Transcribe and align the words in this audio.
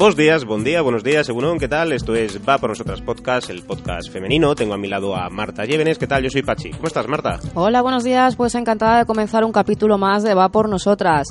Buenos 0.00 0.16
días, 0.16 0.46
buen 0.46 0.64
día, 0.64 0.80
buenos 0.80 1.04
días, 1.04 1.26
según 1.26 1.58
¿qué 1.58 1.68
tal? 1.68 1.92
Esto 1.92 2.14
es 2.14 2.40
Va 2.48 2.56
por 2.56 2.70
Nosotras 2.70 3.02
Podcast, 3.02 3.50
el 3.50 3.62
podcast 3.62 4.10
femenino. 4.10 4.54
Tengo 4.54 4.72
a 4.72 4.78
mi 4.78 4.88
lado 4.88 5.14
a 5.14 5.28
Marta 5.28 5.66
Llévenes. 5.66 5.98
¿Qué 5.98 6.06
tal? 6.06 6.22
Yo 6.22 6.30
soy 6.30 6.40
Pachi. 6.40 6.70
¿Cómo 6.70 6.86
estás, 6.86 7.06
Marta? 7.06 7.38
Hola, 7.52 7.82
buenos 7.82 8.02
días. 8.02 8.34
Pues 8.34 8.54
encantada 8.54 9.00
de 9.00 9.04
comenzar 9.04 9.44
un 9.44 9.52
capítulo 9.52 9.98
más 9.98 10.22
de 10.22 10.32
Va 10.32 10.48
por 10.48 10.70
Nosotras. 10.70 11.28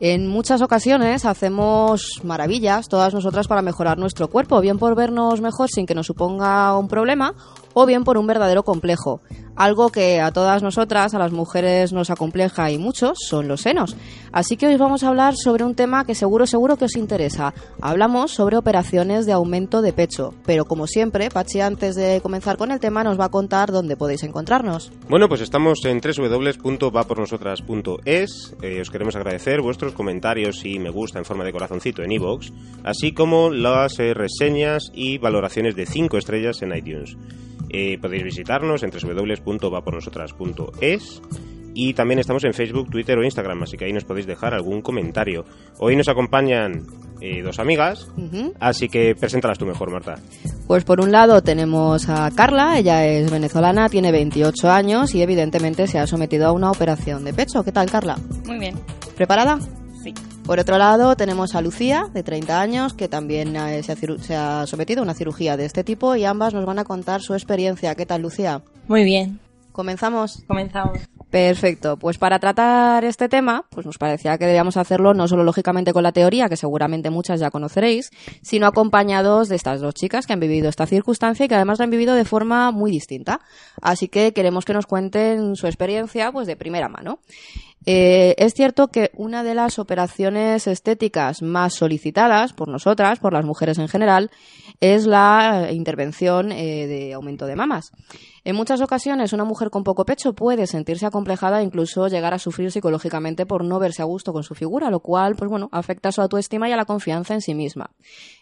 En 0.00 0.26
muchas 0.28 0.60
ocasiones 0.60 1.24
hacemos 1.24 2.20
maravillas, 2.22 2.88
todas 2.88 3.14
nosotras, 3.14 3.48
para 3.48 3.62
mejorar 3.62 3.98
nuestro 3.98 4.28
cuerpo, 4.28 4.60
bien 4.60 4.78
por 4.78 4.94
vernos 4.94 5.40
mejor 5.40 5.70
sin 5.70 5.86
que 5.86 5.94
nos 5.94 6.06
suponga 6.06 6.76
un 6.76 6.88
problema, 6.88 7.34
o 7.72 7.86
bien 7.86 8.04
por 8.04 8.18
un 8.18 8.26
verdadero 8.26 8.62
complejo. 8.62 9.22
Algo 9.56 9.88
que 9.88 10.20
a 10.20 10.32
todas 10.32 10.62
nosotras, 10.62 11.14
a 11.14 11.18
las 11.18 11.32
mujeres, 11.32 11.94
nos 11.94 12.10
acompleja 12.10 12.70
y 12.70 12.76
muchos 12.76 13.18
son 13.26 13.48
los 13.48 13.62
senos. 13.62 13.96
Así 14.36 14.56
que 14.58 14.66
hoy 14.66 14.76
vamos 14.76 15.02
a 15.02 15.08
hablar 15.08 15.34
sobre 15.34 15.64
un 15.64 15.74
tema 15.74 16.04
que 16.04 16.14
seguro, 16.14 16.46
seguro 16.46 16.76
que 16.76 16.84
os 16.84 16.96
interesa. 16.96 17.54
Hablamos 17.80 18.32
sobre 18.32 18.58
operaciones 18.58 19.24
de 19.24 19.32
aumento 19.32 19.80
de 19.80 19.94
pecho. 19.94 20.34
Pero 20.44 20.66
como 20.66 20.86
siempre, 20.86 21.30
Pachi, 21.30 21.62
antes 21.62 21.94
de 21.94 22.20
comenzar 22.20 22.58
con 22.58 22.70
el 22.70 22.78
tema, 22.78 23.02
nos 23.02 23.18
va 23.18 23.24
a 23.24 23.30
contar 23.30 23.72
dónde 23.72 23.96
podéis 23.96 24.24
encontrarnos. 24.24 24.92
Bueno, 25.08 25.30
pues 25.30 25.40
estamos 25.40 25.82
en 25.86 26.02
www.vapornosotras.es. 26.02 28.56
Eh, 28.60 28.82
os 28.82 28.90
queremos 28.90 29.16
agradecer 29.16 29.62
vuestros 29.62 29.94
comentarios 29.94 30.66
y 30.66 30.78
me 30.80 30.90
gusta 30.90 31.18
en 31.18 31.24
forma 31.24 31.44
de 31.44 31.52
corazoncito 31.52 32.02
en 32.02 32.12
iVoox, 32.12 32.50
así 32.84 33.12
como 33.12 33.48
las 33.48 33.98
eh, 34.00 34.12
reseñas 34.12 34.90
y 34.92 35.16
valoraciones 35.16 35.76
de 35.76 35.86
5 35.86 36.18
estrellas 36.18 36.60
en 36.60 36.76
iTunes. 36.76 37.16
Eh, 37.70 37.96
podéis 37.98 38.24
visitarnos 38.24 38.82
en 38.82 38.90
www.vapornosotras.es 38.90 41.22
y 41.76 41.92
también 41.92 42.18
estamos 42.18 42.42
en 42.44 42.54
Facebook, 42.54 42.88
Twitter 42.88 43.18
o 43.18 43.22
Instagram, 43.22 43.62
así 43.62 43.76
que 43.76 43.84
ahí 43.84 43.92
nos 43.92 44.04
podéis 44.04 44.26
dejar 44.26 44.54
algún 44.54 44.80
comentario. 44.80 45.44
Hoy 45.76 45.94
nos 45.94 46.08
acompañan 46.08 46.86
eh, 47.20 47.42
dos 47.42 47.58
amigas, 47.58 48.08
así 48.58 48.88
que 48.88 49.14
preséntalas 49.14 49.58
tú 49.58 49.66
mejor, 49.66 49.90
Marta. 49.90 50.14
Pues 50.66 50.84
por 50.84 51.02
un 51.02 51.12
lado 51.12 51.42
tenemos 51.42 52.08
a 52.08 52.30
Carla, 52.34 52.78
ella 52.78 53.06
es 53.06 53.30
venezolana, 53.30 53.90
tiene 53.90 54.10
28 54.10 54.70
años 54.70 55.14
y 55.14 55.20
evidentemente 55.20 55.86
se 55.86 55.98
ha 55.98 56.06
sometido 56.06 56.46
a 56.46 56.52
una 56.52 56.70
operación 56.70 57.24
de 57.24 57.34
pecho. 57.34 57.62
¿Qué 57.62 57.72
tal, 57.72 57.90
Carla? 57.90 58.16
Muy 58.46 58.58
bien. 58.58 58.76
¿Preparada? 59.14 59.58
Sí. 60.02 60.14
Por 60.46 60.58
otro 60.58 60.78
lado, 60.78 61.14
tenemos 61.14 61.54
a 61.54 61.60
Lucía, 61.60 62.06
de 62.14 62.22
30 62.22 62.58
años, 62.58 62.94
que 62.94 63.08
también 63.08 63.54
eh, 63.54 63.82
se, 63.82 63.92
ha 63.92 63.96
se 63.96 64.34
ha 64.34 64.66
sometido 64.66 65.00
a 65.00 65.02
una 65.02 65.12
cirugía 65.12 65.58
de 65.58 65.66
este 65.66 65.84
tipo 65.84 66.16
y 66.16 66.24
ambas 66.24 66.54
nos 66.54 66.64
van 66.64 66.78
a 66.78 66.84
contar 66.84 67.20
su 67.20 67.34
experiencia. 67.34 67.94
¿Qué 67.94 68.06
tal, 68.06 68.22
Lucía? 68.22 68.62
Muy 68.88 69.04
bien. 69.04 69.40
¿Comenzamos? 69.76 70.42
Comenzamos. 70.46 71.00
Perfecto. 71.28 71.98
Pues 71.98 72.16
para 72.16 72.38
tratar 72.38 73.04
este 73.04 73.28
tema, 73.28 73.66
pues 73.68 73.84
nos 73.84 73.98
parecía 73.98 74.38
que 74.38 74.46
debíamos 74.46 74.78
hacerlo 74.78 75.12
no 75.12 75.28
solo 75.28 75.44
lógicamente 75.44 75.92
con 75.92 76.02
la 76.02 76.12
teoría, 76.12 76.48
que 76.48 76.56
seguramente 76.56 77.10
muchas 77.10 77.40
ya 77.40 77.50
conoceréis, 77.50 78.08
sino 78.40 78.66
acompañados 78.66 79.50
de 79.50 79.56
estas 79.56 79.82
dos 79.82 79.92
chicas 79.92 80.26
que 80.26 80.32
han 80.32 80.40
vivido 80.40 80.70
esta 80.70 80.86
circunstancia 80.86 81.44
y 81.44 81.48
que 81.48 81.56
además 81.56 81.78
la 81.78 81.84
han 81.84 81.90
vivido 81.90 82.14
de 82.14 82.24
forma 82.24 82.70
muy 82.70 82.90
distinta. 82.90 83.40
Así 83.82 84.08
que 84.08 84.32
queremos 84.32 84.64
que 84.64 84.72
nos 84.72 84.86
cuenten 84.86 85.56
su 85.56 85.66
experiencia, 85.66 86.32
pues 86.32 86.46
de 86.46 86.56
primera 86.56 86.88
mano. 86.88 87.18
Eh, 87.84 88.34
es 88.38 88.54
cierto 88.54 88.88
que 88.88 89.10
una 89.14 89.44
de 89.44 89.54
las 89.54 89.78
operaciones 89.78 90.66
estéticas 90.66 91.42
más 91.42 91.74
solicitadas 91.74 92.52
por 92.52 92.68
nosotras, 92.68 93.20
por 93.20 93.34
las 93.34 93.44
mujeres 93.44 93.78
en 93.78 93.88
general, 93.88 94.30
es 94.80 95.06
la 95.06 95.68
intervención 95.70 96.50
eh, 96.50 96.86
de 96.86 97.12
aumento 97.12 97.46
de 97.46 97.56
mamas. 97.56 97.92
En 98.46 98.54
muchas 98.54 98.80
ocasiones, 98.80 99.32
una 99.32 99.42
mujer 99.42 99.70
con 99.70 99.82
poco 99.82 100.04
pecho 100.04 100.32
puede 100.32 100.68
sentirse 100.68 101.04
acomplejada 101.04 101.58
e 101.58 101.64
incluso 101.64 102.06
llegar 102.06 102.32
a 102.32 102.38
sufrir 102.38 102.70
psicológicamente 102.70 103.44
por 103.44 103.64
no 103.64 103.80
verse 103.80 104.02
a 104.02 104.04
gusto 104.04 104.32
con 104.32 104.44
su 104.44 104.54
figura, 104.54 104.88
lo 104.88 105.00
cual, 105.00 105.34
pues 105.34 105.50
bueno, 105.50 105.68
afecta 105.72 106.10
a 106.10 106.12
su 106.12 106.22
autoestima 106.22 106.68
y 106.68 106.72
a 106.72 106.76
la 106.76 106.84
confianza 106.84 107.34
en 107.34 107.40
sí 107.40 107.56
misma. 107.56 107.90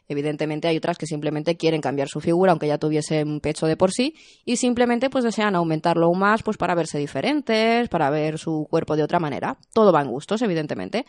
Evidentemente 0.07 0.69
hay 0.69 0.77
otras 0.77 0.99
que 0.99 1.07
simplemente 1.07 1.57
quieren 1.57 1.81
cambiar 1.81 2.09
su 2.09 2.21
figura, 2.21 2.53
aunque 2.53 2.67
ya 2.67 2.77
tuviesen 2.77 3.27
un 3.27 3.41
pecho 3.41 3.67
de 3.67 3.79
por 3.79 3.93
sí, 3.93 4.15
y 4.45 4.57
simplemente 4.57 5.09
pues 5.09 5.25
desean 5.25 5.57
aumentarlo 5.57 6.05
aún 6.05 6.19
más, 6.19 6.43
pues 6.43 6.59
para 6.59 6.75
verse 6.75 6.99
diferentes, 6.99 7.89
para 7.89 8.11
ver 8.11 8.39
su 8.39 8.67
cuerpo 8.69 8.97
de 8.97 9.05
otra 9.05 9.21
manera. 9.21 9.57
Todo 9.73 9.91
va 9.91 10.03
en 10.03 10.11
gustos, 10.11 10.43
evidentemente. 10.43 11.07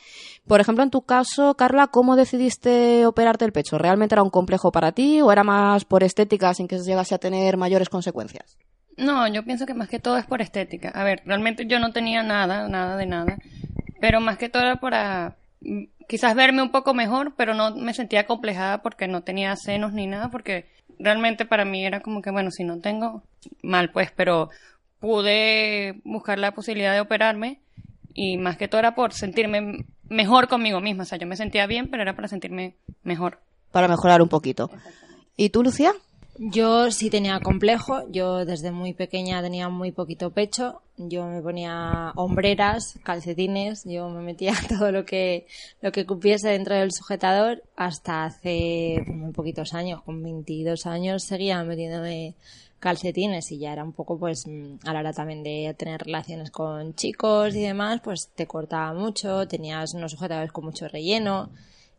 Por 0.47 0.61
ejemplo, 0.61 0.85
en 0.85 0.89
tu 0.89 1.01
caso, 1.01 1.55
Carla, 1.55 1.87
¿cómo 1.87 2.15
decidiste 2.15 3.05
operarte 3.05 3.43
el 3.43 3.51
pecho? 3.51 3.77
¿Realmente 3.77 4.15
era 4.15 4.23
un 4.23 4.29
complejo 4.29 4.71
para 4.71 4.93
ti 4.93 5.21
o 5.21 5.33
era 5.33 5.43
más 5.43 5.83
por 5.83 6.01
estética 6.01 6.53
sin 6.53 6.69
que 6.69 6.77
llegase 6.77 7.13
a 7.13 7.17
tener 7.17 7.57
mayores 7.57 7.89
consecuencias? 7.89 8.55
No, 8.97 9.27
yo 9.27 9.43
pienso 9.43 9.65
que 9.65 9.73
más 9.73 9.89
que 9.89 9.99
todo 9.99 10.17
es 10.17 10.25
por 10.25 10.41
estética. 10.41 10.89
A 10.89 11.03
ver, 11.03 11.21
realmente 11.25 11.65
yo 11.65 11.79
no 11.79 11.91
tenía 11.91 12.23
nada, 12.23 12.67
nada 12.67 12.95
de 12.95 13.05
nada. 13.05 13.37
Pero 13.99 14.21
más 14.21 14.37
que 14.37 14.49
todo 14.49 14.63
era 14.63 14.77
para 14.77 15.35
mm, 15.61 15.83
quizás 16.07 16.35
verme 16.35 16.61
un 16.61 16.71
poco 16.71 16.93
mejor, 16.93 17.33
pero 17.35 17.53
no 17.53 17.75
me 17.75 17.93
sentía 17.93 18.25
complejada 18.25 18.81
porque 18.81 19.07
no 19.07 19.21
tenía 19.23 19.55
senos 19.55 19.93
ni 19.93 20.07
nada, 20.07 20.29
porque 20.29 20.65
realmente 20.99 21.45
para 21.45 21.65
mí 21.65 21.85
era 21.85 22.01
como 22.01 22.21
que, 22.21 22.31
bueno, 22.31 22.51
si 22.51 22.63
no 22.63 22.79
tengo, 22.79 23.23
mal 23.61 23.91
pues, 23.91 24.11
pero 24.15 24.49
pude 24.99 25.99
buscar 26.03 26.39
la 26.39 26.53
posibilidad 26.53 26.93
de 26.93 27.01
operarme 27.01 27.59
y 28.13 28.37
más 28.37 28.57
que 28.57 28.67
todo 28.67 28.79
era 28.79 28.95
por 28.95 29.13
sentirme 29.13 29.85
mejor 30.09 30.47
conmigo 30.47 30.79
misma. 30.79 31.03
O 31.03 31.05
sea, 31.05 31.17
yo 31.17 31.27
me 31.27 31.35
sentía 31.35 31.67
bien, 31.67 31.89
pero 31.89 32.01
era 32.01 32.15
para 32.15 32.27
sentirme 32.27 32.75
mejor. 33.03 33.39
Para 33.71 33.87
mejorar 33.87 34.21
un 34.21 34.29
poquito. 34.29 34.71
¿Y 35.35 35.49
tú, 35.49 35.63
Lucía? 35.63 35.91
Yo 36.37 36.91
sí 36.91 37.09
tenía 37.09 37.39
complejo, 37.39 38.03
yo 38.11 38.43
desde 38.43 38.71
muy 38.71 38.93
pequeña 38.93 39.41
tenía 39.41 39.69
muy 39.69 39.93
poquito 39.93 40.31
pecho, 40.31 40.81
yo 40.97 41.25
me 41.27 41.41
ponía 41.41 42.11
hombreras, 42.17 42.99
calcetines, 43.03 43.85
yo 43.85 44.09
me 44.09 44.21
metía 44.21 44.53
todo 44.69 44.91
lo 44.91 45.05
que 45.05 45.47
lo 45.81 45.93
que 45.93 46.05
cupiese 46.05 46.49
dentro 46.49 46.75
del 46.75 46.91
sujetador 46.91 47.63
hasta 47.77 48.25
hace 48.25 49.01
muy 49.07 49.31
poquitos 49.31 49.73
años, 49.73 50.01
con 50.03 50.21
22 50.21 50.85
años 50.87 51.23
seguía 51.23 51.63
metiéndome 51.63 52.35
calcetines 52.79 53.49
y 53.53 53.59
ya 53.59 53.71
era 53.71 53.85
un 53.85 53.93
poco 53.93 54.19
pues 54.19 54.43
a 54.83 54.91
la 54.91 54.99
hora 54.99 55.13
también 55.13 55.41
de 55.41 55.73
tener 55.77 56.01
relaciones 56.01 56.51
con 56.51 56.95
chicos 56.95 57.55
y 57.55 57.61
demás, 57.61 58.01
pues 58.03 58.29
te 58.35 58.45
cortaba 58.45 58.93
mucho, 58.93 59.47
tenías 59.47 59.93
unos 59.93 60.11
sujetadores 60.11 60.51
con 60.51 60.65
mucho 60.65 60.89
relleno 60.89 61.49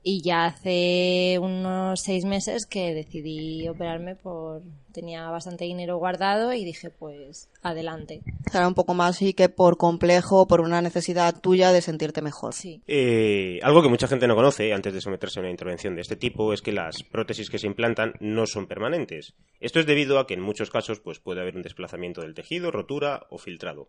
y 0.09 0.23
ya 0.23 0.45
hace 0.45 1.37
unos 1.43 2.01
seis 2.01 2.25
meses 2.25 2.65
que 2.65 2.95
decidí 2.95 3.67
operarme 3.69 4.15
por 4.15 4.63
tenía 4.93 5.29
bastante 5.31 5.65
dinero 5.65 5.97
guardado 5.97 6.53
y 6.53 6.65
dije 6.65 6.91
pues 6.91 7.51
adelante 7.61 8.23
Era 8.55 8.69
un 8.69 8.75
poco 8.75 8.95
más 8.95 9.21
y 9.21 9.35
que 9.35 9.49
por 9.49 9.77
complejo, 9.77 10.47
por 10.47 10.61
una 10.61 10.81
necesidad 10.81 11.41
tuya 11.41 11.73
de 11.73 11.83
sentirte 11.83 12.23
mejor. 12.23 12.55
sí 12.55 12.81
Eh, 12.87 13.59
algo 13.65 13.83
que 13.83 13.89
mucha 13.89 14.07
gente 14.07 14.29
no 14.29 14.37
conoce 14.37 14.73
antes 14.73 14.95
de 14.95 15.01
someterse 15.01 15.41
a 15.41 15.43
una 15.43 15.51
intervención 15.51 15.97
de 15.97 16.03
este 16.03 16.15
tipo 16.15 16.53
es 16.53 16.63
que 16.63 16.71
las 16.71 17.03
prótesis 17.03 17.51
que 17.51 17.59
se 17.59 17.67
implantan 17.67 18.15
no 18.21 18.47
son 18.47 18.69
permanentes. 18.69 19.35
Esto 19.59 19.81
es 19.81 19.87
debido 19.87 20.21
a 20.21 20.29
que 20.29 20.35
en 20.35 20.41
muchos 20.41 20.71
casos 20.71 21.01
pues, 21.01 21.19
puede 21.19 21.41
haber 21.41 21.57
un 21.57 21.63
desplazamiento 21.63 22.21
del 22.21 22.35
tejido, 22.35 22.71
rotura 22.71 23.27
o 23.29 23.39
filtrado. 23.39 23.89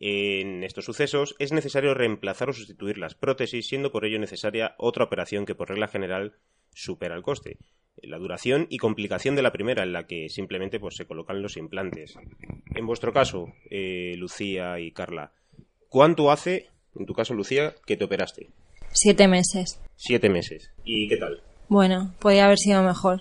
En 0.00 0.62
estos 0.62 0.84
sucesos 0.84 1.34
es 1.38 1.52
necesario 1.52 1.92
reemplazar 1.94 2.48
o 2.48 2.52
sustituir 2.52 2.98
las 2.98 3.14
prótesis, 3.14 3.66
siendo 3.66 3.90
por 3.90 4.04
ello 4.04 4.18
necesaria 4.18 4.74
otra 4.78 5.04
operación 5.04 5.44
que 5.44 5.54
por 5.54 5.68
regla 5.68 5.88
general 5.88 6.34
supera 6.72 7.16
el 7.16 7.22
coste. 7.22 7.58
La 8.00 8.18
duración 8.18 8.68
y 8.70 8.78
complicación 8.78 9.34
de 9.34 9.42
la 9.42 9.50
primera, 9.52 9.82
en 9.82 9.92
la 9.92 10.06
que 10.06 10.28
simplemente 10.28 10.78
pues, 10.78 10.94
se 10.94 11.06
colocan 11.06 11.42
los 11.42 11.56
implantes. 11.56 12.14
En 12.76 12.86
vuestro 12.86 13.12
caso, 13.12 13.52
eh, 13.70 14.14
Lucía 14.16 14.78
y 14.78 14.92
Carla, 14.92 15.32
¿cuánto 15.88 16.30
hace, 16.30 16.68
en 16.94 17.06
tu 17.06 17.12
caso 17.14 17.34
Lucía, 17.34 17.74
que 17.86 17.96
te 17.96 18.04
operaste? 18.04 18.50
siete 18.90 19.28
meses 19.28 19.80
Siete 19.96 20.30
meses. 20.30 20.70
¿Y 20.84 21.08
qué 21.08 21.16
tal? 21.16 21.42
bueno 21.68 22.14
podía 22.20 22.46
haber 22.46 22.56
sido 22.56 22.82
mejor 22.82 23.20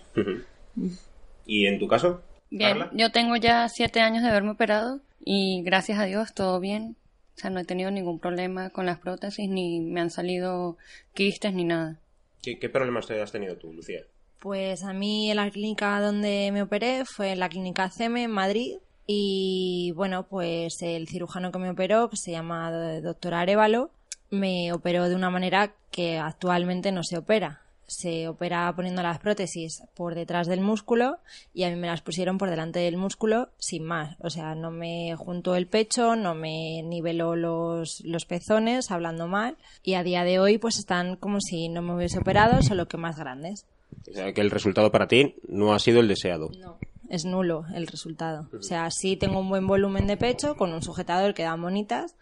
¿Y 1.46 1.66
en 1.66 1.80
tu 1.80 1.88
caso? 1.88 2.22
Bien, 2.50 2.78
Carla? 2.78 2.92
yo 2.94 3.12
tengo 3.12 3.36
ya 3.36 3.68
siete 3.68 4.00
años 4.00 4.24
de 4.24 4.30
haberme 4.30 4.52
operado 4.52 5.02
y 5.20 5.62
gracias 5.64 6.00
a 6.00 6.06
Dios 6.06 6.34
todo 6.34 6.60
bien. 6.60 6.96
O 7.36 7.40
sea, 7.40 7.50
no 7.50 7.60
he 7.60 7.66
tenido 7.66 7.92
ningún 7.92 8.20
problema 8.20 8.72
con 8.72 8.86
las 8.86 9.00
prótesis, 9.00 9.48
ni 9.50 9.80
me 9.80 10.02
han 10.02 10.10
salido 10.10 10.78
quistes 11.14 11.54
ni 11.54 11.66
nada. 11.66 12.00
¿Qué, 12.42 12.58
qué 12.58 12.70
problemas 12.70 13.06
te 13.06 13.22
has 13.22 13.32
tenido 13.32 13.58
tú, 13.58 13.74
Lucía? 13.74 14.02
Pues 14.40 14.84
a 14.84 14.94
mí 14.94 15.30
en 15.30 15.38
la 15.38 15.50
clínica 15.50 16.00
donde 16.00 16.50
me 16.52 16.62
operé 16.62 17.06
fue 17.06 17.32
en 17.32 17.40
la 17.40 17.50
clínica 17.50 17.90
CEME 17.90 18.24
en 18.24 18.32
Madrid 18.32 18.78
y 19.08 19.94
bueno, 19.96 20.28
pues 20.28 20.82
el 20.82 21.08
cirujano 21.08 21.52
que 21.52 21.60
me 21.60 21.70
operó, 21.70 22.10
que 22.10 22.18
se 22.18 22.32
llama 22.32 23.00
doctor 23.02 23.34
Arevalo, 23.34 23.90
me 24.30 24.74
operó 24.74 25.08
de 25.08 25.16
una 25.16 25.30
manera 25.30 25.74
que 25.92 26.18
actualmente 26.18 26.92
no 26.92 27.04
se 27.04 27.18
opera. 27.18 27.62
Se 27.88 28.28
opera 28.28 28.72
poniendo 28.76 29.02
las 29.02 29.20
prótesis 29.20 29.82
por 29.96 30.14
detrás 30.14 30.48
del 30.48 30.62
músculo 30.62 31.20
y 31.54 31.64
a 31.64 31.70
mí 31.70 31.78
me 31.78 31.88
las 31.88 32.02
pusieron 32.02 32.38
por 32.38 32.50
delante 32.50 32.80
del 32.80 32.98
músculo 32.98 33.50
sin 33.58 33.84
más. 33.84 34.18
O 34.20 34.30
sea, 34.30 34.56
no 34.56 34.72
me 34.72 35.16
juntó 35.16 35.56
el 35.56 35.68
pecho, 35.68 36.16
no 36.16 36.36
me 36.36 36.84
niveló 36.84 37.36
los, 37.36 38.02
los 38.04 38.26
pezones, 38.26 38.92
hablando 38.92 39.28
mal. 39.28 39.58
Y 39.84 39.94
a 39.94 40.04
día 40.04 40.24
de 40.24 40.40
hoy 40.40 40.58
pues 40.58 40.78
están 40.78 41.16
como 41.16 41.40
si 41.40 41.70
no 41.70 41.82
me 41.82 41.96
hubiese 41.96 42.20
operado, 42.20 42.62
solo 42.62 42.88
que 42.88 42.98
más 42.98 43.18
grandes. 43.18 43.66
O 44.10 44.14
sea, 44.14 44.34
que 44.34 44.42
el 44.42 44.52
resultado 44.52 44.92
para 44.92 45.08
ti 45.08 45.36
no 45.48 45.74
ha 45.74 45.80
sido 45.80 46.02
el 46.02 46.08
deseado. 46.08 46.50
No, 46.60 46.78
es 47.10 47.26
nulo 47.26 47.66
el 47.74 47.88
resultado. 47.88 48.50
O 48.58 48.62
sea, 48.62 48.90
sí 48.92 49.16
tengo 49.16 49.40
un 49.40 49.50
buen 49.50 49.66
volumen 49.66 50.08
de 50.08 50.18
pecho 50.18 50.56
con 50.56 50.74
un 50.74 50.84
sujetador 50.84 51.34
que 51.34 51.44
dan 51.44 51.62
bonitas, 51.62 52.16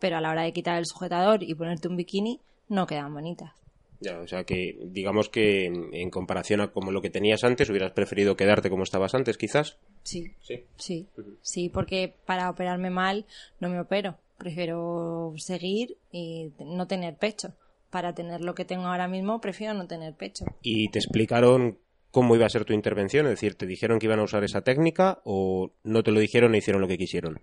pero 0.00 0.16
a 0.16 0.20
la 0.20 0.30
hora 0.30 0.42
de 0.42 0.52
quitar 0.52 0.78
el 0.78 0.86
sujetador 0.86 1.42
y 1.42 1.54
ponerte 1.54 1.88
un 1.88 1.96
bikini 1.96 2.40
no 2.68 2.86
quedan 2.86 3.14
bonitas. 3.14 3.52
Ya, 4.00 4.18
o 4.20 4.26
sea 4.26 4.44
que 4.44 4.76
digamos 4.86 5.28
que 5.28 5.66
en, 5.66 5.94
en 5.94 6.10
comparación 6.10 6.60
a 6.60 6.72
como 6.72 6.90
lo 6.92 7.00
que 7.00 7.10
tenías 7.10 7.44
antes, 7.44 7.70
hubieras 7.70 7.92
preferido 7.92 8.36
quedarte 8.36 8.68
como 8.70 8.82
estabas 8.82 9.14
antes, 9.14 9.38
quizás. 9.38 9.78
Sí, 10.02 10.32
Sí. 10.42 10.64
sí, 10.76 11.06
sí, 11.40 11.68
porque 11.70 12.14
para 12.26 12.50
operarme 12.50 12.90
mal 12.90 13.24
no 13.60 13.68
me 13.68 13.80
opero. 13.80 14.16
Prefiero 14.36 15.32
seguir 15.36 15.96
y 16.12 16.50
no 16.58 16.86
tener 16.86 17.16
pecho. 17.16 17.52
Para 17.90 18.14
tener 18.14 18.40
lo 18.40 18.54
que 18.56 18.64
tengo 18.64 18.86
ahora 18.86 19.06
mismo, 19.08 19.40
prefiero 19.40 19.72
no 19.74 19.86
tener 19.86 20.14
pecho. 20.14 20.44
Y 20.62 20.88
te 20.90 20.98
explicaron 20.98 21.78
cómo 22.10 22.34
iba 22.34 22.44
a 22.46 22.50
ser 22.50 22.64
tu 22.64 22.72
intervención, 22.72 23.26
es 23.26 23.30
decir, 23.32 23.54
te 23.54 23.66
dijeron 23.66 23.98
que 23.98 24.06
iban 24.06 24.18
a 24.20 24.24
usar 24.24 24.44
esa 24.44 24.62
técnica 24.62 25.20
o 25.24 25.70
no 25.84 26.02
te 26.02 26.10
lo 26.10 26.20
dijeron 26.20 26.54
e 26.54 26.58
hicieron 26.58 26.80
lo 26.82 26.88
que 26.88 26.98
quisieron. 26.98 27.40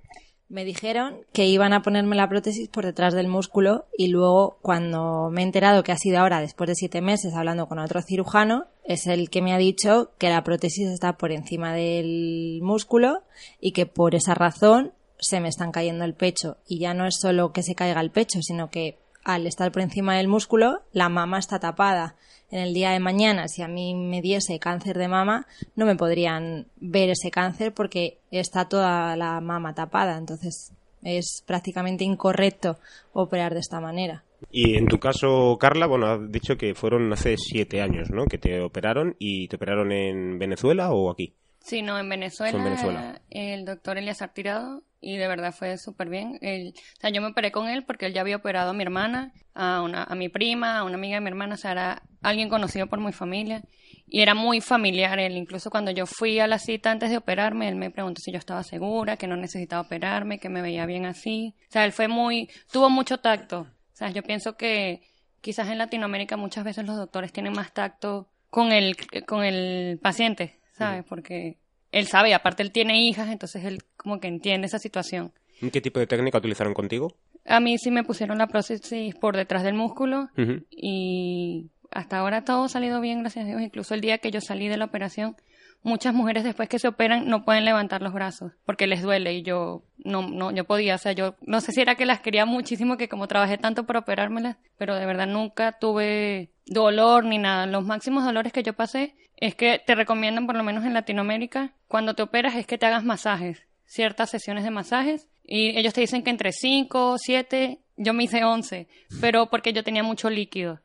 Me 0.51 0.65
dijeron 0.65 1.21
que 1.31 1.45
iban 1.45 1.71
a 1.71 1.81
ponerme 1.81 2.17
la 2.17 2.27
prótesis 2.27 2.67
por 2.67 2.85
detrás 2.85 3.13
del 3.13 3.29
músculo 3.29 3.85
y 3.97 4.09
luego 4.09 4.57
cuando 4.61 5.29
me 5.31 5.39
he 5.39 5.45
enterado 5.45 5.81
que 5.81 5.93
ha 5.93 5.97
sido 5.97 6.19
ahora, 6.19 6.41
después 6.41 6.67
de 6.67 6.75
siete 6.75 6.99
meses, 6.99 7.33
hablando 7.35 7.69
con 7.69 7.79
otro 7.79 8.01
cirujano, 8.01 8.65
es 8.83 9.07
el 9.07 9.29
que 9.29 9.41
me 9.41 9.53
ha 9.53 9.57
dicho 9.57 10.11
que 10.17 10.27
la 10.27 10.43
prótesis 10.43 10.89
está 10.89 11.13
por 11.13 11.31
encima 11.31 11.73
del 11.73 12.59
músculo 12.63 13.23
y 13.61 13.71
que 13.71 13.85
por 13.85 14.13
esa 14.13 14.33
razón 14.33 14.91
se 15.19 15.39
me 15.39 15.47
están 15.47 15.71
cayendo 15.71 16.03
el 16.03 16.15
pecho. 16.15 16.57
Y 16.67 16.79
ya 16.79 16.93
no 16.93 17.05
es 17.05 17.15
solo 17.21 17.53
que 17.53 17.63
se 17.63 17.73
caiga 17.73 18.01
el 18.01 18.11
pecho, 18.11 18.39
sino 18.41 18.69
que 18.69 18.97
al 19.23 19.47
estar 19.47 19.71
por 19.71 19.81
encima 19.81 20.17
del 20.17 20.27
músculo, 20.27 20.81
la 20.91 21.07
mama 21.07 21.39
está 21.39 21.59
tapada. 21.59 22.17
En 22.51 22.59
el 22.59 22.73
día 22.73 22.91
de 22.91 22.99
mañana, 22.99 23.47
si 23.47 23.61
a 23.61 23.67
mí 23.67 23.95
me 23.95 24.21
diese 24.21 24.59
cáncer 24.59 24.97
de 24.97 25.07
mama, 25.07 25.47
no 25.75 25.85
me 25.85 25.95
podrían 25.95 26.67
ver 26.75 27.09
ese 27.09 27.31
cáncer 27.31 27.73
porque 27.73 28.17
está 28.29 28.67
toda 28.67 29.15
la 29.15 29.39
mama 29.41 29.73
tapada. 29.73 30.17
Entonces 30.17 30.73
es 31.01 31.43
prácticamente 31.47 32.03
incorrecto 32.03 32.77
operar 33.13 33.53
de 33.53 33.61
esta 33.61 33.79
manera. 33.79 34.23
Y 34.51 34.75
en 34.75 34.87
tu 34.87 34.99
caso, 34.99 35.57
Carla, 35.59 35.85
bueno, 35.87 36.07
has 36.07 36.31
dicho 36.31 36.57
que 36.57 36.75
fueron 36.75 37.11
hace 37.13 37.35
siete 37.37 37.81
años, 37.81 38.09
¿no? 38.09 38.25
Que 38.25 38.37
te 38.37 38.59
operaron 38.59 39.15
y 39.19 39.47
te 39.47 39.55
operaron 39.55 39.91
en 39.91 40.37
Venezuela 40.39 40.91
o 40.91 41.09
aquí. 41.11 41.33
Sí, 41.59 41.81
no, 41.83 41.97
en 41.99 42.09
Venezuela, 42.09 42.57
en 42.57 42.63
Venezuela. 42.63 43.21
el 43.29 43.65
doctor 43.65 43.97
Elias 43.99 44.23
Tirado 44.33 44.81
y 44.99 45.17
de 45.17 45.27
verdad 45.27 45.53
fue 45.53 45.77
súper 45.77 46.09
bien. 46.09 46.39
Él- 46.41 46.73
o 46.75 46.99
sea, 46.99 47.11
yo 47.11 47.21
me 47.21 47.27
operé 47.27 47.51
con 47.51 47.67
él 47.69 47.83
porque 47.85 48.07
él 48.07 48.13
ya 48.13 48.21
había 48.21 48.37
operado 48.37 48.71
a 48.71 48.73
mi 48.73 48.81
hermana, 48.83 49.31
a, 49.53 49.81
una, 49.83 50.03
a 50.03 50.15
mi 50.15 50.27
prima, 50.27 50.79
a 50.79 50.83
una 50.83 50.95
amiga 50.95 51.15
de 51.15 51.21
mi 51.21 51.27
hermana, 51.29 51.53
o 51.53 51.57
sea, 51.57 51.71
era 51.73 52.01
alguien 52.21 52.49
conocido 52.49 52.87
por 52.87 52.99
mi 52.99 53.11
familia 53.11 53.63
y 54.07 54.21
era 54.21 54.33
muy 54.33 54.61
familiar 54.61 55.19
él. 55.19 55.37
Incluso 55.37 55.69
cuando 55.69 55.91
yo 55.91 56.05
fui 56.05 56.39
a 56.39 56.47
la 56.47 56.59
cita 56.59 56.91
antes 56.91 57.09
de 57.09 57.17
operarme, 57.17 57.67
él 57.67 57.75
me 57.75 57.91
preguntó 57.91 58.21
si 58.21 58.31
yo 58.31 58.37
estaba 58.37 58.63
segura, 58.63 59.17
que 59.17 59.27
no 59.27 59.35
necesitaba 59.37 59.81
operarme, 59.81 60.39
que 60.39 60.49
me 60.49 60.61
veía 60.61 60.85
bien 60.85 61.05
así. 61.05 61.53
O 61.69 61.71
sea, 61.71 61.85
él 61.85 61.91
fue 61.91 62.07
muy, 62.07 62.49
tuvo 62.71 62.89
mucho 62.89 63.19
tacto. 63.19 63.61
O 63.61 63.95
sea, 63.95 64.09
yo 64.09 64.23
pienso 64.23 64.55
que 64.57 65.01
quizás 65.41 65.69
en 65.69 65.77
Latinoamérica 65.77 66.37
muchas 66.37 66.63
veces 66.63 66.85
los 66.85 66.97
doctores 66.97 67.31
tienen 67.31 67.53
más 67.53 67.73
tacto 67.73 68.27
con 68.49 68.71
el, 68.71 68.95
con 69.25 69.43
el 69.43 69.97
paciente, 69.99 70.59
¿sabes? 70.73 71.05
Porque 71.07 71.57
él 71.91 72.07
sabe, 72.07 72.29
y 72.29 72.33
aparte 72.33 72.63
él 72.63 72.71
tiene 72.71 73.01
hijas, 73.01 73.29
entonces 73.29 73.63
él 73.65 73.79
como 73.97 74.19
que 74.19 74.27
entiende 74.27 74.67
esa 74.67 74.79
situación. 74.79 75.31
¿Qué 75.71 75.81
tipo 75.81 75.99
de 75.99 76.07
técnica 76.07 76.37
utilizaron 76.39 76.73
contigo? 76.73 77.15
A 77.45 77.59
mí 77.59 77.77
sí 77.77 77.91
me 77.91 78.03
pusieron 78.03 78.37
la 78.39 78.47
prótesis 78.47 79.15
por 79.15 79.35
detrás 79.35 79.63
del 79.63 79.73
músculo 79.75 80.29
Ujú. 80.37 80.63
y 80.69 81.69
hasta 81.91 82.17
ahora 82.17 82.43
todo 82.43 82.65
ha 82.65 82.69
salido 82.69 83.01
bien, 83.01 83.21
gracias 83.21 83.45
a 83.45 83.47
Dios. 83.47 83.61
Incluso 83.61 83.93
el 83.93 84.01
día 84.01 84.17
que 84.17 84.31
yo 84.31 84.41
salí 84.41 84.67
de 84.67 84.77
la 84.77 84.85
operación, 84.85 85.35
muchas 85.83 86.13
mujeres 86.13 86.43
después 86.43 86.69
que 86.69 86.79
se 86.79 86.87
operan 86.87 87.27
no 87.27 87.43
pueden 87.43 87.65
levantar 87.65 88.01
los 88.01 88.13
brazos 88.13 88.53
porque 88.65 88.87
les 88.87 89.01
duele 89.01 89.33
y 89.33 89.43
yo 89.43 89.83
no, 90.03 90.27
no, 90.27 90.51
yo 90.51 90.65
podía, 90.65 90.95
o 90.95 90.97
sea, 90.97 91.11
yo 91.11 91.35
no 91.41 91.61
sé 91.61 91.71
si 91.71 91.81
era 91.81 91.95
que 91.95 92.05
las 92.05 92.21
quería 92.21 92.45
muchísimo, 92.45 92.97
que 92.97 93.09
como 93.09 93.27
trabajé 93.27 93.57
tanto 93.57 93.85
para 93.85 93.99
operármelas, 93.99 94.57
pero 94.77 94.95
de 94.95 95.05
verdad 95.05 95.27
nunca 95.27 95.73
tuve 95.73 96.51
dolor 96.65 97.25
ni 97.25 97.37
nada. 97.37 97.65
Los 97.65 97.85
máximos 97.85 98.23
dolores 98.23 98.53
que 98.53 98.63
yo 98.63 98.73
pasé 98.73 99.15
es 99.37 99.55
que 99.55 99.81
te 99.85 99.95
recomiendan, 99.95 100.45
por 100.45 100.55
lo 100.55 100.63
menos 100.63 100.85
en 100.85 100.93
Latinoamérica, 100.93 101.73
cuando 101.87 102.13
te 102.13 102.23
operas 102.23 102.55
es 102.55 102.67
que 102.67 102.77
te 102.77 102.85
hagas 102.85 103.03
masajes, 103.03 103.63
ciertas 103.85 104.29
sesiones 104.29 104.63
de 104.63 104.71
masajes 104.71 105.27
y 105.43 105.77
ellos 105.77 105.93
te 105.93 106.01
dicen 106.01 106.23
que 106.23 106.29
entre 106.29 106.51
5, 106.51 107.17
7, 107.17 107.79
yo 107.97 108.13
me 108.13 108.23
hice 108.23 108.43
11, 108.43 108.87
pero 109.19 109.47
porque 109.49 109.73
yo 109.73 109.83
tenía 109.83 110.03
mucho 110.03 110.29
líquido. 110.29 110.79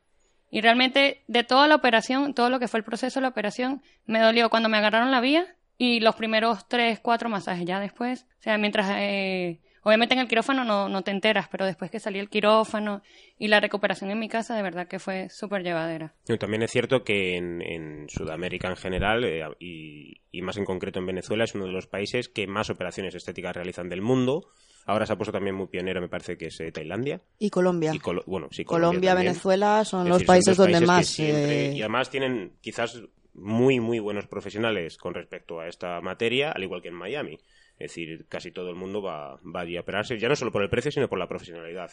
Y 0.49 0.61
realmente 0.61 1.23
de 1.27 1.43
toda 1.43 1.67
la 1.67 1.75
operación, 1.75 2.33
todo 2.33 2.49
lo 2.49 2.59
que 2.59 2.67
fue 2.67 2.79
el 2.79 2.83
proceso 2.83 3.19
de 3.19 3.23
la 3.23 3.29
operación, 3.29 3.81
me 4.05 4.19
dolió 4.19 4.49
cuando 4.49 4.69
me 4.69 4.77
agarraron 4.77 5.11
la 5.11 5.19
vía 5.19 5.45
y 5.77 5.99
los 5.99 6.15
primeros 6.15 6.67
tres, 6.67 6.99
cuatro 6.99 7.29
masajes 7.29 7.65
ya 7.65 7.79
después. 7.79 8.25
O 8.39 8.43
sea, 8.43 8.57
mientras, 8.57 8.89
eh, 8.91 9.59
obviamente 9.87 10.13
en 10.15 10.19
el 10.19 10.27
quirófano 10.27 10.65
no, 10.65 10.89
no 10.89 11.01
te 11.01 11.11
enteras, 11.11 11.47
pero 11.49 11.65
después 11.65 11.89
que 11.89 11.99
salí 11.99 12.19
el 12.19 12.29
quirófano 12.29 13.01
y 13.39 13.47
la 13.47 13.59
recuperación 13.61 14.11
en 14.11 14.19
mi 14.19 14.27
casa, 14.27 14.55
de 14.55 14.61
verdad 14.61 14.87
que 14.87 14.99
fue 14.99 15.29
súper 15.29 15.63
llevadera. 15.63 16.13
Y 16.27 16.37
También 16.37 16.61
es 16.63 16.71
cierto 16.71 17.03
que 17.03 17.37
en, 17.37 17.61
en 17.61 18.09
Sudamérica 18.09 18.67
en 18.67 18.75
general 18.75 19.23
eh, 19.23 19.43
y, 19.59 20.21
y 20.31 20.41
más 20.41 20.57
en 20.57 20.65
concreto 20.65 20.99
en 20.99 21.05
Venezuela 21.05 21.45
es 21.45 21.55
uno 21.55 21.65
de 21.65 21.71
los 21.71 21.87
países 21.87 22.27
que 22.27 22.47
más 22.47 22.69
operaciones 22.69 23.15
estéticas 23.15 23.55
realizan 23.55 23.87
del 23.89 24.01
mundo. 24.01 24.49
Ahora 24.85 25.05
se 25.05 25.13
ha 25.13 25.15
puesto 25.17 25.31
también 25.31 25.55
muy 25.55 25.67
pionero, 25.67 26.01
me 26.01 26.09
parece 26.09 26.37
que 26.37 26.47
es 26.47 26.59
eh, 26.59 26.71
Tailandia. 26.71 27.21
Y 27.39 27.49
Colombia. 27.49 27.91
Y 27.93 27.99
Colo- 27.99 28.23
bueno, 28.25 28.47
sí, 28.51 28.63
Colombia, 28.65 29.11
también. 29.11 29.31
Venezuela 29.33 29.83
son 29.85 30.01
Es 30.03 30.09
los 30.09 30.17
decir, 30.19 30.27
países 30.27 30.57
donde 30.57 30.79
que 30.79 30.85
más. 30.85 31.07
siempre- 31.07 31.65
eh, 31.71 31.73
Y 31.75 31.81
además 31.81 32.09
tienen 32.09 32.53
quizás 32.61 33.01
muy, 33.33 33.79
muy 33.79 33.99
buenos 33.99 34.27
profesionales 34.27 34.97
con 34.97 35.13
respecto 35.13 35.59
a 35.59 35.67
esta 35.67 36.01
materia, 36.01 36.51
al 36.51 36.63
igual 36.63 36.81
que 36.81 36.87
en 36.87 36.95
Miami. 36.95 37.37
Es 37.79 37.91
decir, 37.91 38.25
casi 38.27 38.51
todo 38.51 38.69
el 38.69 38.75
mundo 38.75 39.01
va, 39.01 39.39
va 39.43 39.61
a 39.61 39.79
operarse, 39.79 40.17
ya 40.17 40.27
no 40.27 40.35
solo 40.35 40.51
por 40.51 40.63
el 40.63 40.69
precio, 40.69 40.91
sino 40.91 41.07
por 41.07 41.19
la 41.19 41.27
profesionalidad. 41.27 41.91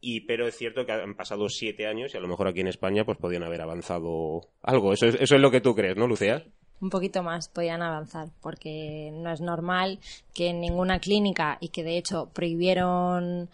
Y, 0.00 0.20
pero 0.20 0.46
es 0.46 0.56
cierto 0.56 0.86
que 0.86 0.92
han 0.92 1.14
pasado 1.14 1.48
siete 1.48 1.86
años 1.86 2.14
y 2.14 2.16
a 2.16 2.20
lo 2.20 2.28
mejor 2.28 2.48
aquí 2.48 2.60
en 2.60 2.68
España 2.68 3.04
pues 3.04 3.18
podían 3.18 3.42
haber 3.42 3.60
avanzado 3.60 4.40
algo. 4.62 4.94
Eso 4.94 5.06
es, 5.06 5.16
eso 5.16 5.34
es 5.34 5.40
lo 5.40 5.50
que 5.50 5.60
tú 5.60 5.74
crees, 5.74 5.96
¿no, 5.96 6.06
Lucía? 6.06 6.44
un 6.80 6.90
poquito 6.90 7.22
más 7.22 7.48
podían 7.48 7.82
avanzar, 7.82 8.28
porque 8.40 9.10
no 9.12 9.30
es 9.30 9.40
normal 9.40 9.98
que 10.34 10.48
en 10.48 10.60
ninguna 10.60 10.98
clínica 10.98 11.58
y 11.60 11.68
que 11.68 11.84
de 11.84 11.98
hecho 11.98 12.30
prohibieron, 12.32 13.50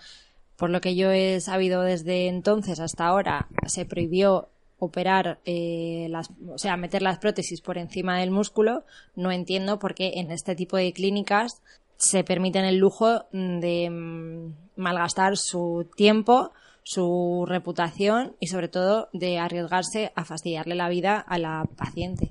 por 0.56 0.70
lo 0.70 0.80
que 0.80 0.94
yo 0.94 1.10
he 1.10 1.40
sabido 1.40 1.82
desde 1.82 2.28
entonces 2.28 2.80
hasta 2.80 3.06
ahora, 3.06 3.48
se 3.66 3.84
prohibió 3.84 4.48
operar 4.78 5.40
las, 5.44 6.30
o 6.48 6.58
sea, 6.58 6.76
meter 6.76 7.02
las 7.02 7.18
prótesis 7.18 7.60
por 7.60 7.78
encima 7.78 8.18
del 8.18 8.30
músculo, 8.30 8.84
no 9.14 9.32
entiendo 9.32 9.78
por 9.78 9.94
qué 9.94 10.12
en 10.16 10.30
este 10.30 10.54
tipo 10.54 10.76
de 10.76 10.92
clínicas 10.92 11.62
se 11.96 12.24
permiten 12.24 12.64
el 12.64 12.76
lujo 12.76 13.24
de 13.32 13.88
mm, 13.90 14.80
malgastar 14.80 15.36
su 15.36 15.88
tiempo, 15.96 16.52
su 16.82 17.44
reputación 17.48 18.36
y 18.38 18.48
sobre 18.48 18.68
todo 18.68 19.08
de 19.12 19.38
arriesgarse 19.38 20.12
a 20.14 20.24
fastidiarle 20.24 20.74
la 20.74 20.88
vida 20.88 21.18
a 21.18 21.38
la 21.38 21.68
paciente. 21.76 22.30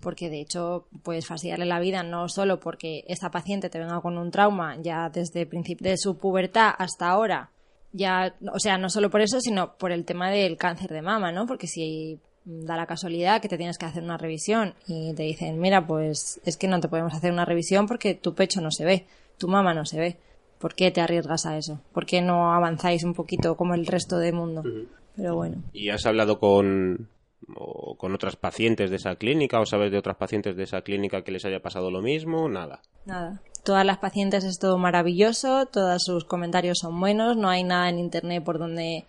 Porque 0.00 0.30
de 0.30 0.40
hecho 0.40 0.86
puedes 1.02 1.26
fastidiarle 1.26 1.64
la 1.64 1.80
vida 1.80 2.02
no 2.02 2.28
solo 2.28 2.60
porque 2.60 3.04
esta 3.06 3.30
paciente 3.30 3.70
te 3.70 3.78
venga 3.78 4.00
con 4.00 4.18
un 4.18 4.30
trauma 4.30 4.76
ya 4.80 5.08
desde 5.08 5.42
el 5.42 5.48
principio 5.48 5.90
de 5.90 5.96
su 5.96 6.18
pubertad 6.18 6.70
hasta 6.76 7.08
ahora, 7.08 7.50
ya, 7.92 8.34
o 8.52 8.58
sea, 8.58 8.78
no 8.78 8.88
solo 8.88 9.10
por 9.10 9.20
eso, 9.20 9.40
sino 9.40 9.76
por 9.76 9.92
el 9.92 10.04
tema 10.04 10.30
del 10.30 10.56
cáncer 10.56 10.90
de 10.90 11.02
mama, 11.02 11.32
¿no? 11.32 11.46
Porque 11.46 11.66
si 11.66 12.18
da 12.44 12.76
la 12.76 12.86
casualidad 12.86 13.40
que 13.40 13.48
te 13.48 13.56
tienes 13.56 13.78
que 13.78 13.86
hacer 13.86 14.02
una 14.02 14.16
revisión 14.16 14.74
y 14.86 15.14
te 15.14 15.22
dicen, 15.22 15.60
mira, 15.60 15.86
pues 15.86 16.40
es 16.44 16.56
que 16.56 16.68
no 16.68 16.80
te 16.80 16.88
podemos 16.88 17.14
hacer 17.14 17.32
una 17.32 17.44
revisión 17.44 17.86
porque 17.86 18.14
tu 18.14 18.34
pecho 18.34 18.60
no 18.60 18.70
se 18.70 18.84
ve, 18.84 19.06
tu 19.38 19.48
mama 19.48 19.74
no 19.74 19.84
se 19.84 20.00
ve. 20.00 20.16
¿Por 20.58 20.74
qué 20.74 20.90
te 20.90 21.00
arriesgas 21.00 21.44
a 21.46 21.56
eso? 21.56 21.80
¿Por 21.92 22.06
qué 22.06 22.20
no 22.20 22.52
avanzáis 22.52 23.02
un 23.04 23.14
poquito 23.14 23.56
como 23.56 23.74
el 23.74 23.86
resto 23.86 24.18
del 24.18 24.34
mundo? 24.34 24.62
Pero 25.16 25.34
bueno. 25.34 25.62
¿Y 25.72 25.88
has 25.90 26.06
hablado 26.06 26.38
con, 26.38 27.08
o 27.56 27.96
con 27.96 28.14
otras 28.14 28.36
pacientes 28.36 28.88
de 28.90 28.96
esa 28.96 29.16
clínica 29.16 29.60
o 29.60 29.66
sabes 29.66 29.90
de 29.90 29.98
otras 29.98 30.16
pacientes 30.16 30.56
de 30.56 30.62
esa 30.62 30.82
clínica 30.82 31.22
que 31.22 31.32
les 31.32 31.44
haya 31.44 31.60
pasado 31.60 31.90
lo 31.90 32.00
mismo? 32.00 32.48
Nada. 32.48 32.80
Nada. 33.04 33.42
Todas 33.64 33.86
las 33.86 33.98
pacientes 33.98 34.44
es 34.44 34.58
todo 34.58 34.76
maravilloso, 34.78 35.66
todos 35.66 36.02
sus 36.04 36.24
comentarios 36.24 36.78
son 36.80 36.98
buenos, 36.98 37.36
no 37.36 37.48
hay 37.48 37.62
nada 37.62 37.88
en 37.88 37.98
internet 37.98 38.42
por 38.42 38.58
donde 38.58 39.04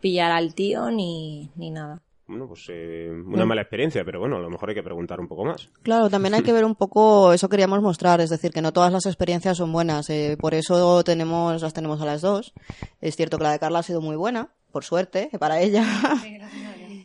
pillar 0.00 0.32
al 0.32 0.54
tío 0.54 0.90
ni, 0.90 1.50
ni 1.56 1.70
nada. 1.70 2.00
Bueno, 2.28 2.46
pues 2.46 2.66
eh, 2.68 3.10
una 3.10 3.46
mala 3.46 3.62
experiencia, 3.62 4.04
pero 4.04 4.20
bueno, 4.20 4.36
a 4.36 4.40
lo 4.40 4.50
mejor 4.50 4.68
hay 4.68 4.74
que 4.74 4.82
preguntar 4.82 5.18
un 5.18 5.28
poco 5.28 5.46
más. 5.46 5.70
Claro, 5.82 6.10
también 6.10 6.34
hay 6.34 6.42
que 6.42 6.52
ver 6.52 6.66
un 6.66 6.74
poco, 6.74 7.32
eso 7.32 7.48
queríamos 7.48 7.80
mostrar, 7.80 8.20
es 8.20 8.28
decir, 8.28 8.50
que 8.50 8.60
no 8.60 8.72
todas 8.72 8.92
las 8.92 9.06
experiencias 9.06 9.56
son 9.56 9.72
buenas, 9.72 10.10
eh, 10.10 10.36
por 10.38 10.52
eso 10.52 11.02
tenemos, 11.04 11.62
las 11.62 11.72
tenemos 11.72 12.02
a 12.02 12.04
las 12.04 12.20
dos. 12.20 12.52
Es 13.00 13.16
cierto 13.16 13.38
que 13.38 13.44
la 13.44 13.52
de 13.52 13.58
Carla 13.58 13.78
ha 13.78 13.82
sido 13.82 14.02
muy 14.02 14.16
buena, 14.16 14.50
por 14.72 14.84
suerte, 14.84 15.30
para 15.38 15.60
ella. 15.60 15.84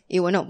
Y 0.09 0.19
bueno, 0.19 0.45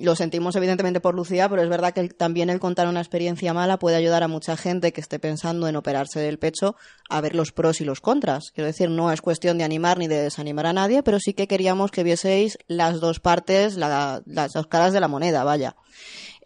lo 0.00 0.16
sentimos 0.16 0.56
evidentemente 0.56 1.00
por 1.00 1.14
Lucía, 1.14 1.48
pero 1.48 1.62
es 1.62 1.68
verdad 1.68 1.92
que 1.94 2.08
también 2.08 2.50
el 2.50 2.60
contar 2.60 2.88
una 2.88 3.00
experiencia 3.00 3.52
mala 3.54 3.78
puede 3.78 3.96
ayudar 3.96 4.22
a 4.22 4.28
mucha 4.28 4.56
gente 4.56 4.92
que 4.92 5.00
esté 5.00 5.18
pensando 5.18 5.68
en 5.68 5.76
operarse 5.76 6.20
del 6.20 6.38
pecho 6.38 6.76
a 7.08 7.20
ver 7.20 7.34
los 7.34 7.52
pros 7.52 7.80
y 7.80 7.84
los 7.84 8.00
contras. 8.00 8.50
Quiero 8.54 8.66
decir, 8.66 8.90
no 8.90 9.12
es 9.12 9.20
cuestión 9.20 9.58
de 9.58 9.64
animar 9.64 9.98
ni 9.98 10.06
de 10.08 10.20
desanimar 10.22 10.66
a 10.66 10.72
nadie, 10.72 11.02
pero 11.02 11.18
sí 11.20 11.32
que 11.34 11.46
queríamos 11.46 11.90
que 11.90 12.02
vieseis 12.02 12.58
las 12.66 13.00
dos 13.00 13.20
partes, 13.20 13.76
la- 13.76 14.22
las 14.26 14.52
dos 14.52 14.66
caras 14.66 14.92
de 14.92 15.00
la 15.00 15.08
moneda, 15.08 15.44
vaya. 15.44 15.76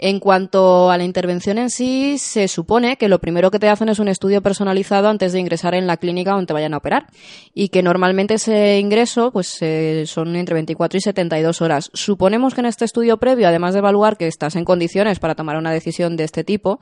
En 0.01 0.21
cuanto 0.21 0.93
a 0.93 0.97
la 0.97 1.03
intervención 1.03 1.59
en 1.59 1.71
sí, 1.71 2.19
se 2.19 2.47
supone 2.47 2.97
que 2.97 3.09
lo 3.09 3.19
primero 3.19 3.51
que 3.51 3.59
te 3.59 3.69
hacen 3.69 3.89
es 3.89 3.99
un 3.99 4.07
estudio 4.07 4.41
personalizado 4.41 5.09
antes 5.09 5.33
de 5.33 5.41
ingresar 5.41 5.75
en 5.75 5.89
la 5.89 5.97
clínica 5.97 6.31
donde 6.31 6.47
te 6.47 6.53
vayan 6.53 6.73
a 6.75 6.77
operar. 6.77 7.07
Y 7.53 7.71
que 7.71 7.83
normalmente 7.83 8.35
ese 8.35 8.79
ingreso 8.79 9.33
pues 9.33 9.59
eh, 9.61 10.05
son 10.07 10.37
entre 10.37 10.55
24 10.55 10.99
y 10.99 11.01
72 11.01 11.61
horas. 11.63 11.91
Suponemos 11.95 12.55
que 12.55 12.61
en 12.61 12.67
este 12.67 12.85
estudio 12.85 13.17
previo, 13.17 13.49
además 13.49 13.75
de 13.75 13.81
evaluar 13.81 14.17
que 14.17 14.29
estás 14.29 14.55
en 14.55 14.65
condiciones 14.65 15.19
para 15.19 15.35
tomar 15.35 15.57
una 15.57 15.73
decisión 15.73 16.17
de 16.17 16.23
este 16.23 16.45
tipo, 16.45 16.79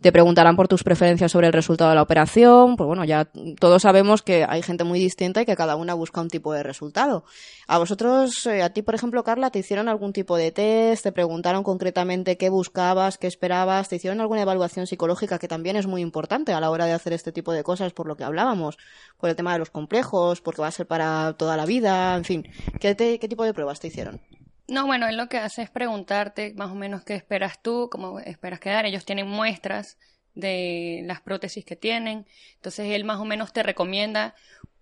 te 0.00 0.12
preguntarán 0.12 0.54
por 0.54 0.68
tus 0.68 0.84
preferencias 0.84 1.32
sobre 1.32 1.48
el 1.48 1.52
resultado 1.52 1.90
de 1.90 1.96
la 1.96 2.02
operación. 2.02 2.76
Pues 2.76 2.86
bueno, 2.86 3.04
ya 3.04 3.28
todos 3.58 3.82
sabemos 3.82 4.22
que 4.22 4.46
hay 4.48 4.62
gente 4.62 4.84
muy 4.84 5.00
distinta 5.00 5.42
y 5.42 5.44
que 5.44 5.56
cada 5.56 5.74
una 5.74 5.94
busca 5.94 6.20
un 6.20 6.28
tipo 6.28 6.52
de 6.52 6.62
resultado. 6.62 7.24
A 7.66 7.78
vosotros, 7.78 8.46
eh, 8.46 8.62
a 8.62 8.70
ti, 8.70 8.82
por 8.82 8.94
ejemplo, 8.94 9.22
Carla, 9.24 9.50
¿te 9.50 9.58
hicieron 9.58 9.88
algún 9.88 10.12
tipo 10.12 10.36
de 10.36 10.52
test? 10.52 11.04
¿Te 11.04 11.12
preguntaron 11.12 11.62
concretamente 11.62 12.36
qué 12.36 12.48
qué 12.68 13.26
esperabas? 13.26 13.88
¿Te 13.88 13.96
hicieron 13.96 14.20
alguna 14.20 14.42
evaluación 14.42 14.86
psicológica 14.86 15.38
que 15.38 15.48
también 15.48 15.76
es 15.76 15.86
muy 15.86 16.02
importante 16.02 16.52
a 16.52 16.60
la 16.60 16.70
hora 16.70 16.84
de 16.84 16.92
hacer 16.92 17.12
este 17.14 17.32
tipo 17.32 17.52
de 17.52 17.62
cosas 17.62 17.92
por 17.92 18.06
lo 18.06 18.16
que 18.16 18.24
hablábamos? 18.24 18.76
Por 19.16 19.30
el 19.30 19.36
tema 19.36 19.54
de 19.54 19.60
los 19.60 19.70
complejos, 19.70 20.40
porque 20.42 20.60
va 20.60 20.68
a 20.68 20.72
ser 20.72 20.86
para 20.86 21.34
toda 21.38 21.56
la 21.56 21.64
vida, 21.64 22.14
en 22.16 22.24
fin. 22.24 22.48
¿Qué, 22.78 22.94
qué 22.96 23.28
tipo 23.28 23.44
de 23.44 23.54
pruebas 23.54 23.80
te 23.80 23.86
hicieron? 23.88 24.20
No, 24.68 24.86
bueno, 24.86 25.08
él 25.08 25.16
lo 25.16 25.28
que 25.28 25.38
hace 25.38 25.62
es 25.62 25.70
preguntarte 25.70 26.54
más 26.54 26.70
o 26.70 26.74
menos 26.74 27.02
qué 27.02 27.14
esperas 27.14 27.60
tú, 27.60 27.88
cómo 27.90 28.20
esperas 28.20 28.60
quedar. 28.60 28.86
Ellos 28.86 29.04
tienen 29.04 29.26
muestras 29.26 29.98
de 30.34 31.02
las 31.06 31.20
prótesis 31.20 31.64
que 31.64 31.76
tienen. 31.76 32.26
Entonces 32.54 32.86
él 32.90 33.04
más 33.04 33.18
o 33.18 33.24
menos 33.24 33.52
te 33.52 33.62
recomienda 33.62 34.34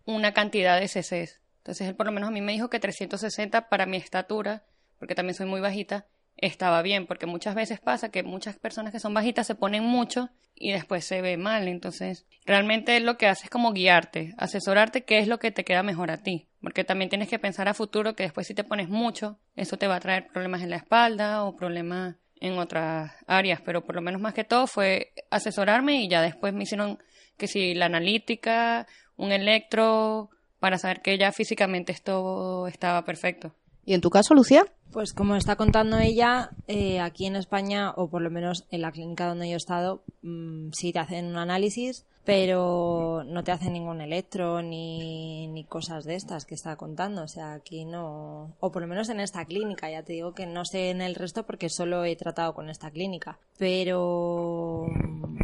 una 0.04 0.32
cantidad 0.32 0.78
de 0.78 0.88
CCs. 0.88 1.40
Entonces 1.58 1.88
él 1.88 1.96
por 1.96 2.06
lo 2.06 2.12
menos 2.12 2.28
a 2.28 2.32
mí 2.32 2.40
me 2.40 2.52
dijo 2.52 2.70
que 2.70 2.80
360 2.80 3.68
para 3.68 3.86
mi 3.86 3.96
estatura, 3.96 4.64
porque 4.98 5.14
también 5.14 5.34
soy 5.34 5.46
muy 5.46 5.60
bajita, 5.60 6.06
estaba 6.38 6.82
bien, 6.82 7.06
porque 7.06 7.26
muchas 7.26 7.54
veces 7.54 7.80
pasa 7.80 8.10
que 8.10 8.22
muchas 8.22 8.56
personas 8.56 8.92
que 8.92 9.00
son 9.00 9.12
bajitas 9.12 9.46
se 9.46 9.54
ponen 9.54 9.84
mucho 9.84 10.30
y 10.54 10.72
después 10.72 11.04
se 11.04 11.20
ve 11.20 11.36
mal. 11.36 11.68
Entonces, 11.68 12.26
realmente 12.46 12.98
lo 13.00 13.18
que 13.18 13.26
hace 13.26 13.44
es 13.44 13.50
como 13.50 13.72
guiarte, 13.72 14.34
asesorarte 14.38 15.04
qué 15.04 15.18
es 15.18 15.28
lo 15.28 15.38
que 15.38 15.50
te 15.50 15.64
queda 15.64 15.82
mejor 15.82 16.10
a 16.10 16.22
ti. 16.22 16.48
Porque 16.60 16.84
también 16.84 17.10
tienes 17.10 17.28
que 17.28 17.38
pensar 17.38 17.68
a 17.68 17.74
futuro 17.74 18.14
que 18.14 18.24
después 18.24 18.46
si 18.46 18.54
te 18.54 18.64
pones 18.64 18.88
mucho, 18.88 19.38
eso 19.56 19.76
te 19.76 19.86
va 19.86 19.96
a 19.96 20.00
traer 20.00 20.28
problemas 20.28 20.62
en 20.62 20.70
la 20.70 20.76
espalda 20.76 21.44
o 21.44 21.56
problemas 21.56 22.16
en 22.40 22.58
otras 22.58 23.12
áreas. 23.26 23.60
Pero 23.64 23.84
por 23.84 23.94
lo 23.94 24.02
menos 24.02 24.20
más 24.20 24.34
que 24.34 24.44
todo 24.44 24.66
fue 24.66 25.12
asesorarme 25.30 26.02
y 26.02 26.08
ya 26.08 26.22
después 26.22 26.54
me 26.54 26.62
hicieron 26.64 26.98
que 27.36 27.46
si 27.46 27.74
la 27.74 27.86
analítica, 27.86 28.86
un 29.16 29.32
electro, 29.32 30.30
para 30.58 30.78
saber 30.78 31.02
que 31.02 31.18
ya 31.18 31.32
físicamente 31.32 31.92
esto 31.92 32.66
estaba 32.66 33.04
perfecto. 33.04 33.54
¿Y 33.88 33.94
en 33.94 34.02
tu 34.02 34.10
caso, 34.10 34.34
Lucía? 34.34 34.66
Pues 34.92 35.14
como 35.14 35.34
está 35.34 35.56
contando 35.56 35.96
ella, 35.98 36.50
eh, 36.66 37.00
aquí 37.00 37.24
en 37.24 37.36
España, 37.36 37.92
o 37.96 38.08
por 38.10 38.20
lo 38.20 38.28
menos 38.28 38.66
en 38.70 38.82
la 38.82 38.92
clínica 38.92 39.26
donde 39.26 39.48
yo 39.48 39.54
he 39.54 39.56
estado, 39.56 40.02
mm, 40.20 40.72
sí 40.72 40.92
te 40.92 40.98
hacen 40.98 41.24
un 41.24 41.36
análisis, 41.38 42.04
pero 42.26 43.24
no 43.24 43.42
te 43.44 43.52
hacen 43.52 43.72
ningún 43.72 44.02
electro 44.02 44.60
ni, 44.60 45.46
ni 45.46 45.64
cosas 45.64 46.04
de 46.04 46.16
estas 46.16 46.44
que 46.44 46.54
está 46.54 46.76
contando. 46.76 47.22
O 47.22 47.28
sea, 47.28 47.54
aquí 47.54 47.86
no, 47.86 48.54
o 48.60 48.70
por 48.70 48.82
lo 48.82 48.88
menos 48.88 49.08
en 49.08 49.20
esta 49.20 49.46
clínica, 49.46 49.90
ya 49.90 50.02
te 50.02 50.12
digo 50.12 50.34
que 50.34 50.44
no 50.44 50.66
sé 50.66 50.90
en 50.90 51.00
el 51.00 51.14
resto 51.14 51.44
porque 51.46 51.70
solo 51.70 52.04
he 52.04 52.14
tratado 52.14 52.52
con 52.52 52.68
esta 52.68 52.90
clínica. 52.90 53.38
Pero 53.56 54.84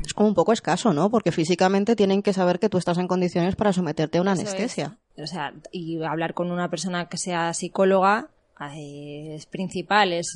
Es 0.05 0.13
como 0.13 0.29
un 0.29 0.35
poco 0.35 0.53
escaso, 0.53 0.93
¿no? 0.93 1.09
Porque 1.09 1.33
físicamente 1.33 1.97
tienen 1.97 2.23
que 2.23 2.35
saber 2.35 2.59
que 2.59 2.69
tú 2.69 2.77
estás 2.77 2.99
en 2.99 3.09
condiciones 3.09 3.57
para 3.57 3.73
someterte 3.73 4.19
a 4.19 4.21
una 4.21 4.35
Eso 4.35 4.43
anestesia. 4.43 4.99
es. 5.17 5.25
O 5.25 5.27
sea, 5.27 5.55
y 5.73 6.03
hablar 6.03 6.35
con 6.35 6.51
una 6.51 6.69
persona 6.69 7.09
que 7.09 7.17
sea 7.17 7.55
psicóloga 7.55 8.29
es 8.77 9.47
principal, 9.47 10.13
es, 10.13 10.27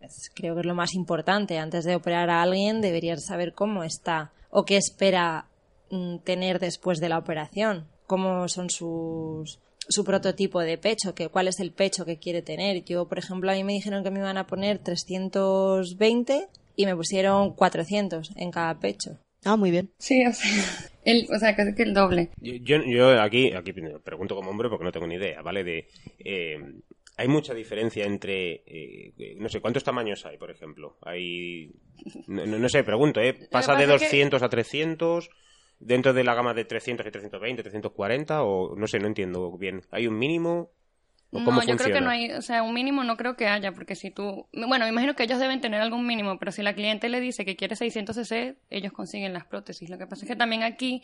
es- 0.00 0.30
creo 0.34 0.54
que 0.54 0.60
es 0.60 0.66
lo 0.66 0.74
más 0.74 0.94
importante. 0.94 1.58
Antes 1.58 1.84
de 1.84 1.94
operar 1.96 2.30
a 2.30 2.42
alguien 2.42 2.80
deberías 2.80 3.24
saber 3.24 3.54
cómo 3.54 3.84
está 3.84 4.32
o 4.50 4.64
qué 4.64 4.76
espera 4.76 5.46
mm, 5.90 6.18
tener 6.18 6.58
después 6.58 6.98
de 7.00 7.08
la 7.08 7.18
operación, 7.18 7.86
cómo 8.06 8.48
son 8.48 8.70
sus 8.70 9.58
su 9.90 10.04
prototipo 10.04 10.60
de 10.60 10.76
pecho, 10.76 11.14
que 11.14 11.28
cuál 11.30 11.48
es 11.48 11.60
el 11.60 11.72
pecho 11.72 12.04
que 12.04 12.18
quiere 12.18 12.42
tener. 12.42 12.84
Yo, 12.84 13.08
por 13.08 13.18
ejemplo, 13.18 13.50
a 13.50 13.54
mí 13.54 13.64
me 13.64 13.72
dijeron 13.72 14.04
que 14.04 14.10
me 14.10 14.18
iban 14.18 14.36
a 14.36 14.46
poner 14.46 14.78
320 14.80 16.46
y 16.76 16.84
me 16.86 16.94
pusieron 16.94 17.54
400 17.54 18.32
en 18.36 18.50
cada 18.50 18.78
pecho. 18.78 19.18
Ah, 19.44 19.56
muy 19.56 19.70
bien. 19.70 19.90
Sí, 19.98 20.26
o 20.26 20.32
sea, 20.34 20.50
el, 21.04 21.26
o 21.34 21.38
sea 21.38 21.56
casi 21.56 21.74
que 21.74 21.84
el 21.84 21.94
doble. 21.94 22.28
Yo, 22.40 22.54
yo, 22.56 22.82
yo 22.84 23.20
aquí, 23.22 23.52
aquí 23.52 23.72
pregunto 24.04 24.34
como 24.34 24.50
hombre 24.50 24.68
porque 24.68 24.84
no 24.84 24.92
tengo 24.92 25.06
ni 25.06 25.14
idea, 25.14 25.40
¿vale? 25.42 25.64
De, 25.64 25.88
eh, 26.18 26.58
hay 27.18 27.28
mucha 27.28 27.52
diferencia 27.52 28.06
entre, 28.06 28.62
eh, 28.66 29.34
no 29.38 29.48
sé, 29.50 29.60
¿cuántos 29.60 29.84
tamaños 29.84 30.24
hay, 30.24 30.38
por 30.38 30.50
ejemplo? 30.50 30.96
Hay, 31.02 31.72
no, 32.28 32.46
no- 32.46 32.58
no 32.58 32.68
sé, 32.68 32.82
pregunto, 32.84 33.20
¿eh? 33.20 33.34
¿Pasa 33.50 33.72
de 33.74 33.84
pasa 33.86 33.94
es 33.96 34.00
que- 34.00 34.06
200 34.06 34.42
a 34.42 34.48
300? 34.48 35.28
¿Dentro 35.80 36.12
de 36.12 36.24
la 36.24 36.34
gama 36.34 36.54
de 36.54 36.64
300 36.64 37.06
y 37.06 37.10
320, 37.10 37.62
340? 37.62 38.42
O 38.42 38.74
no 38.76 38.86
sé, 38.86 38.98
no 38.98 39.06
entiendo 39.06 39.56
bien. 39.58 39.82
¿Hay 39.90 40.06
un 40.06 40.18
mínimo? 40.18 40.70
¿O 41.30 41.44
cómo 41.44 41.60
No, 41.60 41.66
yo 41.66 41.76
creo 41.76 41.92
que 41.92 42.00
no 42.00 42.08
hay, 42.10 42.30
o 42.32 42.40
sea, 42.40 42.62
un 42.62 42.72
mínimo 42.72 43.04
no 43.04 43.16
creo 43.18 43.36
que 43.36 43.46
haya, 43.46 43.72
porque 43.72 43.94
si 43.94 44.10
tú, 44.10 44.48
bueno, 44.52 44.86
me 44.86 44.88
imagino 44.90 45.14
que 45.14 45.24
ellos 45.24 45.38
deben 45.38 45.60
tener 45.60 45.82
algún 45.82 46.06
mínimo, 46.06 46.38
pero 46.38 46.52
si 46.52 46.62
la 46.62 46.74
cliente 46.74 47.10
le 47.10 47.20
dice 47.20 47.44
que 47.44 47.54
quiere 47.54 47.76
600 47.76 48.16
cc, 48.16 48.56
ellos 48.70 48.92
consiguen 48.92 49.34
las 49.34 49.44
prótesis. 49.44 49.90
Lo 49.90 49.98
que 49.98 50.06
pasa 50.06 50.24
es 50.24 50.30
que 50.30 50.36
también 50.36 50.62
aquí 50.62 51.02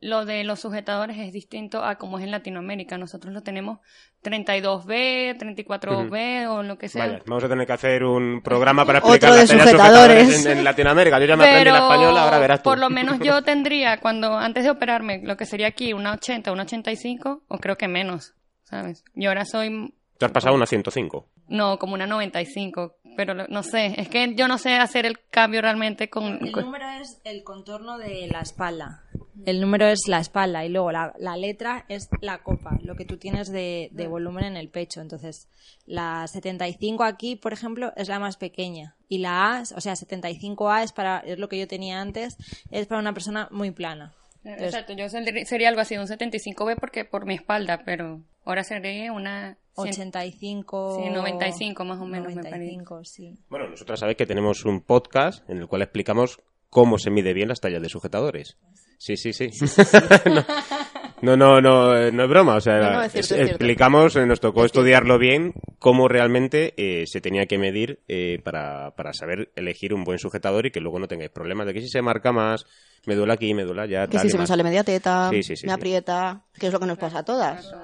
lo 0.00 0.24
de 0.24 0.44
los 0.44 0.60
sujetadores 0.60 1.18
es 1.18 1.32
distinto 1.32 1.82
a 1.84 1.96
como 1.96 2.18
es 2.18 2.24
en 2.24 2.30
Latinoamérica. 2.30 2.98
Nosotros 2.98 3.32
lo 3.32 3.42
tenemos 3.42 3.78
32B, 4.22 5.36
34B 5.38 6.48
o 6.48 6.62
lo 6.62 6.78
que 6.78 6.88
sea. 6.88 7.06
Vaya, 7.06 7.22
vamos 7.26 7.44
a 7.44 7.48
tener 7.48 7.66
que 7.66 7.72
hacer 7.72 8.04
un 8.04 8.42
programa 8.42 8.84
para 8.84 8.98
Otro 8.98 9.14
explicar 9.14 9.32
de 9.32 9.40
las 9.40 9.48
telas 9.48 9.64
sujetadores. 9.70 10.18
sujetadores 10.24 10.46
en, 10.46 10.58
en 10.58 10.64
Latinoamérica. 10.64 11.18
Yo 11.20 11.26
ya 11.26 11.36
me 11.36 11.44
aprendí 11.44 11.70
la 11.70 11.78
española, 11.78 12.22
ahora 12.22 12.38
verás 12.38 12.62
tú. 12.62 12.70
por 12.70 12.78
lo 12.78 12.90
menos 12.90 13.18
yo 13.20 13.42
tendría, 13.42 13.98
cuando 14.00 14.36
antes 14.36 14.64
de 14.64 14.70
operarme, 14.70 15.20
lo 15.22 15.36
que 15.36 15.46
sería 15.46 15.68
aquí, 15.68 15.92
una 15.92 16.12
80, 16.12 16.52
una 16.52 16.62
85, 16.64 17.44
o 17.48 17.58
creo 17.58 17.76
que 17.76 17.88
menos, 17.88 18.34
¿sabes? 18.64 19.04
Y 19.14 19.26
ahora 19.26 19.44
soy 19.44 19.94
Te 20.18 20.26
has 20.26 20.32
pasado 20.32 20.54
una 20.54 20.66
105. 20.66 21.28
No, 21.48 21.78
como 21.78 21.94
una 21.94 22.06
95, 22.06 22.96
pero 23.16 23.34
no 23.34 23.62
sé, 23.62 23.94
es 24.00 24.08
que 24.08 24.34
yo 24.34 24.48
no 24.48 24.58
sé 24.58 24.74
hacer 24.74 25.06
el 25.06 25.18
cambio 25.30 25.62
realmente 25.62 26.08
con... 26.10 26.38
El 26.44 26.52
número 26.52 26.88
es 27.00 27.20
el 27.24 27.44
contorno 27.44 27.98
de 27.98 28.26
la 28.28 28.40
espalda. 28.40 29.04
El 29.46 29.60
número 29.60 29.86
es 29.86 30.00
la 30.08 30.20
espalda 30.20 30.64
y 30.64 30.68
luego 30.68 30.92
la, 30.92 31.12
la 31.18 31.36
letra 31.36 31.84
es 31.88 32.08
la 32.20 32.42
copa, 32.42 32.78
lo 32.82 32.96
que 32.96 33.04
tú 33.04 33.18
tienes 33.18 33.50
de, 33.50 33.88
de 33.92 34.06
volumen 34.06 34.44
en 34.44 34.56
el 34.56 34.70
pecho. 34.70 35.00
Entonces, 35.00 35.48
la 35.86 36.26
75 36.26 37.04
aquí, 37.04 37.36
por 37.36 37.52
ejemplo, 37.52 37.92
es 37.96 38.08
la 38.08 38.18
más 38.18 38.36
pequeña. 38.36 38.96
Y 39.08 39.18
la 39.18 39.58
A, 39.58 39.62
o 39.62 39.80
sea, 39.80 39.94
75A 39.94 40.82
es 40.82 40.92
para, 40.92 41.18
es 41.20 41.38
lo 41.38 41.48
que 41.48 41.58
yo 41.58 41.68
tenía 41.68 42.00
antes, 42.00 42.36
es 42.70 42.86
para 42.86 43.00
una 43.00 43.12
persona 43.12 43.48
muy 43.50 43.70
plana. 43.70 44.14
Entonces, 44.44 44.74
Exacto, 44.74 44.92
yo 44.92 45.08
sería 45.08 45.68
algo 45.68 45.80
así, 45.80 45.96
un 45.96 46.06
75B 46.06 46.76
porque 46.78 47.04
por 47.04 47.26
mi 47.26 47.34
espalda, 47.34 47.82
pero 47.84 48.22
ahora 48.44 48.62
sería 48.62 49.12
una... 49.12 49.58
cien- 49.74 49.88
85. 49.90 51.00
Sí, 51.02 51.10
95 51.10 51.84
más 51.84 52.00
o 52.00 52.06
menos, 52.06 52.28
me 52.34 52.42
parece. 52.42 52.50
95, 52.58 53.04
sí. 53.04 53.34
Bueno, 53.48 53.68
nosotras 53.68 54.00
sabéis 54.00 54.16
que 54.18 54.26
tenemos 54.26 54.64
un 54.64 54.80
podcast 54.80 55.48
en 55.50 55.58
el 55.58 55.66
cual 55.66 55.82
explicamos 55.82 56.40
cómo 56.70 56.98
se 56.98 57.10
mide 57.10 57.32
bien 57.34 57.48
las 57.48 57.60
tallas 57.60 57.82
de 57.82 57.88
sujetadores. 57.88 58.56
Sí, 58.98 59.16
sí, 59.16 59.32
sí. 59.32 59.48
no, 61.22 61.36
no, 61.36 61.60
no, 61.60 62.10
no 62.10 62.22
es 62.24 62.28
broma. 62.28 62.56
O 62.56 62.60
sea, 62.60 62.78
No, 62.78 62.92
no, 62.92 63.02
es 63.02 63.12
cierto, 63.12 63.18
es 63.20 63.26
cierto. 63.28 63.52
explicamos, 63.52 64.16
eh, 64.16 64.26
nos 64.26 64.40
tocó 64.40 64.64
estudiarlo 64.64 65.18
bien, 65.18 65.52
cómo 65.78 66.08
realmente 66.08 66.74
eh, 66.76 67.04
se 67.06 67.20
tenía 67.20 67.46
que 67.46 67.58
medir 67.58 68.00
eh, 68.08 68.40
para, 68.44 68.92
para 68.96 69.12
saber 69.12 69.50
elegir 69.56 69.94
un 69.94 70.04
buen 70.04 70.18
sujetador 70.18 70.66
y 70.66 70.70
que 70.70 70.80
luego 70.80 70.98
no 70.98 71.08
tengáis 71.08 71.30
problemas 71.30 71.66
de 71.66 71.74
que 71.74 71.80
si 71.80 71.88
se 71.88 72.02
marca 72.02 72.32
más, 72.32 72.66
me 73.06 73.14
duele 73.14 73.32
aquí, 73.34 73.52
me 73.54 73.64
duele 73.64 73.82
allá, 73.82 74.06
Que 74.06 74.12
tal 74.12 74.20
si 74.22 74.28
y 74.28 74.30
se 74.30 74.38
me 74.38 74.46
sale 74.46 74.64
media 74.64 74.84
teta, 74.84 75.28
Sí, 75.30 75.42
sí, 75.42 75.56
sí, 75.56 75.66
me 75.66 75.72
sí. 75.72 75.74
aprieta, 75.76 76.44
que 76.58 76.66
es 76.68 76.72
lo 76.72 76.80
que 76.80 76.86
nos 76.86 76.98
pasa 76.98 77.18
a 77.20 77.24
todas. 77.24 77.74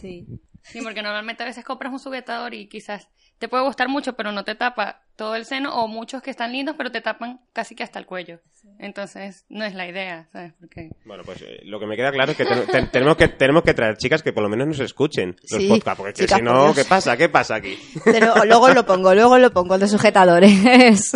Sí. 0.00 0.26
Sí, 0.62 0.80
porque 0.82 1.02
normalmente 1.02 1.42
a 1.42 1.46
veces 1.46 1.64
compras 1.64 1.92
un 1.92 1.98
sujetador 1.98 2.54
y 2.54 2.68
quizás 2.68 3.08
te 3.38 3.48
puede 3.48 3.64
gustar 3.64 3.88
mucho, 3.88 4.14
pero 4.14 4.30
no 4.32 4.44
te 4.44 4.54
tapa 4.54 5.02
todo 5.16 5.34
el 5.34 5.44
seno, 5.46 5.74
o 5.74 5.88
muchos 5.88 6.22
que 6.22 6.30
están 6.30 6.52
lindos, 6.52 6.74
pero 6.76 6.90
te 6.92 7.00
tapan 7.00 7.40
casi 7.52 7.74
que 7.74 7.82
hasta 7.82 7.98
el 7.98 8.06
cuello. 8.06 8.40
Entonces, 8.78 9.44
no 9.48 9.64
es 9.64 9.74
la 9.74 9.86
idea, 9.88 10.28
¿sabes? 10.32 10.52
Porque... 10.60 10.90
Bueno, 11.06 11.22
pues 11.24 11.40
eh, 11.42 11.60
lo 11.64 11.80
que 11.80 11.86
me 11.86 11.96
queda 11.96 12.12
claro 12.12 12.32
es 12.32 12.36
que 12.36 12.44
ten- 12.44 12.66
ten- 12.66 12.90
tenemos 12.90 13.16
que 13.16 13.28
tenemos 13.28 13.62
que 13.62 13.72
traer 13.74 13.96
chicas 13.96 14.22
que 14.22 14.32
por 14.34 14.42
lo 14.42 14.48
menos 14.50 14.68
nos 14.68 14.80
escuchen 14.80 15.36
los 15.50 15.60
Sí, 15.62 15.68
podcasts, 15.68 15.96
porque 15.98 16.12
que 16.12 16.22
chicas, 16.24 16.38
si 16.38 16.44
no. 16.44 16.74
¿qué 16.74 16.84
pasa? 16.84 17.16
¿Qué 17.16 17.28
pasa 17.30 17.54
aquí? 17.56 17.78
Pero 18.04 18.44
luego 18.44 18.68
lo 18.70 18.84
pongo, 18.84 19.14
luego 19.14 19.38
lo 19.38 19.50
pongo, 19.52 19.74
el 19.74 19.80
de 19.80 19.88
sujetadores. 19.88 21.12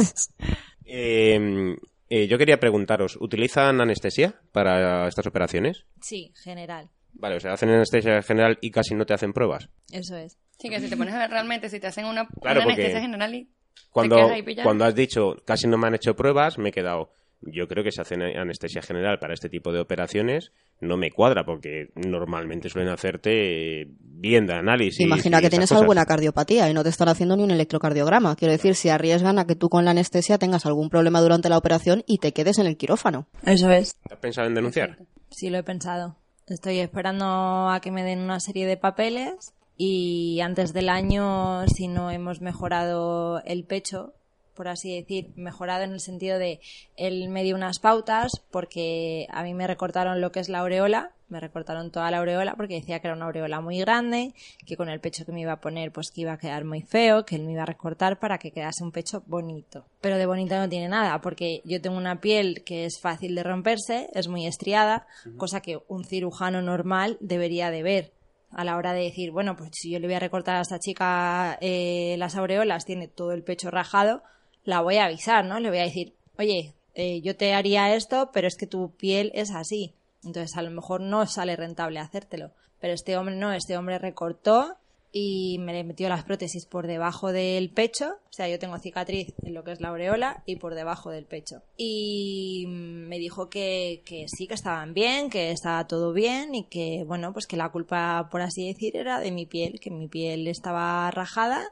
Eh, 0.87 1.77
eh, 2.11 2.27
yo 2.29 2.39
quería 2.39 2.61
preguntaros, 2.61 3.17
¿utilizan 3.21 3.81
anestesia 3.81 4.35
para 4.53 5.09
estas 5.09 5.27
operaciones? 5.27 5.85
Sí, 6.01 6.33
general. 6.43 6.91
Vale, 7.15 7.37
o 7.37 7.41
sea, 7.41 7.53
hacen 7.53 7.71
anestesia 7.71 8.21
general 8.23 8.59
y 8.61 8.71
casi 8.71 8.95
no 8.95 9.07
te 9.07 9.15
hacen 9.15 9.33
pruebas. 9.33 9.69
Eso 9.93 10.17
es. 10.17 10.37
Sí, 10.59 10.69
que 10.69 10.81
si 10.81 10.89
te 10.89 10.97
pones 10.97 11.15
a 11.15 11.19
ver 11.19 11.31
realmente, 11.31 11.69
si 11.69 11.81
te 11.81 11.87
hacen 11.87 12.05
una, 12.05 12.27
Claro, 12.41 12.61
una 12.61 12.65
porque- 12.65 12.83
anestesia 12.83 13.01
general 13.01 13.35
y 13.35 13.49
Cuando, 13.91 14.17
quedas 14.17 14.31
ahí 14.31 14.43
pillado. 14.43 14.65
cuando 14.67 14.85
has 14.85 14.95
dicho 14.95 15.37
casi 15.45 15.67
no 15.69 15.79
me 15.79 15.87
han 15.87 15.95
hecho 15.95 16.15
pruebas, 16.15 16.59
me 16.59 16.69
he 16.71 16.73
quedado. 16.73 17.11
Yo 17.47 17.69
creo 17.69 17.85
que 17.85 17.93
se 17.93 18.01
hace 18.01 18.15
anestesia 18.15 18.81
general 18.81 19.19
para 19.19 19.35
este 19.35 19.51
tipo 19.51 19.71
de 19.71 19.81
operaciones. 19.81 20.53
No 20.81 20.97
me 20.97 21.11
cuadra 21.11 21.45
porque 21.45 21.89
normalmente 21.95 22.71
suelen 22.71 22.91
hacerte 22.91 23.87
bien 24.01 24.47
de 24.47 24.55
análisis. 24.55 25.01
Imagina 25.01 25.39
y 25.39 25.43
que 25.43 25.51
tienes 25.51 25.69
cosas. 25.69 25.83
alguna 25.83 26.07
cardiopatía 26.07 26.71
y 26.71 26.75
no 26.75 26.83
te 26.83 26.89
están 26.89 27.09
haciendo 27.09 27.37
ni 27.37 27.43
un 27.43 27.51
electrocardiograma. 27.51 28.35
Quiero 28.37 28.53
decir, 28.53 28.75
si 28.77 28.89
arriesgan 28.89 29.39
a 29.39 29.47
que 29.47 29.57
tú 29.57 29.69
con 29.69 29.85
la 29.85 29.91
anestesia 29.91 30.39
tengas 30.39 30.65
algún 30.65 30.89
problema 30.89 31.21
durante 31.21 31.51
la 31.51 31.59
operación 31.59 32.03
y 32.07 32.17
te 32.19 32.33
quedes 32.33 32.59
en 32.59 32.67
el 32.67 32.79
quirófano. 32.79 33.27
Eso 33.45 33.71
es. 33.71 33.99
¿Has 34.11 34.19
pensado 34.19 34.49
en 34.49 34.55
denunciar? 34.55 34.99
Sí, 35.31 35.51
lo 35.51 35.59
he 35.59 35.63
pensado. 35.63 36.17
Estoy 36.47 36.79
esperando 36.81 37.71
a 37.71 37.81
que 37.81 37.91
me 37.91 38.05
den 38.05 38.21
una 38.21 38.39
serie 38.39 38.67
de 38.67 38.77
papeles 38.77 39.55
y 39.79 40.41
antes 40.41 40.75
del 40.75 40.91
año, 40.91 41.67
si 41.69 41.89
no 41.89 42.11
hemos 42.11 42.43
mejorado 42.43 43.41
el 43.45 43.65
pecho, 43.65 44.13
por 44.55 44.69
así 44.69 44.95
decir, 44.95 45.31
mejorado 45.37 45.85
en 45.85 45.93
el 45.93 46.01
sentido 46.01 46.39
de 46.39 46.61
él 46.97 47.29
me 47.29 47.43
dio 47.43 47.57
unas 47.57 47.79
pautas 47.79 48.33
porque 48.51 49.27
a 49.31 49.43
mí 49.43 49.55
me 49.55 49.67
recortaron 49.67 50.21
lo 50.21 50.33
que 50.33 50.41
es 50.41 50.49
la 50.49 50.61
aureola, 50.61 51.13
me 51.29 51.41
recortaron 51.41 51.91
toda 51.91 52.11
la 52.11 52.19
aureola 52.19 52.55
porque 52.55 52.75
decía 52.75 53.01
que 53.01 53.09
era 53.09 53.17
una 53.17 53.27
aureola 53.27 53.61
muy 53.61 53.81
grande, 53.81 54.35
que 54.67 54.77
con 54.77 54.89
el 54.89 55.01
pecho 55.01 55.25
que 55.25 55.33
me 55.33 55.41
iba 55.41 55.53
a 55.53 55.61
poner 55.61 55.91
pues 55.93 56.11
que 56.11 56.23
iba 56.23 56.33
a 56.33 56.39
quedar 56.39 56.65
muy 56.65 56.83
feo, 56.83 57.25
que 57.25 57.37
él 57.37 57.45
me 57.45 57.53
iba 57.53 57.63
a 57.63 57.67
recortar 57.67 58.19
para 58.19 58.39
que 58.39 58.53
quedase 58.53 58.85
un 58.85 58.93
pecho 58.93 59.23
bonito. 59.27 59.85
Pero 60.01 60.17
de 60.17 60.27
bonito 60.27 60.57
no 60.57 60.69
tiene 60.69 60.89
nada 60.89 61.21
porque 61.21 61.61
yo 61.65 61.81
tengo 61.81 61.97
una 61.97 62.21
piel 62.21 62.63
que 62.65 62.85
es 62.85 63.01
fácil 63.01 63.35
de 63.35 63.43
romperse, 63.43 64.09
es 64.15 64.29
muy 64.29 64.47
estriada, 64.47 65.07
cosa 65.37 65.61
que 65.61 65.81
un 65.89 66.05
cirujano 66.05 66.63
normal 66.63 67.17
debería 67.21 67.71
de 67.71 67.83
ver 67.83 68.13
a 68.55 68.65
la 68.65 68.77
hora 68.77 68.93
de 68.93 69.03
decir, 69.03 69.31
bueno, 69.31 69.57
pues 69.57 69.71
si 69.73 69.91
yo 69.91 69.99
le 69.99 70.07
voy 70.07 70.15
a 70.15 70.21
recortar 70.21 70.57
a 70.57 70.61
esta 70.61 70.79
chica 70.79 71.59
eh, 71.61 72.15
las 72.19 72.37
aureolas, 72.37 72.85
tiene 72.85 73.09
todo 73.09 73.33
el 73.33 73.43
pecho 73.43 73.71
rajado, 73.71 74.23
la 74.65 74.81
voy 74.81 74.97
a 74.97 75.05
avisar, 75.05 75.45
¿no? 75.45 75.61
Le 75.61 75.69
voy 75.69 75.79
a 75.79 75.85
decir, 75.85 76.15
oye, 76.39 76.75
eh, 76.95 77.21
yo 77.23 77.37
te 77.37 77.55
haría 77.55 77.95
esto, 77.95 78.31
pero 78.33 78.49
es 78.49 78.57
que 78.57 78.67
tu 78.67 78.91
piel 78.97 79.31
es 79.35 79.51
así. 79.51 79.95
Entonces 80.25 80.57
a 80.57 80.63
lo 80.63 80.71
mejor 80.71 81.01
no 81.01 81.27
sale 81.27 81.57
rentable 81.57 82.01
hacértelo. 82.01 82.53
Pero 82.81 82.95
este 82.95 83.17
hombre 83.17 83.37
no, 83.37 83.53
este 83.53 83.77
hombre 83.77 83.99
recortó 83.99 84.77
y 85.13 85.59
me 85.61 85.73
le 85.73 85.85
metió 85.85 86.09
las 86.09 86.25
prótesis 86.25 86.67
por 86.67 86.87
debajo 86.87 87.33
del 87.33 87.71
pecho. 87.71 88.17
O 88.35 88.37
sea, 88.37 88.49
yo 88.49 88.59
tengo 88.59 88.77
cicatriz 88.81 89.33
en 89.45 89.55
lo 89.55 89.63
que 89.63 89.71
es 89.71 89.81
la 89.81 89.91
aureola 89.91 90.43
y 90.45 90.57
por 90.57 90.75
debajo 90.75 91.11
del 91.11 91.25
pecho. 91.25 91.63
Y 91.77 92.65
me 92.67 93.21
dijo 93.21 93.49
que, 93.49 94.03
que 94.05 94.27
sí, 94.27 94.49
que 94.49 94.55
estaban 94.55 94.93
bien, 94.93 95.31
que 95.31 95.53
estaba 95.53 95.87
todo 95.87 96.13
bien 96.13 96.53
y 96.53 96.65
que, 96.65 97.05
bueno, 97.07 97.33
pues 97.33 97.47
que 97.47 97.57
la 97.57 97.69
culpa, 97.69 98.27
por 98.33 98.43
así 98.43 98.67
decir, 98.67 98.97
era 98.97 99.21
de 99.21 99.31
mi 99.31 99.47
piel, 99.47 99.79
que 99.79 99.93
mi 99.93 100.09
piel 100.09 100.49
estaba 100.49 101.09
rajada 101.13 101.65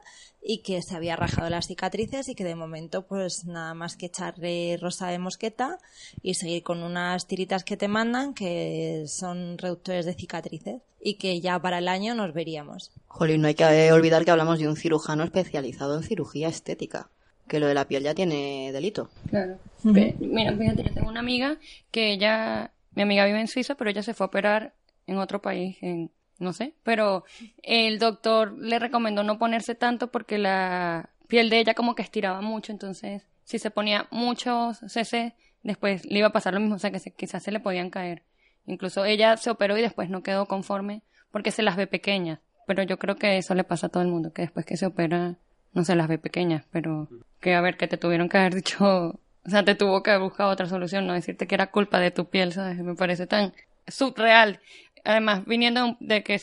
y 0.43 0.59
que 0.59 0.81
se 0.81 0.95
había 0.95 1.15
rajado 1.15 1.49
las 1.49 1.67
cicatrices 1.67 2.27
y 2.27 2.35
que 2.35 2.43
de 2.43 2.55
momento 2.55 3.07
pues 3.07 3.45
nada 3.45 3.73
más 3.73 3.95
que 3.95 4.07
echarle 4.07 4.77
rosa 4.79 5.07
de 5.07 5.19
mosqueta 5.19 5.79
y 6.21 6.33
seguir 6.33 6.63
con 6.63 6.83
unas 6.83 7.27
tiritas 7.27 7.63
que 7.63 7.77
te 7.77 7.87
mandan 7.87 8.33
que 8.33 9.05
son 9.07 9.57
reductores 9.57 10.05
de 10.05 10.13
cicatrices 10.13 10.81
y 11.03 11.15
que 11.15 11.41
ya 11.41 11.59
para 11.59 11.79
el 11.79 11.87
año 11.87 12.15
nos 12.15 12.33
veríamos. 12.33 12.91
Jolín, 13.07 13.41
no 13.41 13.47
hay 13.47 13.55
que 13.55 13.91
olvidar 13.91 14.25
que 14.25 14.31
hablamos 14.31 14.59
de 14.59 14.67
un 14.67 14.77
cirujano 14.77 15.23
especializado 15.23 15.97
en 15.97 16.03
cirugía 16.03 16.47
estética. 16.53 17.09
Que 17.47 17.59
lo 17.59 17.67
de 17.67 17.73
la 17.73 17.85
piel 17.87 18.03
ya 18.03 18.15
tiene 18.15 18.71
delito. 18.71 19.09
Claro. 19.29 19.57
Mira, 19.83 20.55
fíjate, 20.55 20.83
yo 20.83 20.93
tengo 20.93 21.09
una 21.09 21.19
amiga 21.19 21.57
que 21.91 22.13
ella, 22.13 22.71
mi 22.95 23.01
amiga 23.01 23.25
vive 23.25 23.41
en 23.41 23.47
Suiza, 23.49 23.75
pero 23.75 23.89
ella 23.89 24.01
se 24.01 24.13
fue 24.13 24.23
a 24.25 24.27
operar 24.27 24.73
en 25.07 25.17
otro 25.17 25.41
país, 25.41 25.77
en, 25.81 26.09
no 26.39 26.53
sé, 26.53 26.73
pero 26.83 27.25
el 27.61 27.99
doctor 27.99 28.57
le 28.57 28.79
recomendó 28.79 29.23
no 29.23 29.37
ponerse 29.37 29.75
tanto 29.75 30.09
porque 30.09 30.37
la 30.37 31.09
piel 31.27 31.49
de 31.49 31.59
ella 31.59 31.73
como 31.73 31.95
que 31.95 32.01
estiraba 32.01 32.39
mucho, 32.41 32.71
entonces 32.71 33.23
si 33.43 33.59
se 33.59 33.71
ponía 33.71 34.07
muchos 34.11 34.79
cc, 34.87 35.33
después 35.63 36.05
le 36.05 36.19
iba 36.19 36.27
a 36.27 36.31
pasar 36.33 36.53
lo 36.53 36.61
mismo, 36.61 36.75
o 36.75 36.79
sea 36.79 36.91
que 36.91 36.99
se- 36.99 37.11
quizás 37.11 37.43
se 37.43 37.51
le 37.51 37.59
podían 37.59 37.89
caer. 37.89 38.23
Incluso 38.65 39.03
ella 39.03 39.35
se 39.35 39.49
operó 39.49 39.77
y 39.77 39.81
después 39.81 40.09
no 40.09 40.23
quedó 40.23 40.45
conforme 40.45 41.01
porque 41.31 41.51
se 41.51 41.61
las 41.63 41.75
ve 41.75 41.87
pequeñas, 41.87 42.39
pero 42.65 42.83
yo 42.83 42.97
creo 42.97 43.17
que 43.17 43.37
eso 43.37 43.53
le 43.53 43.65
pasa 43.65 43.87
a 43.87 43.89
todo 43.89 44.01
el 44.03 44.09
mundo, 44.09 44.31
que 44.31 44.43
después 44.43 44.65
que 44.65 44.77
se 44.77 44.85
opera 44.85 45.35
no 45.73 45.83
se 45.83 45.95
las 45.95 46.07
ve 46.07 46.17
pequeñas, 46.17 46.65
pero 46.71 47.09
que 47.39 47.55
a 47.55 47.61
ver, 47.61 47.77
que 47.77 47.87
te 47.87 47.97
tuvieron 47.97 48.29
que 48.29 48.37
haber 48.37 48.55
dicho, 48.55 49.19
o 49.45 49.49
sea, 49.49 49.63
te 49.63 49.75
tuvo 49.75 50.03
que 50.03 50.11
haber 50.11 50.23
buscado 50.23 50.49
otra 50.49 50.67
solución, 50.67 51.05
no 51.05 51.13
decirte 51.13 51.47
que 51.47 51.55
era 51.55 51.67
culpa 51.67 51.99
de 51.99 52.11
tu 52.11 52.29
piel, 52.29 52.53
¿sabes? 52.53 52.77
Me 52.77 52.95
parece 52.95 53.27
tan 53.27 53.53
subreal. 53.87 54.59
Además, 55.03 55.45
viniendo 55.45 55.97
de 55.99 56.23
que 56.23 56.35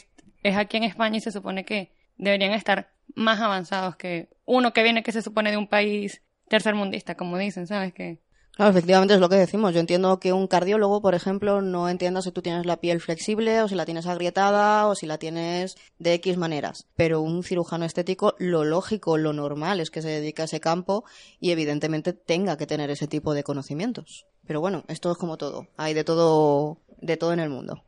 es 0.42 0.56
aquí 0.56 0.76
en 0.76 0.84
España 0.84 1.16
y 1.16 1.20
se 1.20 1.32
supone 1.32 1.64
que 1.64 1.90
deberían 2.18 2.52
estar 2.52 2.90
más 3.14 3.40
avanzados 3.40 3.96
que 3.96 4.28
uno 4.44 4.72
que 4.72 4.82
viene 4.82 5.02
que 5.02 5.12
se 5.12 5.22
supone 5.22 5.50
de 5.50 5.56
un 5.56 5.66
país 5.66 6.22
tercermundista, 6.48 7.14
como 7.14 7.38
dicen, 7.38 7.66
¿sabes? 7.66 7.92
Que 7.92 8.18
Claro, 8.60 8.72
efectivamente 8.72 9.14
es 9.14 9.20
lo 9.20 9.30
que 9.30 9.36
decimos. 9.36 9.72
Yo 9.72 9.80
entiendo 9.80 10.20
que 10.20 10.34
un 10.34 10.46
cardiólogo, 10.46 11.00
por 11.00 11.14
ejemplo, 11.14 11.62
no 11.62 11.88
entienda 11.88 12.20
si 12.20 12.30
tú 12.30 12.42
tienes 12.42 12.66
la 12.66 12.76
piel 12.76 13.00
flexible 13.00 13.62
o 13.62 13.68
si 13.68 13.74
la 13.74 13.86
tienes 13.86 14.04
agrietada 14.04 14.86
o 14.86 14.94
si 14.94 15.06
la 15.06 15.16
tienes 15.16 15.76
de 15.98 16.12
X 16.12 16.36
maneras. 16.36 16.86
Pero 16.94 17.22
un 17.22 17.42
cirujano 17.42 17.86
estético, 17.86 18.34
lo 18.38 18.64
lógico, 18.64 19.16
lo 19.16 19.32
normal 19.32 19.80
es 19.80 19.90
que 19.90 20.02
se 20.02 20.10
dedique 20.10 20.42
a 20.42 20.44
ese 20.44 20.60
campo 20.60 21.04
y 21.40 21.52
evidentemente 21.52 22.12
tenga 22.12 22.58
que 22.58 22.66
tener 22.66 22.90
ese 22.90 23.06
tipo 23.06 23.32
de 23.32 23.44
conocimientos. 23.44 24.26
Pero 24.46 24.60
bueno, 24.60 24.84
esto 24.88 25.10
es 25.10 25.16
como 25.16 25.38
todo. 25.38 25.68
Hay 25.78 25.94
de 25.94 26.04
todo, 26.04 26.76
de 27.00 27.16
todo 27.16 27.32
en 27.32 27.40
el 27.40 27.48
mundo. 27.48 27.82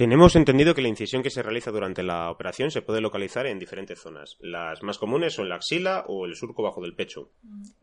Tenemos 0.00 0.34
entendido 0.34 0.74
que 0.74 0.80
la 0.80 0.88
incisión 0.88 1.22
que 1.22 1.28
se 1.28 1.42
realiza 1.42 1.70
durante 1.70 2.02
la 2.02 2.30
operación 2.30 2.70
se 2.70 2.80
puede 2.80 3.02
localizar 3.02 3.46
en 3.46 3.58
diferentes 3.58 4.00
zonas. 4.00 4.38
Las 4.40 4.82
más 4.82 4.96
comunes 4.96 5.34
son 5.34 5.50
la 5.50 5.56
axila 5.56 6.06
o 6.08 6.24
el 6.24 6.36
surco 6.36 6.62
bajo 6.62 6.80
del 6.80 6.94
pecho. 6.94 7.28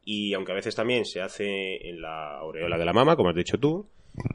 Y 0.03 0.34
aunque 0.34 0.51
a 0.51 0.56
veces 0.56 0.73
también 0.73 1.06
se 1.06 1.21
hace 1.21 1.88
en 1.88 2.01
la 2.01 2.39
aureola 2.39 2.80
de 2.80 2.86
la 2.86 2.93
mama, 2.93 3.15
como 3.15 3.30
has 3.30 3.36
dicho 3.36 3.60
tú, 3.60 3.88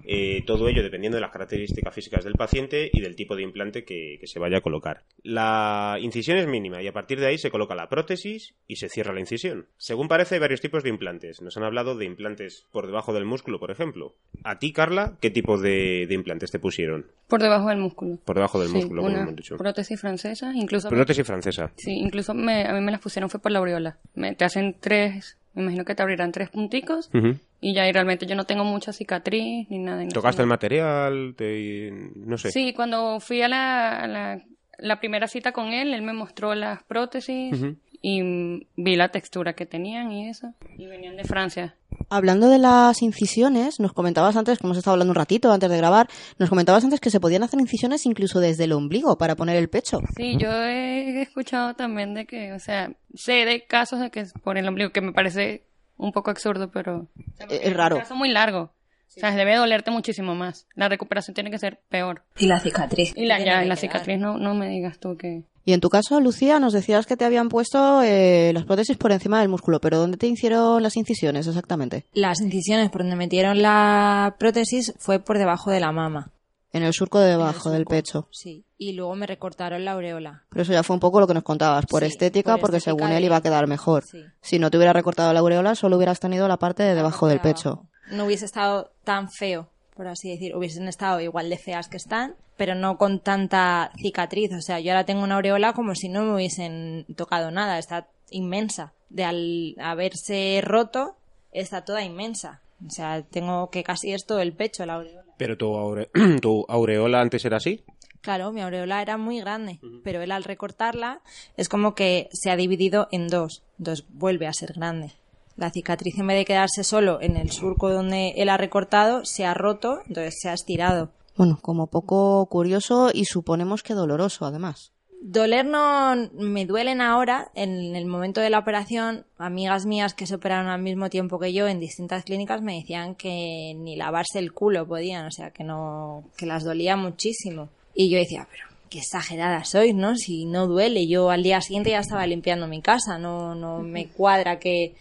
eh, 0.05 0.43
todo 0.47 0.69
ello 0.69 0.83
dependiendo 0.83 1.17
de 1.17 1.21
las 1.23 1.31
características 1.31 1.95
físicas 1.95 2.25
del 2.25 2.35
paciente 2.35 2.91
y 2.93 3.01
del 3.01 3.17
tipo 3.17 3.37
de 3.37 3.43
implante 3.43 3.85
que, 3.85 4.19
que 4.21 4.27
se 4.27 4.39
vaya 4.39 4.59
a 4.59 4.61
colocar. 4.61 5.03
La 5.23 5.97
incisión 6.01 6.39
es 6.39 6.47
mínima 6.47 6.83
y 6.83 6.89
a 6.89 6.93
partir 6.93 7.21
de 7.21 7.27
ahí 7.27 7.39
se 7.39 7.51
coloca 7.51 7.75
la 7.75 7.89
prótesis 7.89 8.55
y 8.67 8.77
se 8.77 8.89
cierra 8.89 9.13
la 9.13 9.21
incisión. 9.21 9.67
Según 9.77 10.09
parece, 10.09 10.35
hay 10.37 10.41
varios 10.41 10.61
tipos 10.61 10.83
de 10.83 10.91
implantes. 10.91 11.41
Nos 11.43 11.57
han 11.57 11.65
hablado 11.65 11.97
de 11.97 12.05
implantes 12.05 12.67
por 12.73 12.87
debajo 12.87 13.13
del 13.13 13.25
músculo, 13.25 13.59
por 13.59 13.71
ejemplo. 13.71 14.15
A 14.45 14.59
ti, 14.59 14.73
Carla, 14.73 15.17
¿qué 15.21 15.31
tipo 15.31 15.59
de, 15.59 16.07
de 16.09 16.15
implantes 16.15 16.51
te 16.51 16.59
pusieron? 16.59 17.07
por 17.29 17.41
debajo 17.41 17.69
del 17.71 17.79
músculo. 17.79 18.19
Por 18.27 18.37
debajo 18.37 18.61
del 18.61 18.69
Sí, 18.69 18.75
músculo, 18.75 19.01
como 19.01 19.15
una 19.15 19.23
hemos 19.23 19.37
dicho. 19.37 19.57
prótesis 19.57 19.99
francesa, 19.99 20.53
incluso 20.55 20.91
Prótesis 20.91 21.27
francesa. 21.27 21.73
Sí, 21.77 21.93
incluso 21.93 22.35
me, 22.35 22.67
a 22.67 22.75
mí 22.75 22.81
me 22.83 22.93
las 22.93 23.01
pusieron 23.01 23.31
fue 23.31 23.41
por 23.41 23.51
la 23.53 23.59
aureola. 23.61 23.97
Me, 24.15 24.35
te 24.35 24.45
hacen 24.45 24.77
tres, 24.79 25.39
me 25.55 25.63
imagino 25.63 25.85
que 25.85 25.95
te 25.95 26.03
abrirán 26.03 26.33
tres 26.33 26.51
punticos 26.51 27.11
Ujú. 27.15 27.37
y 27.61 27.75
ya 27.75 27.87
y 27.89 27.93
realmente 27.93 28.27
yo 28.27 28.35
no 28.35 28.45
tengo 28.45 28.65
mucha 28.65 28.93
cicatriz 28.93 29.69
ni 29.71 29.79
nada. 29.79 30.07
¿Tocaste 30.09 30.43
el 30.43 30.49
material? 30.49 31.35
Te... 31.37 31.91
No 32.17 32.39
sé. 32.39 32.51
Sí, 32.51 32.73
cuando 32.73 33.21
fui 33.21 33.43
a 33.43 33.49
la, 33.49 33.99
a 33.99 34.07
la, 34.07 34.43
la 34.79 35.01
primera 35.01 35.29
cita 35.29 35.53
con 35.53 35.69
él, 35.73 35.93
él 35.95 36.03
me 36.03 36.13
mostró 36.13 36.55
las 36.55 36.83
prótesis 36.85 37.53
Ujú. 37.55 37.77
y 38.01 38.23
mm, 38.23 38.61
vi 38.77 38.97
la 38.97 39.09
textura 39.11 39.53
que 39.53 39.67
tenían 39.67 40.11
y 40.13 40.29
eso. 40.29 40.55
Y 40.77 40.87
venían 40.87 41.17
de 41.17 41.25
Francia. 41.25 41.77
Hablando 42.15 42.51
de 42.51 42.59
las 42.59 43.01
incisiones, 43.01 43.81
nos 43.81 43.95
comentabas 43.95 44.37
antes, 44.37 44.59
que 44.59 44.67
hemos 44.67 44.77
estado 44.77 44.93
hablando 44.93 45.13
un 45.13 45.17
ratito 45.17 45.51
antes 45.51 45.71
de 45.71 45.79
grabar, 45.79 46.09
nos 46.39 46.51
comentabas 46.51 46.85
antes 46.85 47.01
que 47.01 47.09
se 47.09 47.21
podían 47.21 47.43
hacer 47.43 47.59
incisiones 47.59 48.05
incluso 48.05 48.39
desde 48.39 48.65
el 48.65 48.73
ombligo 48.73 49.17
para 49.17 49.35
poner 49.35 49.57
el 49.57 49.71
pecho. 49.71 49.99
Sí, 50.15 50.37
yo 50.37 50.51
he 50.51 51.23
escuchado 51.23 51.73
también 51.73 52.13
de 52.13 52.27
que, 52.27 52.53
o 52.53 52.59
sea, 52.59 52.93
sé 53.15 53.47
de 53.47 53.65
casos 53.67 53.99
de 53.99 54.11
que 54.11 54.21
es 54.21 54.35
por 54.35 54.59
el 54.59 54.69
ombligo, 54.69 54.91
que 54.91 55.01
me 55.01 55.15
parece 55.15 55.65
un 55.97 56.13
poco 56.13 56.31
absurdo, 56.31 56.71
pero... 56.71 57.09
Es 57.49 57.75
raro. 57.75 57.97
Es 57.97 58.01
un 58.01 58.09
caso 58.09 58.17
muy 58.17 58.29
largo. 58.29 58.75
O 59.17 59.21
sea, 59.21 59.35
debe 59.35 59.57
dolerte 59.57 59.91
muchísimo 59.91 60.35
más. 60.35 60.67
La 60.75 60.89
recuperación 60.89 61.35
tiene 61.35 61.51
que 61.51 61.59
ser 61.59 61.81
peor. 61.89 62.23
Y 62.39 62.47
la 62.47 62.61
cicatriz. 62.61 63.13
Y 63.17 63.27
la, 63.27 63.39
ya, 63.45 63.65
la 63.65 63.77
cicatriz, 63.77 64.19
no, 64.19 64.39
no 64.39 64.55
me 64.55 64.69
digas 64.69 64.99
tú 64.99 65.17
que... 65.17 65.45
Y 65.65 65.75
en 65.75 65.81
tu 65.81 65.91
caso, 65.91 66.21
Lucía, 66.21 66.59
nos 66.59 66.73
decías 66.73 67.07
que 67.07 67.17
te 67.17 67.25
habían 67.25 67.49
puesto 67.49 68.03
eh, 68.03 68.51
las 68.53 68.65
prótesis 68.65 68.97
por 68.97 69.13
encima 69.13 69.39
del 69.39 69.49
músculo, 69.49 69.81
pero 69.81 69.99
¿dónde 69.99 70.17
te 70.17 70.27
hicieron 70.27 70.83
las 70.83 70.97
incisiones 70.97 71.47
exactamente? 71.47 72.07
Las 72.15 72.41
incisiones 72.41 72.91
por 72.91 73.03
donde 73.03 73.15
metieron 73.15 73.63
la 73.63 74.35
prótesis 74.41 74.93
fue 74.99 75.21
por 75.21 75.39
debajo 75.39 75.71
de 75.71 75.79
la 75.79 75.93
mama. 75.93 76.33
En 76.73 76.83
el 76.83 76.93
surco 76.95 77.21
de 77.21 77.29
debajo 77.29 77.71
del 77.71 77.85
pecho. 77.85 78.29
Sí. 78.33 78.65
Y 78.79 78.93
luego 78.93 79.15
me 79.15 79.27
recortaron 79.27 79.85
la 79.85 79.93
aureola. 79.93 80.45
Pero 80.49 80.63
eso 80.63 80.73
ya 80.73 80.83
fue 80.83 80.95
un 80.95 81.01
poco 81.01 81.21
lo 81.21 81.27
que 81.27 81.35
nos 81.35 81.43
contabas, 81.43 81.85
por 81.87 82.03
Sí, 82.03 82.09
estética, 82.09 82.53
por 82.53 82.63
porque 82.63 82.79
estética 82.79 83.05
según 83.05 83.15
él 83.15 83.25
iba 83.25 83.37
a 83.37 83.43
quedar 83.43 83.69
mejor. 83.69 84.05
Sí. 84.05 84.25
Si 84.41 84.59
no 84.59 84.71
te 84.71 84.79
hubiera 84.79 84.95
recortado 84.95 85.33
la 85.35 85.41
aureola, 85.41 85.75
solo 85.75 85.97
hubieras 85.97 86.19
tenido 86.19 86.49
la 86.49 86.57
parte 86.57 86.83
de 86.83 86.95
debajo 86.95 87.29
del 87.29 87.39
Parte 87.39 87.49
de 87.49 87.55
pecho. 87.55 87.87
No 88.11 88.25
hubiese 88.27 88.45
estado 88.45 88.93
tan 89.05 89.31
feo, 89.31 89.69
por 89.95 90.07
así 90.09 90.31
decir. 90.31 90.55
Hubiesen 90.57 90.89
estado 90.89 91.21
igual 91.21 91.49
de 91.51 91.59
feas 91.59 91.89
que 91.89 91.97
están, 91.97 92.35
pero 92.57 92.75
no 92.75 92.99
con 92.99 93.21
tanta 93.21 93.93
cicatriz. 93.97 94.53
O 94.53 94.61
sea, 94.61 94.81
yo 94.81 94.93
ahora 94.93 95.05
tengo 95.07 95.23
una 95.23 95.37
aureola 95.37 95.73
como 95.73 95.95
si 95.95 96.09
no 96.09 96.23
me 96.25 96.35
hubiesen 96.35 97.07
tocado 97.17 97.51
nada. 97.51 97.79
Está 97.79 98.09
inmensa. 98.31 98.93
De 99.09 99.25
al 99.25 99.75
haberse 99.81 100.61
roto, 100.65 101.17
está 101.53 101.85
toda 101.85 102.03
inmensa. 102.03 102.61
O 102.87 102.91
sea, 102.91 103.23
tengo 103.23 103.71
que 103.71 103.85
casi 103.85 104.13
es 104.13 104.27
todo 104.27 104.41
el 104.41 104.53
pecho 104.55 104.85
la 104.87 104.95
aureola. 104.95 105.25
¿Pero 105.37 105.57
tu, 105.57 105.67
aure- 105.75 106.11
tu 106.41 106.65
aureola 106.69 107.21
antes 107.21 107.45
era 107.45 107.59
así? 107.59 107.85
Claro, 108.21 108.53
mi 108.53 108.61
aureola 108.61 109.03
era 109.03 109.17
muy 109.17 109.41
grande, 109.41 109.81
pero 110.05 110.23
él 110.23 110.31
al 110.31 110.45
recortarla 110.45 111.23
es 111.57 111.69
como 111.69 111.97
que 111.97 112.29
se 112.33 112.51
ha 112.53 112.57
dividido 112.57 113.09
en 113.11 113.27
dos, 113.27 113.65
entonces 113.81 114.07
vuelve 114.11 114.47
a 114.47 114.53
ser 114.53 114.75
grande. 114.75 115.13
La 115.57 115.71
cicatriz 115.71 116.19
en 116.19 116.27
vez 116.27 116.39
de 116.39 116.45
quedarse 116.45 116.85
solo 116.85 117.21
en 117.21 117.37
el 117.37 117.51
surco 117.51 117.91
donde 117.91 118.35
él 118.37 118.49
ha 118.49 118.57
recortado, 118.57 119.25
se 119.25 119.45
ha 119.45 119.55
roto, 119.55 120.01
entonces 120.07 120.39
se 120.41 120.49
ha 120.49 120.55
estirado. 120.55 121.11
Bueno, 121.37 121.59
como 121.61 121.87
poco 121.87 122.47
curioso 122.47 123.11
y 123.13 123.25
suponemos 123.25 123.83
que 123.83 123.95
doloroso, 123.95 124.45
además. 124.45 124.93
Doler 125.25 125.65
no 125.65 126.17
me 126.33 126.67
duelen 126.67 127.01
ahora. 127.01 127.53
En 127.55 127.95
el 127.95 128.07
momento 128.07 128.41
de 128.41 128.51
la 128.51 128.59
operación, 128.59 129.25
amigas 129.39 129.87
mías 129.87 130.15
que 130.15 130.27
se 130.27 130.35
operaron 130.35 130.67
al 130.67 130.83
mismo 130.83 131.11
tiempo 131.11 131.39
que 131.39 131.53
yo 131.53 131.69
en 131.69 131.79
distintas 131.79 132.25
clínicas 132.25 132.61
me 132.61 132.75
decían 132.75 133.15
que 133.15 133.73
ni 133.77 133.95
lavarse 133.95 134.41
el 134.41 134.53
culo 134.53 134.87
podían, 134.87 135.27
o 135.27 135.31
sea, 135.31 135.51
que 135.51 135.63
no, 135.63 136.25
que 136.37 136.45
las 136.45 136.65
dolía 136.65 136.97
muchísimo. 136.97 137.69
Y 137.95 138.11
yo 138.11 138.19
decía, 138.19 138.49
pero 138.51 138.65
qué 138.91 138.99
exagerada 138.99 139.65
sois, 139.65 139.95
¿no? 139.95 140.17
Si 140.17 140.45
no 140.45 140.67
duele, 140.67 141.07
yo 141.07 141.31
al 141.31 141.45
día 141.45 141.61
siguiente 141.61 141.91
ya 141.91 142.01
estaba 142.01 142.27
limpiando 142.27 142.67
mi 142.67 142.83
casa, 142.83 143.17
no, 143.17 143.55
no 143.55 143.79
me 143.79 144.09
cuadra 144.09 144.59
que, 144.59 144.97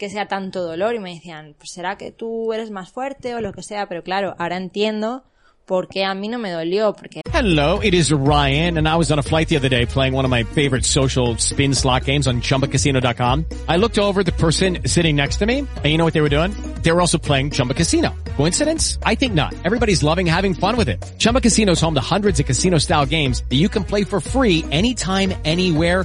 que 0.00 0.08
sea 0.08 0.26
tanto 0.26 0.64
dolor. 0.64 0.94
Y 0.94 0.98
me 0.98 1.14
decían, 1.14 1.54
pues 1.58 1.70
será 1.70 1.96
que 1.96 2.10
tú 2.10 2.52
eres 2.52 2.70
más 2.70 2.90
fuerte 2.90 3.34
o 3.34 3.40
lo 3.40 3.52
que 3.52 3.62
sea, 3.62 3.86
pero 3.86 4.02
claro, 4.02 4.34
ahora 4.38 4.56
entiendo 4.56 5.22
por 5.66 5.86
qué 5.86 6.04
a 6.04 6.14
mí 6.14 6.26
no 6.26 6.38
me 6.38 6.50
dolió, 6.50 6.94
porque 6.94 7.20
Hello, 7.32 7.80
it 7.80 7.94
is 7.94 8.10
Ryan, 8.10 8.76
and 8.76 8.88
I 8.88 8.96
was 8.96 9.12
on 9.12 9.20
a 9.20 9.22
flight 9.22 9.48
the 9.48 9.56
other 9.56 9.68
day 9.68 9.86
playing 9.86 10.14
one 10.14 10.24
of 10.24 10.30
my 10.30 10.42
favorite 10.42 10.84
social 10.84 11.36
spin 11.38 11.74
slot 11.74 12.04
games 12.06 12.26
on 12.26 12.40
chumbacasino.com. 12.40 13.44
I 13.68 13.76
looked 13.76 13.98
over 13.98 14.24
the 14.24 14.32
person 14.32 14.78
sitting 14.86 15.14
next 15.14 15.36
to 15.36 15.46
me, 15.46 15.60
and 15.60 15.86
you 15.86 15.96
know 15.96 16.04
what 16.04 16.12
they 16.12 16.22
were 16.22 16.28
doing? 16.28 16.50
They 16.82 16.90
were 16.90 17.00
also 17.00 17.18
playing 17.18 17.52
Chumba 17.52 17.74
Casino. 17.74 18.12
Coincidence? 18.36 18.98
I 19.04 19.14
think 19.14 19.34
not. 19.34 19.54
Everybody's 19.64 20.02
loving 20.02 20.26
having 20.26 20.54
fun 20.54 20.76
with 20.76 20.88
it. 20.88 20.98
Chumba 21.18 21.40
Casino 21.40 21.72
is 21.72 21.80
home 21.80 21.94
to 21.94 22.00
hundreds 22.00 22.40
of 22.40 22.46
casino 22.46 22.78
style 22.78 23.06
games 23.06 23.44
that 23.48 23.56
you 23.56 23.68
can 23.68 23.84
play 23.84 24.04
for 24.04 24.20
free 24.20 24.64
anytime, 24.70 25.32
anywhere, 25.44 26.04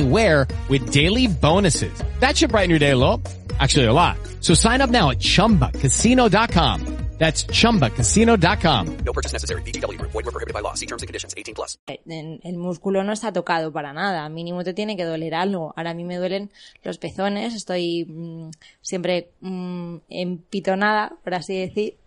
anywhere 0.00 0.46
with 0.68 0.92
daily 0.92 1.26
bonuses. 1.26 1.92
That 2.20 2.36
should 2.36 2.50
brighten 2.50 2.70
your 2.70 2.78
day 2.78 2.90
a 2.90 2.96
little. 2.96 3.20
Actually, 3.58 3.86
a 3.86 3.92
lot. 3.92 4.16
So 4.40 4.54
sign 4.54 4.80
up 4.80 4.90
now 4.90 5.10
at 5.10 5.18
chumbacasino.com. 5.18 6.96
That's 7.18 7.44
chumbacasino.com. 7.44 8.96
No 9.04 9.12
purchase 9.12 9.34
necessary. 9.34 9.60
VGW 9.60 9.98
Group. 9.98 10.12
Void 10.12 10.24
were 10.24 10.32
prohibited 10.32 10.54
by 10.54 10.60
law. 10.62 10.72
See 10.72 10.86
terms 10.86 11.02
and 11.02 11.06
conditions. 11.06 11.34
18 11.36 11.54
plus. 11.54 11.76
en- 11.86 12.40
el 12.42 12.56
músculo 12.56 13.04
no 13.04 13.12
está 13.12 13.30
tocado 13.30 13.72
para 13.74 13.92
nada. 13.92 14.26
Mínimo 14.30 14.64
te 14.64 14.72
tiene 14.72 14.96
que 14.96 15.04
doler 15.04 15.34
algo. 15.34 15.74
Ahora 15.76 15.90
a 15.90 15.94
mí 15.94 16.04
me 16.04 16.16
duelen 16.16 16.50
los 16.82 16.96
pezones. 16.96 17.54
Estoy 17.54 18.06
mm, 18.06 18.50
siempre 18.80 19.32
mm, 19.42 19.96
empitonada, 20.08 21.12
por 21.22 21.34
así 21.34 21.58
decir. 21.58 21.98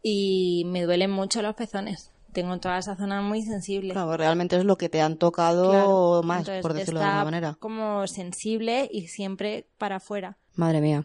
Y 0.00 0.62
me 0.66 0.82
duelen 0.84 1.10
mucho 1.10 1.42
los 1.42 1.56
pezones. 1.56 2.11
Tengo 2.32 2.58
toda 2.58 2.78
esa 2.78 2.96
zona 2.96 3.20
muy 3.20 3.42
sensible. 3.42 3.92
Claro, 3.92 4.16
realmente 4.16 4.56
es 4.56 4.64
lo 4.64 4.76
que 4.76 4.88
te 4.88 5.00
han 5.02 5.16
tocado 5.16 5.70
Claro. 5.70 6.20
más, 6.24 6.38
Entonces, 6.40 6.62
por 6.62 6.72
decirlo 6.72 7.00
de 7.00 7.06
alguna 7.06 7.24
manera. 7.24 7.56
como 7.60 8.06
sensible 8.06 8.88
y 8.90 9.08
siempre 9.08 9.66
para 9.78 9.96
afuera. 9.96 10.38
Madre 10.56 10.80
mía. 10.80 11.04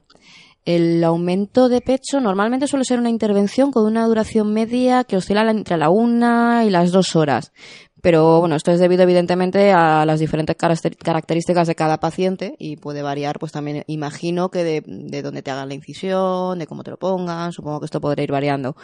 El 0.66 1.02
aumento 1.04 1.70
de 1.70 1.80
pecho 1.82 2.20
normalmente 2.20 2.68
suele 2.68 2.84
ser 2.84 3.00
una 3.00 3.10
intervención 3.10 3.72
con 3.72 3.86
una 3.86 4.06
duración 4.06 4.54
media 4.54 5.04
que 5.06 5.16
oscila 5.18 5.44
la- 5.46 5.52
entre 5.52 5.78
la 5.78 5.90
una 5.90 6.63
y 6.66 6.70
las 6.70 6.92
dos 6.92 7.16
horas. 7.16 7.54
Pero 8.02 8.40
bueno, 8.42 8.56
esto 8.56 8.72
es 8.72 8.80
debido 8.80 9.04
evidentemente 9.04 9.72
a 9.72 10.06
las 10.06 10.20
diferentes 10.20 10.56
caracter- 10.56 10.96
características 10.98 11.68
de 11.68 11.76
cada 11.76 12.00
paciente 12.00 12.56
y 12.60 12.76
puede 12.78 13.02
variar, 13.02 13.40
pues 13.40 13.52
también 13.52 13.84
imagino 13.88 14.50
que 14.50 14.63
de, 14.63 14.84
de 14.86 15.22
dónde 15.22 15.42
te 15.42 15.52
hagan 15.52 15.70
la 15.70 15.74
incisión, 15.74 16.60
de 16.60 16.68
cómo 16.68 16.84
te 16.84 16.92
lo 16.92 16.98
pongan, 16.98 17.52
supongo 17.54 17.80
que 17.80 17.86
esto 17.86 18.00
podrá 18.02 18.22
ir 18.24 18.32
variando. 18.32 18.76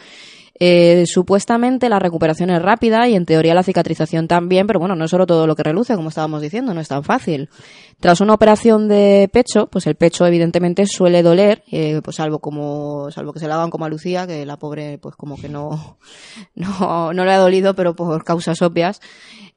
Eh, 0.60 1.04
supuestamente 1.06 1.88
la 1.88 1.98
recuperación 1.98 2.50
es 2.50 2.62
rápida 2.62 3.08
y 3.08 3.16
en 3.16 3.26
teoría 3.26 3.54
la 3.54 3.64
cicatrización 3.64 4.28
también, 4.28 4.66
pero 4.68 4.78
bueno, 4.78 4.94
no 4.94 5.04
es 5.04 5.10
solo 5.10 5.26
todo 5.26 5.46
lo 5.48 5.56
que 5.56 5.64
reluce, 5.64 5.96
como 5.96 6.10
estábamos 6.10 6.42
diciendo, 6.42 6.72
no 6.74 6.80
es 6.80 6.88
tan 6.88 7.02
fácil. 7.02 7.48
Tras 7.98 8.20
una 8.20 8.34
operación 8.34 8.86
de 8.86 9.28
pecho, 9.32 9.66
pues 9.66 9.86
el 9.86 9.96
pecho 9.96 10.26
evidentemente 10.26 10.86
suele 10.86 11.22
doler, 11.22 11.64
eh, 11.72 12.00
pues 12.04 12.16
salvo 12.16 12.38
como, 12.38 13.10
salvo 13.10 13.32
que 13.32 13.40
se 13.40 13.48
la 13.48 13.56
hagan 13.56 13.70
como 13.70 13.84
a 13.84 13.88
Lucía, 13.88 14.26
que 14.26 14.46
la 14.46 14.56
pobre 14.56 14.98
pues 14.98 15.16
como 15.16 15.36
que 15.36 15.48
no, 15.48 15.98
no, 16.54 17.12
no 17.12 17.24
le 17.24 17.32
ha 17.32 17.38
dolido, 17.38 17.74
pero 17.74 17.96
por 17.96 18.22
causas 18.24 18.62
obvias. 18.62 19.00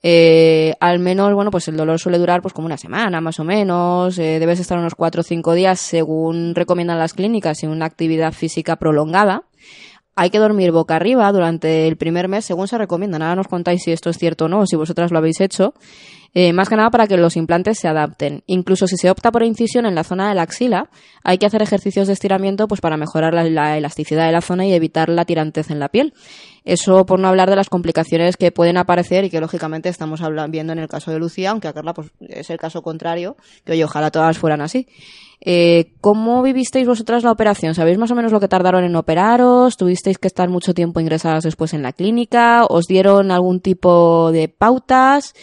Eh, 0.02 0.74
al 0.80 1.00
menos, 1.00 1.34
bueno, 1.34 1.52
pues 1.52 1.68
el 1.68 1.78
dolor 1.78 2.00
suele 2.00 2.20
durar 2.20 2.42
pues 2.42 2.54
como 2.54 2.68
una 2.68 2.78
semana 2.78 3.20
más 3.20 3.40
o 3.40 3.44
menos, 3.44 4.18
eh, 4.20 4.40
debes 4.40 4.60
estar 4.60 4.78
unos 4.78 4.96
cuatro 4.96 5.22
o 5.22 5.24
cinco 5.24 5.54
días 5.54 5.80
según 5.80 6.54
recomiendan 6.56 7.00
las 7.00 7.14
clínicas 7.14 7.64
en 7.64 7.72
una 7.72 7.86
actividad 7.86 8.32
física 8.32 8.76
prolongada. 8.76 9.44
Hay 10.20 10.32
que 10.32 10.40
dormir 10.40 10.72
boca 10.72 10.96
arriba 10.96 11.32
durante 11.32 11.88
el 11.88 11.96
primer 11.96 12.28
mes, 12.28 12.44
según 12.44 12.68
se 12.68 12.76
recomienda. 12.76 13.18
Ahora 13.18 13.36
nos 13.36 13.48
contáis 13.48 13.84
si 13.84 13.92
esto 13.92 14.10
es 14.10 14.18
cierto 14.18 14.46
o 14.46 14.48
no, 14.48 14.66
si 14.66 14.76
vosotras 14.76 15.12
lo 15.12 15.20
habéis 15.20 15.40
hecho. 15.42 15.76
Eh, 16.40 16.54
más 16.54 16.70
que 16.70 16.76
nada 16.76 16.92
para 16.92 17.08
que 17.08 17.18
los 17.18 17.36
implantes 17.36 17.80
se 17.80 17.88
adapten. 17.88 18.44
Incluso 18.46 18.86
si 18.86 18.96
se 18.96 19.10
opta 19.10 19.32
por 19.32 19.42
incisión 19.42 19.88
en 19.88 19.96
la 19.96 20.04
zona 20.04 20.30
de 20.30 20.36
la 20.36 20.44
axila, 20.44 20.88
hay 21.24 21.40
que 21.40 21.48
hacer 21.48 21.64
ejercicios 21.64 22.06
de 22.06 22.14
estiramiento 22.14 22.68
pues 22.68 22.80
para 22.80 22.96
mejorar 22.96 23.34
la, 23.34 23.44
la 23.46 23.76
elasticidad 23.76 24.28
de 24.28 24.32
la 24.34 24.42
zona 24.42 24.64
y 24.68 24.72
evitar 24.72 25.10
la 25.10 25.26
tirantez 25.26 25.72
en 25.72 25.80
la 25.80 25.90
piel. 25.90 26.14
Eso 26.64 27.08
por 27.08 27.20
no 27.20 27.28
hablar 27.28 27.50
de 27.50 27.56
las 27.56 27.70
complicaciones 27.70 28.38
que 28.38 28.52
pueden 28.52 28.78
aparecer 28.78 29.24
y 29.26 29.32
que 29.32 29.42
lógicamente 29.42 29.90
estamos 29.90 30.22
habla- 30.22 30.46
viendo 30.46 30.74
en 30.74 30.80
el 30.80 30.88
caso 30.88 31.10
de 31.10 31.18
Lucía, 31.18 31.50
aunque 31.50 31.70
a 31.70 31.74
Carla 31.74 31.96
pues, 31.96 32.12
es 32.20 32.52
el 32.52 32.58
caso 32.60 32.84
contrario, 32.84 33.36
que 33.66 33.72
oye, 33.72 33.84
ojalá 33.84 34.12
todas 34.12 34.38
fueran 34.38 34.62
así. 34.62 34.88
Eh, 35.42 35.94
¿Cómo 36.02 36.44
vivisteis 36.44 36.86
vosotras 36.88 37.24
la 37.24 37.32
operación? 37.32 37.74
¿Sabéis 37.74 37.98
más 37.98 38.12
o 38.12 38.16
menos 38.16 38.32
lo 38.32 38.40
que 38.40 38.48
tardaron 38.48 38.84
en 38.84 38.96
operaros? 38.96 39.76
¿Tuvisteis 39.76 40.20
que 40.20 40.28
estar 40.28 40.50
mucho 40.50 40.76
tiempo 40.76 41.00
ingresadas 41.00 41.44
después 41.44 41.74
en 41.74 41.82
la 41.82 41.94
clínica? 41.94 42.66
¿Os 42.70 42.86
dieron 42.86 43.32
algún 43.32 43.60
tipo 43.60 44.32
de 44.32 44.50
pautas? 44.50 45.34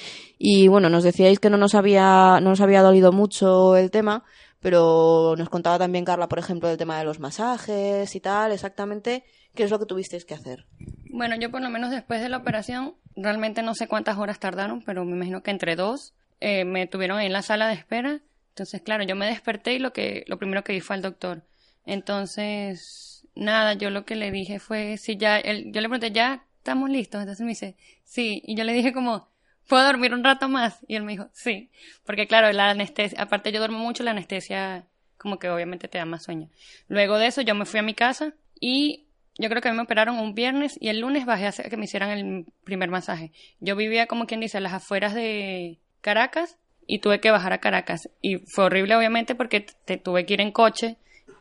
Y 0.47 0.69
bueno, 0.69 0.91
nos 0.91 1.05
decíais 1.05 1.39
que 1.39 1.49
no 1.49 1.57
nos 1.57 1.75
había, 1.75 2.39
no 2.43 2.51
nos 2.51 2.61
había 2.61 2.83
dolido 2.83 3.13
mucho 3.13 3.79
el 3.79 3.91
tema, 3.91 4.25
pero 4.61 5.37
nos 5.39 5.49
contaba 5.49 5.79
también 5.79 6.05
Carla, 6.05 6.29
por 6.29 6.39
ejemplo, 6.39 6.69
del 6.69 6.77
tema 6.77 6.99
de 6.99 7.05
los 7.05 7.19
masajes 7.19 8.15
y 8.15 8.21
tal, 8.21 8.53
exactamente, 8.53 9.25
¿qué 9.55 9.63
es 9.63 9.71
lo 9.71 9.79
que 9.79 9.87
tuvisteis 9.87 10.27
que 10.27 10.35
hacer? 10.35 10.67
Bueno, 11.09 11.35
yo 11.37 11.51
por 11.51 11.63
lo 11.63 11.71
menos 11.71 11.91
después 11.91 12.21
de 12.21 12.29
la 12.29 12.37
operación, 12.37 12.95
realmente 13.17 13.63
no 13.63 13.75
sé 13.75 13.89
cuántas 13.89 14.19
horas 14.19 14.39
tardaron, 14.39 14.83
pero 14.85 15.07
me 15.07 15.13
imagino 15.13 15.43
que 15.43 15.51
entre 15.51 15.77
dos, 15.77 16.13
eh, 16.41 16.67
me 16.67 16.87
tuvieron 16.87 17.23
en 17.23 17.33
la 17.33 17.41
sala 17.41 17.67
de 17.69 17.75
espera. 17.77 18.21
Entonces, 18.51 18.83
claro, 18.83 19.05
yo 19.05 19.17
me 19.17 19.25
desperté 19.25 19.73
y 19.73 19.79
lo 19.79 19.95
que, 19.95 20.25
lo 20.27 20.37
primero 20.37 20.63
que 20.63 20.75
vi 20.75 20.81
fue 20.81 20.97
al 20.97 21.01
doctor. 21.01 21.43
Entonces, 21.87 23.27
nada, 23.35 23.73
yo 23.73 23.89
lo 23.89 24.05
que 24.05 24.15
le 24.15 24.31
dije 24.31 24.59
fue, 24.59 24.99
si 24.99 25.17
ya, 25.17 25.41
yo 25.43 25.81
le 25.81 25.89
pregunté, 25.89 26.11
¿ya 26.11 26.45
estamos 26.59 26.91
listos? 26.91 27.23
Entonces 27.23 27.43
me 27.45 27.53
dice, 27.53 27.77
sí. 28.05 28.43
Y 28.45 28.57
yo 28.57 28.65
le 28.65 28.75
dije 28.75 28.93
como, 28.93 29.33
¿puedo 29.68 29.85
dormir 29.85 30.14
un 30.14 30.24
rato 30.24 30.48
más? 30.48 30.79
Y 30.88 30.96
él 30.96 31.03
me 31.03 31.12
dijo, 31.12 31.29
sí. 31.33 31.70
Porque 32.05 32.27
claro, 32.27 32.50
la 32.53 32.70
anestesia, 32.70 33.20
aparte 33.20 33.53
yo 33.53 33.59
duermo 33.59 33.79
mucho, 33.79 34.03
la 34.03 34.12
anestesia 34.12 34.85
como 35.18 35.38
que 35.38 35.48
obviamente 35.48 35.88
te 35.88 35.98
da 35.98 36.05
más 36.05 36.22
sueño. 36.24 36.48
Luego 36.88 37.18
de 37.18 37.27
eso 37.27 37.40
yo 37.40 37.55
me 37.55 37.64
fui 37.64 37.81
a 37.81 37.83
mi 37.83 37.94
casa 37.94 38.35
y 38.61 39.07
yo 39.38 39.48
creo 39.48 39.62
que 39.62 39.68
a 39.68 39.72
mí 39.72 39.77
me 39.77 39.83
operaron 39.83 40.18
un 40.18 40.35
viernes 40.35 40.77
y 40.81 40.88
el 40.88 41.00
lunes 41.00 41.27
bajé 41.27 41.46
a 41.46 41.53
que 41.53 41.77
me 41.77 41.85
hicieran 41.85 42.11
el 42.11 42.44
primer 42.62 42.90
masaje. 42.90 43.33
Yo 43.59 43.74
vivía 43.74 44.07
como 44.07 44.27
quien 44.27 44.40
dice 44.40 44.59
a 44.59 44.61
las 44.61 44.74
afueras 44.74 45.14
de 45.14 45.79
Caracas 46.03 46.59
y 46.87 46.98
tuve 46.98 47.20
que 47.20 47.31
bajar 47.31 47.53
a 47.53 47.59
Caracas. 47.59 48.11
Y 48.20 48.38
fue 48.46 48.64
horrible 48.64 48.96
obviamente 48.96 49.35
porque 49.35 49.66
te 49.85 49.96
tuve 49.96 50.27
que 50.27 50.35
ir 50.35 50.40
en 50.40 50.53
coche 50.53 50.96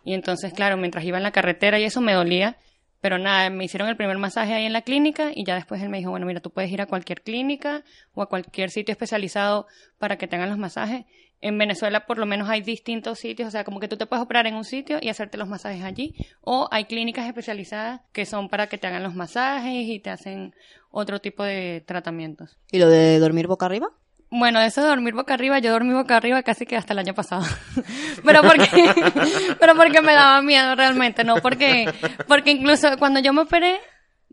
y 0.05 0.13
entonces 0.13 0.53
claro, 0.53 0.77
mientras 0.77 1.03
iba 1.05 1.17
en 1.17 1.23
la 1.23 1.31
carretera 1.31 1.79
y 1.79 1.83
eso 1.83 2.01
me 2.01 2.13
dolía. 2.13 2.57
Pero 3.03 3.17
nada, 3.17 3.49
me 3.49 3.65
hicieron 3.65 3.89
el 3.89 3.97
primer 3.97 4.17
masaje 4.17 4.53
ahí 4.53 4.63
en 4.63 4.71
la 4.71 4.81
clínica 4.81 5.31
y 5.35 5.43
ya 5.43 5.55
después 5.55 5.81
él 5.81 5.89
me 5.89 5.97
dijo, 5.97 6.11
bueno, 6.11 6.25
mira, 6.25 6.39
tú 6.39 6.51
puedes 6.51 6.71
ir 6.71 6.79
a 6.79 6.85
cualquier 6.85 7.21
clínica 7.21 7.83
o 8.13 8.21
a 8.21 8.29
cualquier 8.29 8.69
sitio 8.69 8.93
especializado 8.93 9.67
para 9.97 10.17
que 10.17 10.25
te 10.25 10.37
hagan 10.37 10.47
los 10.47 10.57
masajes. 10.57 11.03
En 11.41 11.57
Venezuela 11.57 12.05
por 12.05 12.17
lo 12.17 12.25
menos 12.25 12.47
hay 12.47 12.61
distintos 12.61 13.19
sitios, 13.19 13.49
o 13.49 13.51
sea, 13.51 13.65
como 13.65 13.81
que 13.81 13.89
tú 13.89 13.97
te 13.97 14.05
puedes 14.05 14.23
operar 14.23 14.47
en 14.47 14.55
un 14.55 14.63
sitio 14.63 14.99
y 15.01 15.09
hacerte 15.09 15.37
los 15.37 15.49
masajes 15.49 15.83
allí, 15.83 16.15
o 16.39 16.69
hay 16.71 16.85
clínicas 16.85 17.27
especializadas 17.27 17.99
que 18.13 18.25
son 18.25 18.47
para 18.47 18.67
que 18.67 18.77
te 18.77 18.87
hagan 18.87 19.03
los 19.03 19.15
masajes 19.15 19.85
y 19.85 19.99
te 19.99 20.09
hacen 20.09 20.55
otro 20.89 21.19
tipo 21.19 21.43
de 21.43 21.83
tratamientos. 21.85 22.57
¿Y 22.71 22.79
lo 22.79 22.87
de 22.87 23.19
dormir 23.19 23.47
boca 23.47 23.65
arriba? 23.65 23.89
Bueno, 24.35 24.59
eso 24.61 24.81
de 24.81 24.87
dormir 24.87 25.13
boca 25.13 25.35
arriba, 25.35 25.59
yo 25.59 25.71
dormí 25.71 25.93
boca 25.93 26.17
arriba 26.17 26.41
casi 26.41 26.65
que 26.65 26.75
hasta 26.75 26.93
el 26.93 26.99
año 26.99 27.13
pasado. 27.13 27.43
pero 28.25 28.41
porque, 28.41 28.65
pero 29.59 29.75
porque 29.75 30.01
me 30.01 30.13
daba 30.13 30.41
miedo 30.41 30.73
realmente, 30.73 31.23
no 31.23 31.35
porque, 31.35 31.93
porque 32.27 32.49
incluso 32.49 32.97
cuando 32.97 33.19
yo 33.19 33.31
me 33.31 33.41
operé, 33.41 33.79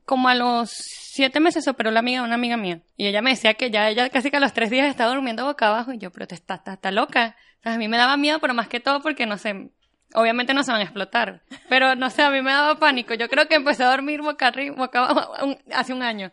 como 0.06 0.30
a 0.30 0.34
los 0.34 0.70
siete 0.70 1.38
meses 1.38 1.64
se 1.64 1.70
operó 1.70 1.90
la 1.90 2.00
amiga 2.00 2.22
una 2.22 2.36
amiga 2.36 2.56
mía. 2.56 2.80
Y 2.96 3.08
ella 3.08 3.20
me 3.20 3.28
decía 3.28 3.52
que 3.52 3.70
ya 3.70 3.90
ella 3.90 4.08
casi 4.08 4.30
que 4.30 4.38
a 4.38 4.40
los 4.40 4.54
tres 4.54 4.70
días 4.70 4.88
estaba 4.88 5.12
durmiendo 5.12 5.44
boca 5.44 5.68
abajo. 5.68 5.92
Y 5.92 5.98
yo, 5.98 6.10
pero 6.10 6.26
te 6.26 6.34
está, 6.34 6.62
está, 6.66 6.90
loca. 6.90 7.36
O 7.58 7.62
sea, 7.62 7.74
a 7.74 7.76
mí 7.76 7.86
me 7.86 7.98
daba 7.98 8.16
miedo, 8.16 8.38
pero 8.38 8.54
más 8.54 8.68
que 8.68 8.80
todo 8.80 9.02
porque 9.02 9.26
no 9.26 9.36
sé, 9.36 9.70
obviamente 10.14 10.54
no 10.54 10.62
se 10.62 10.72
van 10.72 10.80
a 10.80 10.84
explotar. 10.84 11.42
Pero 11.68 11.94
no 11.94 12.08
sé, 12.08 12.22
a 12.22 12.30
mí 12.30 12.40
me 12.40 12.52
daba 12.52 12.76
pánico. 12.76 13.12
Yo 13.12 13.28
creo 13.28 13.48
que 13.48 13.56
empecé 13.56 13.84
a 13.84 13.90
dormir 13.90 14.22
boca 14.22 14.46
arriba, 14.46 14.74
boca 14.76 15.04
abajo 15.04 15.34
hace 15.74 15.92
un 15.92 16.02
año. 16.02 16.32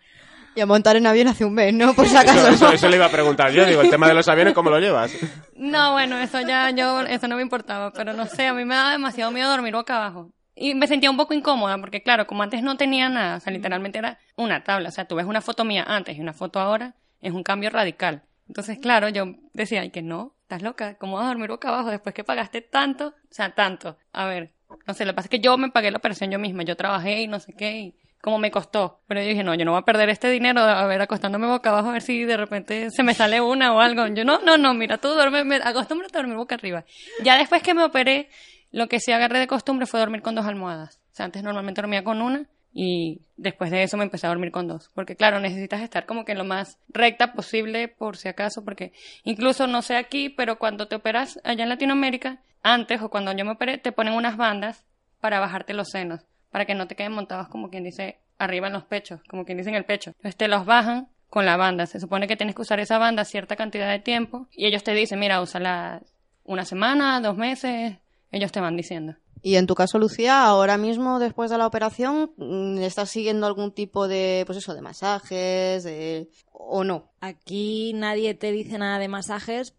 Y 0.58 0.62
a 0.62 0.66
montar 0.66 0.96
en 0.96 1.06
avión 1.06 1.28
hace 1.28 1.46
un 1.46 1.54
mes, 1.54 1.72
¿no? 1.72 1.94
Por 1.94 2.08
si 2.08 2.16
Eso, 2.16 2.20
acaso. 2.22 2.48
eso- 2.48 2.72
eso 2.74 2.90
le 2.90 2.96
iba 2.96 3.06
a 3.06 3.12
preguntar 3.12 3.52
yo, 3.52 3.64
digo, 3.64 3.82
el 3.82 3.92
tema 3.92 4.08
de 4.08 4.16
los 4.16 4.28
aviones, 4.28 4.56
¿cómo 4.56 4.72
lo 4.72 4.80
llevas? 4.80 5.12
No, 5.56 5.92
bueno, 5.92 6.18
eso 6.18 6.42
ya, 6.42 6.72
yo, 6.72 7.02
eso 7.02 7.28
no 7.28 7.36
me 7.36 7.44
importaba, 7.44 7.92
pero 7.94 8.14
no 8.14 8.26
sé, 8.26 8.48
a 8.48 8.54
mí 8.54 8.66
me 8.66 8.74
daba 8.76 8.92
demasiado 8.94 9.32
miedo 9.32 9.50
dormir 9.52 9.74
boca 9.74 9.98
abajo. 9.98 10.32
Y 10.56 10.74
me 10.74 10.88
sentía 10.88 11.12
un 11.12 11.18
poco 11.18 11.36
incómoda, 11.36 11.78
porque 11.78 12.02
claro, 12.02 12.26
como 12.26 12.42
antes 12.42 12.64
no 12.64 12.76
tenía 12.76 13.08
nada, 13.10 13.38
o 13.38 13.40
sea, 13.40 13.54
literalmente 13.54 14.00
era 14.00 14.18
una 14.36 14.64
tabla, 14.64 14.90
o 14.90 14.92
sea, 14.92 15.06
tú 15.06 15.14
ves 15.16 15.28
una 15.28 15.42
foto 15.42 15.64
mía 15.64 15.84
antes 15.88 16.18
y 16.18 16.22
una 16.22 16.34
foto 16.34 16.60
ahora, 16.60 16.96
es 17.22 17.34
un 17.34 17.44
cambio 17.44 17.70
radical. 17.70 18.24
Entonces, 18.48 18.80
claro, 18.80 19.10
yo 19.10 19.36
decía, 19.54 19.82
ay, 19.82 19.92
que 19.92 20.02
no, 20.02 20.34
estás 20.42 20.64
loca, 20.64 20.96
¿cómo 20.98 21.18
vas 21.18 21.26
a 21.26 21.28
dormir 21.28 21.50
boca 21.50 21.68
abajo 21.68 21.92
después 21.92 22.16
que 22.16 22.24
pagaste 22.24 22.62
tanto? 22.62 23.10
O 23.10 23.14
sea, 23.34 23.54
tanto. 23.54 23.98
A 24.14 24.26
ver, 24.26 24.54
no 24.88 24.96
sé, 24.96 25.06
lo 25.06 25.12
que 25.12 25.16
pasa 25.18 25.26
es 25.28 25.30
que 25.30 25.40
yo 25.40 25.56
me 25.60 25.70
pagué 25.70 25.92
la 25.92 25.98
operación 25.98 26.32
yo 26.32 26.40
misma, 26.40 26.64
yo 26.64 26.76
trabajé 26.76 27.22
y 27.22 27.28
no 27.28 27.40
sé 27.40 27.54
qué, 27.54 27.78
y 27.78 27.96
como 28.22 28.38
me 28.40 28.52
costó. 28.52 29.00
Pero 29.08 29.22
yo 29.22 29.28
dije, 29.30 29.44
no, 29.44 29.54
yo 29.56 29.66
no 29.66 29.72
voy 29.72 29.80
a 29.82 29.86
perder 29.86 30.10
este 30.10 30.30
dinero, 30.30 30.62
a 30.62 30.86
ver, 30.88 31.02
acostándome 31.02 31.48
boca 31.48 31.70
abajo, 31.70 31.90
a 31.90 31.94
ver 31.94 32.02
si 32.02 32.24
de 32.24 32.38
repente 32.38 32.90
se 32.92 33.04
me 33.04 33.14
sale 33.14 33.42
una 33.42 33.74
o 33.74 33.80
algo. 33.80 34.08
Yo, 34.08 34.24
no, 34.26 34.40
no, 34.40 34.58
no, 34.58 34.74
mira, 34.74 34.98
tú 34.98 35.10
duerme, 35.10 35.44
me- 35.44 35.56
acostúmbrate 35.64 36.18
a 36.18 36.22
dormir 36.22 36.38
boca 36.38 36.56
arriba. 36.56 36.84
Ya 37.24 37.38
después 37.38 37.62
que 37.64 37.74
me 37.74 37.84
operé, 37.84 38.30
lo 38.72 38.88
que 38.88 39.00
sí 39.00 39.12
agarré 39.12 39.40
de 39.40 39.48
costumbre 39.48 39.86
fue 39.86 40.00
dormir 40.00 40.22
con 40.22 40.36
dos 40.36 40.46
almohadas. 40.46 41.00
O 41.12 41.16
sea, 41.16 41.26
antes 41.26 41.42
normalmente 41.44 41.82
dormía 41.82 42.04
con 42.04 42.22
una 42.22 42.46
y 42.74 43.22
después 43.38 43.72
de 43.72 43.82
eso 43.82 43.98
me 43.98 44.04
empecé 44.04 44.28
a 44.28 44.30
dormir 44.30 44.52
con 44.52 44.68
dos. 44.68 44.92
Porque 44.94 45.16
claro, 45.16 45.40
necesitas 45.40 45.82
estar 45.82 46.06
como 46.06 46.26
que 46.26 46.36
lo 46.36 46.44
más 46.44 46.78
recta 46.90 47.34
posible 47.34 47.88
por 47.88 48.18
si 48.18 48.28
acaso, 48.28 48.64
porque 48.64 48.92
incluso 49.24 49.66
no 49.68 49.82
sé 49.82 49.96
aquí, 49.96 50.30
pero 50.30 50.60
cuando 50.60 50.88
te 50.88 50.96
operas 50.96 51.40
allá 51.44 51.64
en 51.64 51.70
Latinoamérica, 51.70 52.40
antes 52.62 53.02
o 53.02 53.10
cuando 53.10 53.32
yo 53.32 53.46
me 53.46 53.52
operé, 53.52 53.78
te 53.78 53.92
ponen 53.92 54.14
unas 54.14 54.38
bandas 54.38 54.84
para 55.22 55.40
bajarte 55.40 55.74
los 55.74 55.88
senos, 55.90 56.26
para 56.52 56.66
que 56.66 56.76
no 56.76 56.88
te 56.88 56.96
queden 56.96 57.14
montados 57.14 57.48
como 57.50 57.70
quien 57.70 57.84
dice 57.84 58.20
arriba 58.38 58.68
en 58.68 58.74
los 58.74 58.84
pechos, 58.84 59.22
como 59.30 59.46
quien 59.46 59.58
dice 59.58 59.70
en 59.70 59.76
el 59.76 59.86
pecho. 59.86 60.12
Entonces 60.12 60.36
te 60.36 60.48
los 60.48 60.66
bajan 60.66 61.08
con 61.30 61.46
la 61.46 61.58
banda. 61.58 61.86
Se 61.86 62.00
supone 62.00 62.28
que 62.28 62.38
tienes 62.38 62.56
que 62.56 62.62
usar 62.62 62.80
esa 62.80 62.98
banda 62.98 63.26
cierta 63.26 63.56
cantidad 63.56 63.90
de 63.90 64.00
tiempo 64.00 64.48
y 64.52 64.66
ellos 64.66 64.84
te 64.84 64.94
dicen, 64.94 65.20
mira, 65.20 65.42
úsala 65.42 66.02
una 66.44 66.66
semana, 66.66 67.20
dos 67.20 67.36
meses, 67.36 67.98
ellos 68.32 68.52
te 68.52 68.62
van 68.62 68.78
diciendo. 68.78 69.16
Y 69.42 69.56
en 69.56 69.68
tu 69.68 69.76
caso, 69.76 70.00
Lucía, 70.00 70.44
ahora 70.46 70.78
mismo, 70.78 71.20
después 71.20 71.52
de 71.52 71.58
la 71.58 71.68
operación, 71.68 72.32
mm, 72.38 72.80
¿estás 72.80 73.10
siguiendo 73.10 73.46
algún 73.46 73.72
tipo 73.72 74.08
de, 74.08 74.44
pues 74.46 74.58
eso, 74.58 74.74
de 74.74 74.82
masajes, 74.82 75.84
de... 75.84 76.28
o 76.52 76.84
no? 76.84 77.12
Aquí 77.22 77.94
nadie 77.94 78.34
te 78.34 78.52
dice 78.52 78.78
nada 78.78 79.00
de 79.00 79.08
masajes 79.08 79.76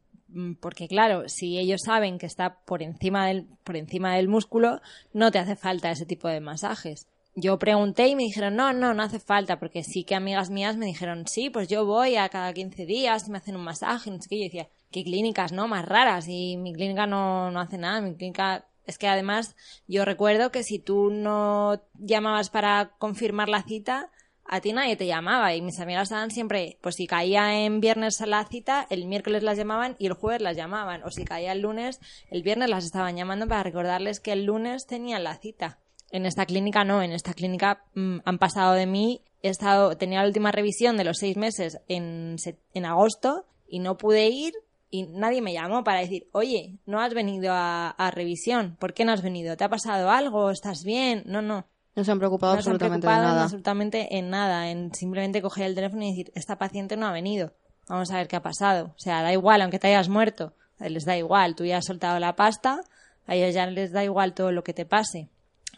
porque 0.60 0.88
claro, 0.88 1.28
si 1.28 1.58
ellos 1.58 1.80
saben 1.84 2.18
que 2.18 2.26
está 2.26 2.60
por 2.64 2.82
encima 2.82 3.26
del 3.26 3.46
por 3.64 3.76
encima 3.76 4.14
del 4.16 4.28
músculo, 4.28 4.80
no 5.12 5.30
te 5.30 5.38
hace 5.38 5.56
falta 5.56 5.90
ese 5.90 6.06
tipo 6.06 6.28
de 6.28 6.40
masajes. 6.40 7.06
Yo 7.34 7.58
pregunté 7.58 8.08
y 8.08 8.16
me 8.16 8.24
dijeron, 8.24 8.56
"No, 8.56 8.72
no, 8.72 8.94
no 8.94 9.02
hace 9.02 9.20
falta", 9.20 9.58
porque 9.58 9.84
sí 9.84 10.04
que 10.04 10.14
amigas 10.14 10.50
mías 10.50 10.76
me 10.76 10.86
dijeron, 10.86 11.26
"Sí, 11.26 11.50
pues 11.50 11.68
yo 11.68 11.86
voy 11.86 12.16
a 12.16 12.28
cada 12.28 12.52
15 12.52 12.84
días 12.84 13.28
y 13.28 13.30
me 13.30 13.38
hacen 13.38 13.56
un 13.56 13.64
masaje", 13.64 14.10
no 14.10 14.20
sé 14.20 14.28
qué, 14.28 14.38
yo 14.38 14.44
decía, 14.44 14.68
"¿Qué 14.90 15.04
clínicas, 15.04 15.52
no? 15.52 15.68
Más 15.68 15.86
raras 15.86 16.26
y 16.28 16.56
mi 16.56 16.72
clínica 16.72 17.06
no 17.06 17.50
no 17.50 17.60
hace 17.60 17.78
nada, 17.78 18.00
mi 18.00 18.14
clínica 18.16 18.66
es 18.86 18.98
que 18.98 19.06
además 19.06 19.54
yo 19.86 20.04
recuerdo 20.06 20.50
que 20.50 20.62
si 20.62 20.78
tú 20.78 21.10
no 21.10 21.82
llamabas 21.98 22.48
para 22.50 22.92
confirmar 22.98 23.48
la 23.50 23.62
cita, 23.62 24.10
a 24.48 24.61
ti 24.61 24.72
nadie 24.72 24.96
te 24.96 25.06
llamaba 25.06 25.54
y 25.54 25.62
mis 25.62 25.78
amigas 25.78 26.04
estaban 26.04 26.30
siempre, 26.30 26.78
pues 26.80 26.96
si 26.96 27.06
caía 27.06 27.64
en 27.64 27.80
viernes 27.80 28.20
la 28.20 28.44
cita, 28.46 28.87
el 28.90 29.06
miércoles 29.06 29.42
las 29.42 29.58
llamaban 29.58 29.96
y 29.98 30.06
el 30.06 30.14
jueves 30.14 30.40
las 30.40 30.56
llamaban, 30.56 31.02
o 31.04 31.11
si 31.11 31.24
caía 31.24 31.52
el 31.52 31.61
lunes, 31.61 32.00
el 32.30 32.42
viernes 32.42 32.70
las 32.70 32.84
estaban 32.84 33.16
llamando 33.16 33.46
para 33.46 33.62
recordarles 33.62 34.20
que 34.20 34.32
el 34.32 34.44
lunes 34.44 34.87
tenían 34.87 35.24
la 35.24 35.37
cita. 35.37 35.78
En 36.11 36.24
esta 36.24 36.46
clínica 36.46 36.84
no, 36.84 37.02
en 37.02 37.12
esta 37.12 37.34
clínica 37.34 37.84
mm, 37.94 38.18
han 38.24 38.38
pasado 38.38 38.72
de 38.72 38.87
mí, 38.87 39.22
he 39.42 39.50
estado, 39.50 39.96
tenía 39.96 40.22
la 40.22 40.28
última 40.28 40.50
revisión 40.50 40.96
de 40.96 41.04
los 41.04 41.18
seis 41.18 41.37
meses 41.37 41.80
en, 41.87 42.37
en 42.72 42.84
agosto 42.87 43.44
y 43.68 43.80
no 43.80 43.98
pude 43.98 44.28
ir 44.28 44.54
y 44.90 45.02
nadie 45.02 45.42
me 45.42 45.52
llamó 45.52 45.84
para 45.84 46.00
decir, 46.00 46.28
oye, 46.32 46.78
no 46.87 47.00
has 47.00 47.12
venido 47.12 47.52
a, 47.52 47.90
a 47.90 48.11
revisión, 48.11 48.76
¿por 48.80 48.94
qué 48.94 49.04
no 49.04 49.12
has 49.12 49.22
venido? 49.22 49.56
¿Te 49.56 49.64
ha 49.64 49.68
pasado 49.68 50.11
algo? 50.11 50.50
¿Estás 50.50 50.82
bien? 50.84 51.22
No, 51.26 51.42
no. 51.42 51.66
No 51.98 52.04
se 52.04 52.12
han 52.12 52.20
preocupado 52.20 52.54
No 52.54 52.62
se 52.62 52.70
han 52.70 52.76
absolutamente 52.76 53.06
preocupado 53.06 53.22
de 53.22 53.26
en 53.26 53.34
nada. 53.34 53.42
absolutamente 53.42 54.18
en 54.18 54.30
nada, 54.30 54.70
en 54.70 54.94
simplemente 54.94 55.42
coger 55.42 55.66
el 55.66 55.74
teléfono 55.74 56.04
y 56.04 56.11
decir, 56.11 56.30
esta 56.37 56.56
paciente 56.56 56.96
no 56.96 57.08
ha 57.08 57.12
venido, 57.12 57.54
vamos 57.88 58.12
a 58.12 58.18
ver 58.18 58.28
qué 58.28 58.37
ha 58.37 58.42
pasado. 58.42 58.94
O 58.96 59.00
sea, 59.00 59.20
da 59.22 59.32
igual, 59.32 59.62
aunque 59.62 59.80
te 59.80 59.88
hayas 59.88 60.08
muerto, 60.08 60.52
les 60.78 61.04
da 61.04 61.16
igual, 61.16 61.56
tú 61.56 61.64
ya 61.64 61.78
has 61.78 61.87
soltado 61.87 62.20
la 62.20 62.37
pasta, 62.37 62.82
a 63.26 63.34
ellos 63.34 63.52
ya 63.52 63.66
les 63.66 63.90
da 63.90 64.04
igual 64.04 64.32
todo 64.32 64.52
lo 64.52 64.62
que 64.62 64.74
te 64.74 64.87
pase. 64.87 65.28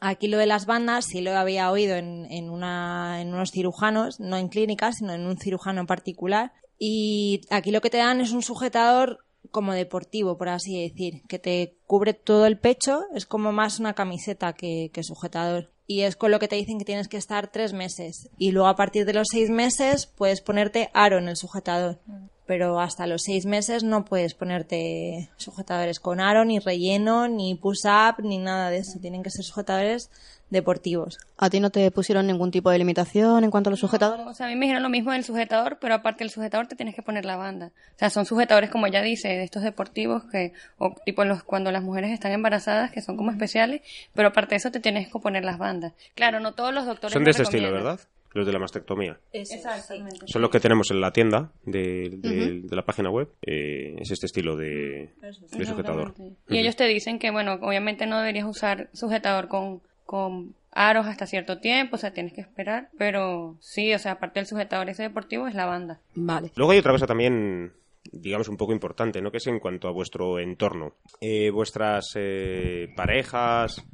Aquí 0.02 0.28
lo 0.28 0.36
de 0.36 0.44
las 0.44 0.66
bandas 0.66 1.06
sí 1.06 1.22
lo 1.22 1.34
había 1.34 1.70
oído 1.70 1.96
en, 1.96 2.26
en, 2.30 2.50
una, 2.50 3.22
en 3.22 3.32
unos 3.32 3.50
cirujanos, 3.50 4.20
no 4.20 4.36
en 4.36 4.48
clínicas, 4.48 4.96
sino 4.98 5.14
en 5.14 5.26
un 5.26 5.38
cirujano 5.38 5.80
en 5.80 5.86
particular. 5.86 6.52
Y 6.78 7.40
aquí 7.48 7.70
lo 7.70 7.80
que 7.80 7.88
te 7.88 7.96
dan 7.96 8.20
es 8.20 8.32
un 8.32 8.42
sujetador 8.42 9.24
como 9.50 9.72
deportivo, 9.72 10.36
por 10.36 10.50
así 10.50 10.82
decir, 10.82 11.22
que 11.28 11.38
te 11.38 11.78
cubre 11.86 12.12
todo 12.12 12.44
el 12.44 12.58
pecho, 12.58 13.04
es 13.14 13.24
como 13.24 13.52
más 13.52 13.80
una 13.80 13.94
camiseta 13.94 14.52
que, 14.52 14.90
que 14.92 15.02
sujetador. 15.02 15.70
Y 15.90 16.02
es 16.02 16.14
con 16.14 16.30
lo 16.30 16.38
que 16.38 16.46
te 16.46 16.54
dicen 16.54 16.78
que 16.78 16.84
tienes 16.84 17.08
que 17.08 17.16
estar 17.16 17.50
tres 17.50 17.72
meses. 17.72 18.28
Y 18.38 18.52
luego 18.52 18.68
a 18.68 18.76
partir 18.76 19.04
de 19.06 19.12
los 19.12 19.26
seis 19.28 19.50
meses 19.50 20.06
puedes 20.06 20.40
ponerte 20.40 20.88
aro 20.94 21.18
en 21.18 21.26
el 21.26 21.36
sujetador. 21.36 21.98
Pero 22.46 22.78
hasta 22.78 23.08
los 23.08 23.22
seis 23.22 23.44
meses 23.44 23.82
no 23.82 24.04
puedes 24.04 24.34
ponerte 24.34 25.30
sujetadores 25.36 25.98
con 25.98 26.20
aro, 26.20 26.44
ni 26.44 26.60
relleno, 26.60 27.26
ni 27.26 27.56
push-up, 27.56 28.22
ni 28.22 28.38
nada 28.38 28.70
de 28.70 28.78
eso. 28.78 29.00
Tienen 29.00 29.24
que 29.24 29.30
ser 29.30 29.44
sujetadores 29.44 30.12
deportivos. 30.50 31.18
¿A 31.38 31.48
ti 31.48 31.60
no 31.60 31.70
te 31.70 31.90
pusieron 31.90 32.26
ningún 32.26 32.50
tipo 32.50 32.70
de 32.70 32.78
limitación 32.78 33.44
en 33.44 33.50
cuanto 33.50 33.70
a 33.70 33.72
los 33.72 33.80
sujetadores? 33.80 34.26
O 34.26 34.34
sea, 34.34 34.46
a 34.46 34.48
mí 34.48 34.56
me 34.56 34.66
dijeron 34.66 34.82
lo 34.82 34.88
mismo 34.88 35.12
del 35.12 35.24
sujetador, 35.24 35.78
pero 35.80 35.94
aparte 35.94 36.24
del 36.24 36.30
sujetador 36.30 36.66
te 36.66 36.76
tienes 36.76 36.94
que 36.94 37.02
poner 37.02 37.24
la 37.24 37.36
banda. 37.36 37.72
O 37.94 37.98
sea, 37.98 38.10
son 38.10 38.26
sujetadores, 38.26 38.70
como 38.70 38.86
ella 38.86 39.02
dice, 39.02 39.28
de 39.28 39.44
estos 39.44 39.62
deportivos 39.62 40.24
que, 40.30 40.52
o 40.78 40.94
tipo 41.04 41.24
los, 41.24 41.42
cuando 41.44 41.70
las 41.72 41.82
mujeres 41.82 42.10
están 42.12 42.32
embarazadas, 42.32 42.90
que 42.90 43.00
son 43.00 43.16
como 43.16 43.30
especiales, 43.30 43.80
pero 44.14 44.28
aparte 44.28 44.50
de 44.50 44.56
eso 44.56 44.70
te 44.70 44.80
tienes 44.80 45.10
que 45.10 45.18
poner 45.18 45.44
las 45.44 45.58
bandas. 45.58 45.92
Claro, 46.14 46.40
no 46.40 46.52
todos 46.54 46.74
los 46.74 46.84
doctores 46.86 47.12
Son 47.12 47.24
de 47.24 47.30
este 47.30 47.44
estilo. 47.44 47.70
¿verdad? 47.72 48.00
Los 48.32 48.46
de 48.46 48.52
la 48.52 48.60
mastectomía. 48.60 49.18
Exactamente. 49.32 50.18
Son 50.26 50.40
los 50.40 50.50
que 50.50 50.60
tenemos 50.60 50.90
en 50.92 51.00
la 51.00 51.12
tienda 51.12 51.50
de, 51.64 52.10
de- 52.18 52.60
de 52.62 52.76
la 52.76 52.82
página 52.84 53.10
web. 53.10 53.28
Eh, 53.42 53.96
es 53.98 54.10
este 54.12 54.26
estilo 54.26 54.56
de, 54.56 55.10
de 55.50 55.66
sujetador. 55.66 56.14
Y 56.48 56.58
ellos 56.58 56.76
te 56.76 56.84
dicen 56.86 57.18
que, 57.18 57.30
bueno, 57.32 57.54
obviamente 57.60 58.06
no 58.06 58.18
deberías 58.18 58.46
usar 58.46 58.88
sujetador 58.92 59.48
con, 59.48 59.80
con 60.10 60.56
aros 60.72 61.06
hasta 61.06 61.24
cierto 61.24 61.60
tiempo, 61.60 61.94
o 61.94 61.98
sea, 61.98 62.12
tienes 62.12 62.32
que 62.32 62.40
esperar, 62.40 62.88
pero 62.98 63.56
sí, 63.60 63.94
o 63.94 63.98
sea, 64.00 64.12
aparte 64.12 64.40
del 64.40 64.48
sujetador 64.48 64.88
ese 64.88 65.04
deportivo 65.04 65.46
es 65.46 65.54
la 65.54 65.66
banda. 65.66 66.00
Vale. 66.16 66.50
Luego 66.56 66.72
hay 66.72 66.80
otra 66.80 66.90
cosa 66.90 67.06
también, 67.06 67.74
digamos, 68.10 68.48
un 68.48 68.56
poco 68.56 68.72
importante, 68.72 69.22
¿no? 69.22 69.30
Que 69.30 69.36
es 69.36 69.46
en 69.46 69.60
cuanto 69.60 69.86
a 69.86 69.92
vuestro 69.92 70.40
entorno. 70.40 70.96
Eh, 71.20 71.50
vuestras 71.50 72.06
eh, 72.16 72.88
parejas, 72.96 73.86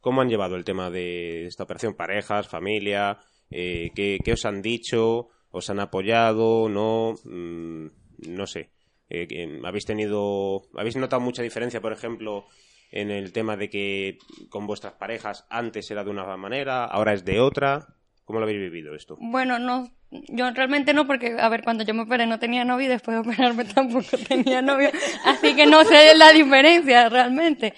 ¿cómo 0.00 0.22
han 0.22 0.28
llevado 0.28 0.56
el 0.56 0.64
tema 0.64 0.90
de 0.90 1.46
esta 1.46 1.62
operación? 1.62 1.94
Parejas, 1.94 2.48
familia, 2.48 3.20
eh, 3.48 3.92
¿qué, 3.94 4.18
qué 4.24 4.32
os 4.32 4.44
han 4.46 4.62
dicho? 4.62 5.28
¿Os 5.52 5.70
han 5.70 5.78
apoyado? 5.78 6.68
¿No? 6.68 7.14
Mm, 7.22 7.86
no 8.26 8.46
sé. 8.48 8.70
Eh, 9.08 9.60
¿Habéis 9.64 9.84
tenido, 9.84 10.62
habéis 10.74 10.96
notado 10.96 11.22
mucha 11.22 11.44
diferencia, 11.44 11.80
por 11.80 11.92
ejemplo, 11.92 12.46
en 12.90 13.10
el 13.10 13.32
tema 13.32 13.56
de 13.56 13.70
que 13.70 14.18
con 14.48 14.66
vuestras 14.66 14.94
parejas 14.94 15.46
antes 15.48 15.90
era 15.90 16.04
de 16.04 16.10
una 16.10 16.36
manera, 16.36 16.84
ahora 16.84 17.12
es 17.12 17.24
de 17.24 17.40
otra? 17.40 17.86
¿Cómo 18.24 18.38
lo 18.38 18.44
habéis 18.44 18.60
vivido 18.60 18.94
esto? 18.94 19.16
Bueno, 19.20 19.58
no, 19.58 19.90
yo 20.10 20.50
realmente 20.50 20.92
no, 20.92 21.06
porque, 21.06 21.36
a 21.38 21.48
ver, 21.48 21.62
cuando 21.62 21.84
yo 21.84 21.94
me 21.94 22.02
operé 22.02 22.26
no 22.26 22.38
tenía 22.38 22.64
novio 22.64 22.86
y 22.86 22.88
después 22.88 23.16
de 23.16 23.20
operarme 23.20 23.64
tampoco 23.74 24.16
tenía 24.28 24.62
novio, 24.62 24.90
así 25.24 25.54
que 25.54 25.66
no 25.66 25.84
sé 25.84 26.14
la 26.14 26.32
diferencia 26.32 27.08
realmente. 27.08 27.74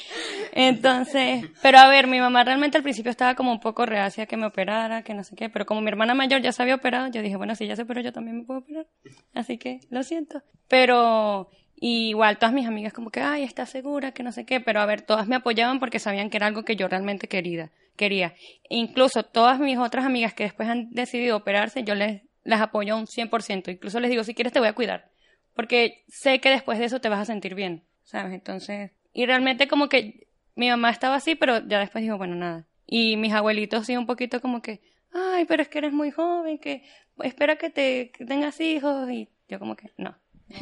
Entonces, 0.52 1.46
pero 1.62 1.78
a 1.78 1.88
ver, 1.88 2.06
mi 2.06 2.20
mamá 2.20 2.44
realmente 2.44 2.76
al 2.76 2.82
principio 2.82 3.10
estaba 3.10 3.34
como 3.34 3.52
un 3.52 3.60
poco 3.60 3.86
reacia 3.86 4.26
que 4.26 4.36
me 4.36 4.46
operara, 4.46 5.02
que 5.02 5.14
no 5.14 5.24
sé 5.24 5.36
qué, 5.36 5.48
pero 5.48 5.66
como 5.66 5.80
mi 5.80 5.88
hermana 5.88 6.14
mayor 6.14 6.40
ya 6.40 6.52
se 6.52 6.62
había 6.62 6.74
operado, 6.74 7.08
yo 7.08 7.22
dije, 7.22 7.36
bueno, 7.36 7.54
si 7.54 7.66
ya 7.66 7.76
se 7.76 7.82
operó, 7.82 8.00
yo 8.00 8.12
también 8.12 8.38
me 8.38 8.44
puedo 8.44 8.60
operar, 8.60 8.86
así 9.34 9.58
que 9.58 9.80
lo 9.90 10.02
siento. 10.02 10.42
Pero 10.68 11.50
y 11.84 12.10
igual 12.10 12.38
todas 12.38 12.54
mis 12.54 12.68
amigas 12.68 12.92
como 12.92 13.10
que, 13.10 13.20
ay, 13.20 13.42
¿estás 13.42 13.68
segura? 13.68 14.12
Que 14.12 14.22
no 14.22 14.30
sé 14.30 14.46
qué, 14.46 14.60
pero 14.60 14.78
a 14.78 14.86
ver, 14.86 15.02
todas 15.02 15.26
me 15.26 15.34
apoyaban 15.34 15.80
porque 15.80 15.98
sabían 15.98 16.30
que 16.30 16.36
era 16.36 16.46
algo 16.46 16.64
que 16.64 16.76
yo 16.76 16.86
realmente 16.86 17.26
quería. 17.26 17.72
quería. 17.96 18.34
Incluso 18.68 19.24
todas 19.24 19.58
mis 19.58 19.78
otras 19.78 20.04
amigas 20.04 20.32
que 20.32 20.44
después 20.44 20.68
han 20.68 20.90
decidido 20.90 21.36
operarse, 21.36 21.82
yo 21.82 21.96
les 21.96 22.22
las 22.44 22.60
apoyo 22.60 22.96
un 22.96 23.08
100%. 23.08 23.72
Incluso 23.72 23.98
les 23.98 24.10
digo, 24.10 24.22
si 24.22 24.32
quieres 24.32 24.52
te 24.52 24.60
voy 24.60 24.68
a 24.68 24.74
cuidar. 24.74 25.10
Porque 25.56 26.04
sé 26.06 26.38
que 26.38 26.50
después 26.50 26.78
de 26.78 26.84
eso 26.84 27.00
te 27.00 27.08
vas 27.08 27.18
a 27.18 27.24
sentir 27.24 27.56
bien, 27.56 27.82
¿sabes? 28.04 28.32
Entonces, 28.32 28.92
y 29.12 29.26
realmente 29.26 29.66
como 29.66 29.88
que 29.88 30.28
mi 30.54 30.68
mamá 30.68 30.90
estaba 30.90 31.16
así, 31.16 31.34
pero 31.34 31.66
ya 31.66 31.80
después 31.80 32.04
dijo, 32.04 32.16
bueno, 32.16 32.36
nada. 32.36 32.64
Y 32.86 33.16
mis 33.16 33.32
abuelitos 33.32 33.86
sí 33.86 33.96
un 33.96 34.06
poquito 34.06 34.40
como 34.40 34.62
que, 34.62 34.80
ay, 35.12 35.46
pero 35.46 35.62
es 35.62 35.68
que 35.68 35.78
eres 35.78 35.92
muy 35.92 36.12
joven, 36.12 36.58
que 36.58 36.84
espera 37.24 37.56
que 37.56 37.70
te 37.70 38.12
que 38.12 38.24
tengas 38.24 38.60
hijos 38.60 39.10
y 39.10 39.28
yo 39.48 39.58
como 39.58 39.74
que 39.74 39.90
no. 39.96 40.14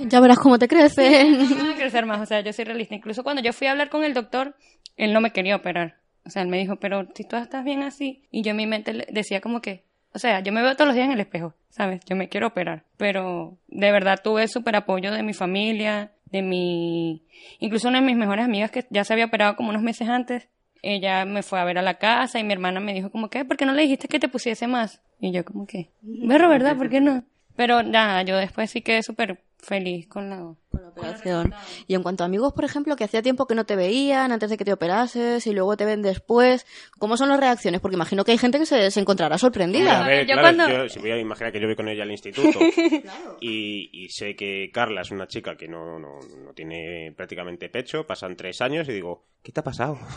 Ya 0.09 0.21
verás 0.21 0.39
cómo 0.39 0.59
te 0.59 0.69
crecen. 0.69 1.39
No 1.39 1.65
voy 1.65 1.73
a 1.73 1.77
crecer 1.77 2.07
más, 2.07 2.21
o 2.21 2.27
sea, 2.27 2.41
yo 2.41 2.53
soy 2.53 2.65
realista. 2.65 2.95
Incluso 2.95 3.23
cuando 3.23 3.43
yo 3.43 3.53
fui 3.53 3.67
a 3.67 3.73
hablar 3.73 3.91
con 3.91 4.05
el 4.05 4.15
doctor, 4.15 4.55
él 4.97 5.13
no 5.13 5.21
me 5.21 5.33
quería 5.33 5.57
operar. 5.57 5.97
O 6.25 6.31
sea, 6.31 6.43
él 6.43 6.49
me 6.49 6.59
dijo, 6.59 6.77
pero 6.77 7.09
si 7.15 7.25
tú 7.25 7.37
estás 7.37 7.65
bien 7.65 7.83
así. 7.83 8.23
Y 8.31 8.43
yo 8.43 8.51
en 8.51 8.57
mi 8.57 8.67
mente 8.67 9.07
decía 9.11 9.41
como 9.41 9.61
que, 9.61 9.85
o 10.13 10.19
sea, 10.19 10.41
yo 10.41 10.53
me 10.53 10.63
veo 10.63 10.75
todos 10.75 10.89
los 10.89 10.95
días 10.95 11.07
en 11.07 11.13
el 11.13 11.21
espejo, 11.21 11.55
¿sabes? 11.71 12.01
Yo 12.05 12.17
me 12.17 12.29
quiero 12.29 12.49
operar. 12.49 12.85
Pero 12.97 13.57
de 13.69 13.93
verdad 13.93 14.21
tuve 14.23 14.49
súper 14.49 14.77
apoyo 14.77 15.13
de 15.13 15.23
mi 15.23 15.33
familia, 15.33 16.13
de 16.27 16.43
mi... 16.43 17.23
Incluso 17.59 17.89
una 17.89 18.01
de 18.01 18.07
mis 18.07 18.17
mejores 18.17 18.45
amigas 18.45 18.71
que 18.71 18.87
ya 18.91 19.05
se 19.05 19.13
había 19.13 19.27
operado 19.27 19.57
como 19.57 19.71
unos 19.71 19.83
meses 19.83 20.09
antes, 20.09 20.49
ella 20.83 21.25
me 21.25 21.43
fue 21.43 21.61
a 21.61 21.65
ver 21.65 21.79
a 21.79 21.83
la 21.83 21.95
casa 21.95 22.39
y 22.39 22.45
mi 22.45 22.53
hermana 22.53 22.81
me 22.81 22.95
dijo 22.95 23.11
como 23.11 23.29
que, 23.29 23.45
¿por 23.45 23.57
qué 23.57 23.67
no 23.67 23.75
le 23.75 23.83
dijiste 23.83 24.09
que 24.09 24.19
te 24.19 24.29
pusiese 24.29 24.67
más? 24.67 25.01
Y 25.21 25.33
yo 25.33 25.45
como 25.45 25.67
que, 25.67 25.91
berro, 26.03 26.49
¿verdad? 26.49 26.77
¿Por 26.77 26.89
qué 26.89 27.01
no? 27.01 27.25
Pero 27.57 27.83
nada, 27.83 28.23
yo 28.23 28.37
después 28.37 28.71
sí 28.71 28.81
quedé 28.81 29.03
súper 29.03 29.41
feliz 29.63 30.07
con 30.09 30.31
la... 30.31 30.55
Con 30.71 30.83
la 30.83 30.89
operación. 30.89 31.53
Y 31.89 31.95
en 31.95 32.03
cuanto 32.03 32.23
a 32.23 32.27
amigos, 32.27 32.53
por 32.53 32.65
ejemplo, 32.65 32.95
que 32.95 33.05
hacía 33.05 33.23
tiempo 33.23 33.47
que 33.47 33.55
no 33.57 33.65
te 33.67 33.75
veían 33.75 34.31
antes 34.31 34.51
de 34.51 34.57
que 34.57 34.65
te 34.65 34.73
operases 34.73 35.47
y 35.47 35.53
luego 35.53 35.77
te 35.77 35.85
ven 35.85 36.01
después, 36.03 36.65
¿cómo 36.99 37.17
son 37.17 37.29
las 37.29 37.41
reacciones? 37.41 37.81
Porque 37.81 37.97
imagino 37.97 38.25
que 38.25 38.33
hay 38.33 38.39
gente 38.39 38.59
que 38.59 38.67
se, 38.67 38.91
se 38.91 39.01
encontrará 39.01 39.37
sorprendida. 39.39 40.05
A 40.05 40.07
ver, 40.09 40.27
Yo 40.27 40.35
claro, 40.35 40.57
cuando- 40.57 40.69
yo- 40.85 40.89
si 40.89 41.01
voy 41.01 41.11
a 41.11 41.19
imaginar 41.19 41.53
que 41.53 41.61
yo 41.61 41.67
voy 41.67 41.75
con 41.77 41.89
ella 41.89 42.05
al 42.05 42.11
instituto 42.13 42.59
y, 43.41 43.91
y 43.93 44.09
sé 44.11 44.37
que 44.37 44.71
Carla 44.73 45.01
es 45.03 45.11
una 45.11 45.27
chica 45.27 45.57
que 45.57 45.69
no, 45.69 45.99
no, 45.99 46.19
no 46.45 46.53
tiene 46.55 47.13
prácticamente 47.17 47.69
pecho, 47.69 48.07
pasan 48.07 48.37
tres 48.37 48.61
años 48.61 48.89
y 48.89 48.93
digo, 48.93 49.25
¿qué 49.43 49.53
te 49.53 49.61
ha 49.61 49.65
pasado? 49.65 49.99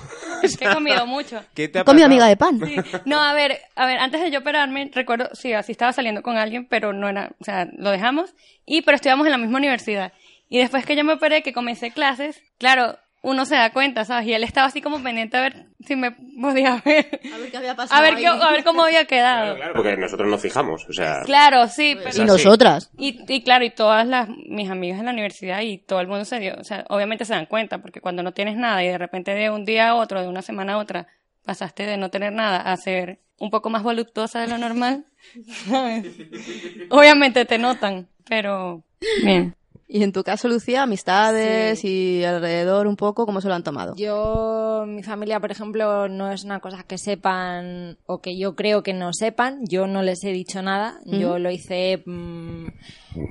Es 0.43 0.57
que 0.57 0.65
he 0.65 0.73
comido 0.73 1.05
mucho. 1.07 1.41
¿Qué 1.55 1.69
te 1.69 1.79
ha 1.79 1.83
Con 1.85 1.95
mi 1.95 2.01
pasado? 2.01 2.11
amiga 2.13 2.27
de 2.27 2.35
pan. 2.37 2.59
Sí. 2.67 2.99
No, 3.05 3.21
a 3.23 3.33
ver, 3.33 3.59
a 3.75 3.85
ver, 3.85 3.97
antes 3.99 4.19
de 4.21 4.29
yo 4.29 4.39
operarme, 4.39 4.91
recuerdo, 4.93 5.29
sí, 5.33 5.53
así 5.53 5.71
estaba 5.71 5.93
saliendo 5.93 6.21
con 6.21 6.35
alguien, 6.37 6.67
pero 6.67 6.91
no 6.91 7.07
era, 7.07 7.31
o 7.39 7.43
sea, 7.45 7.65
lo 7.77 7.91
dejamos, 7.91 8.35
y 8.65 8.81
pero 8.81 8.95
estudiamos 8.95 9.25
en 9.25 9.31
la 9.31 9.37
misma 9.37 9.57
universidad. 9.59 10.11
Y 10.49 10.59
después 10.59 10.85
que 10.85 10.95
yo 10.95 11.03
me 11.03 11.13
operé, 11.13 11.41
que 11.43 11.53
comencé 11.53 11.91
clases, 11.91 12.41
claro, 12.57 12.97
uno 13.21 13.45
se 13.45 13.55
da 13.55 13.71
cuenta, 13.71 14.03
¿sabes? 14.05 14.27
Y 14.27 14.33
él 14.33 14.43
estaba 14.43 14.67
así 14.67 14.81
como 14.81 15.01
pendiente 15.01 15.37
a 15.37 15.41
ver 15.41 15.67
si 15.85 15.95
me 15.95 16.11
podía 16.11 16.81
ver. 16.85 17.21
A 17.33 17.37
ver 17.37 17.49
qué 17.51 17.57
había 17.57 17.73
pasado. 17.75 17.99
A 17.99 18.03
ver, 18.03 18.15
qué- 18.17 18.27
a 18.27 18.51
ver 18.51 18.63
cómo 18.65 18.83
había 18.83 19.05
Claro, 19.05 19.07
quedado. 19.07 19.55
claro, 19.55 19.73
porque 19.75 19.95
nosotros 19.97 20.29
nos 20.29 20.41
fijamos, 20.41 20.85
o 20.89 20.93
sea... 20.93 21.21
Claro, 21.23 21.67
sí, 21.69 21.95
pero... 22.03 22.21
Y 22.21 22.25
nosotras. 22.25 22.91
Y, 22.97 23.19
y 23.33 23.41
claro, 23.43 23.63
y 23.63 23.69
todas 23.69 24.05
las, 24.05 24.27
mis 24.29 24.69
amigas 24.69 24.99
en 24.99 25.05
la 25.05 25.11
universidad 25.13 25.61
y 25.61 25.77
todo 25.77 26.01
el 26.01 26.07
mundo 26.07 26.25
se 26.25 26.39
dio, 26.39 26.55
o 26.59 26.63
sea, 26.65 26.83
obviamente 26.89 27.23
se 27.23 27.33
dan 27.33 27.45
cuenta, 27.45 27.77
porque 27.81 28.01
cuando 28.01 28.23
no 28.23 28.33
tienes 28.33 28.57
nada 28.57 28.83
y 28.83 28.87
de 28.89 28.97
repente 28.97 29.33
de 29.33 29.49
un 29.49 29.63
día 29.63 29.89
a 29.89 29.95
otro, 29.95 30.21
de 30.21 30.27
una 30.27 30.41
semana 30.41 30.73
a 30.73 30.77
otra, 30.77 31.07
pasaste 31.45 31.85
de 31.85 31.95
no 31.97 32.09
tener 32.09 32.33
nada 32.33 32.57
a 32.57 32.75
ser 32.77 33.19
un 33.39 33.49
poco 33.49 33.69
más 33.69 33.83
voluptuosa 33.83 34.41
de 34.41 34.47
lo 34.47 34.57
normal, 34.57 35.05
¿sabes? 35.69 36.05
obviamente 36.89 37.45
te 37.45 37.57
notan, 37.57 38.07
pero 38.27 38.83
bien. 39.21 39.55
Y 39.93 40.01
en 40.01 40.11
tu 40.11 40.23
caso, 40.23 40.47
Lucía, 40.47 40.81
amistades 40.81 41.85
y 41.85 42.23
alrededor 42.23 42.87
un 42.87 42.95
poco, 42.95 43.27
¿cómo 43.27 43.41
se 43.41 43.47
lo 43.47 43.53
han 43.53 43.61
tomado? 43.61 43.93
Yo, 43.95 44.85
mi 44.87 45.03
familia, 45.03 45.39
por 45.39 45.51
ejemplo, 45.51 46.09
no 46.09 46.31
es 46.31 46.43
una 46.43 46.59
cosa 46.61 46.81
que 46.81 46.97
sepan 46.97 47.99
o 48.07 48.19
que 48.19 48.35
yo 48.35 48.55
creo 48.55 48.81
que 48.81 48.93
no 48.93 49.13
sepan. 49.13 49.59
Yo 49.67 49.85
no 49.85 50.01
les 50.01 50.23
he 50.23 50.31
dicho 50.31 50.63
nada. 50.63 50.99
Yo 51.05 51.37
lo 51.37 51.51
hice. 51.51 52.01
mm, 52.07 52.65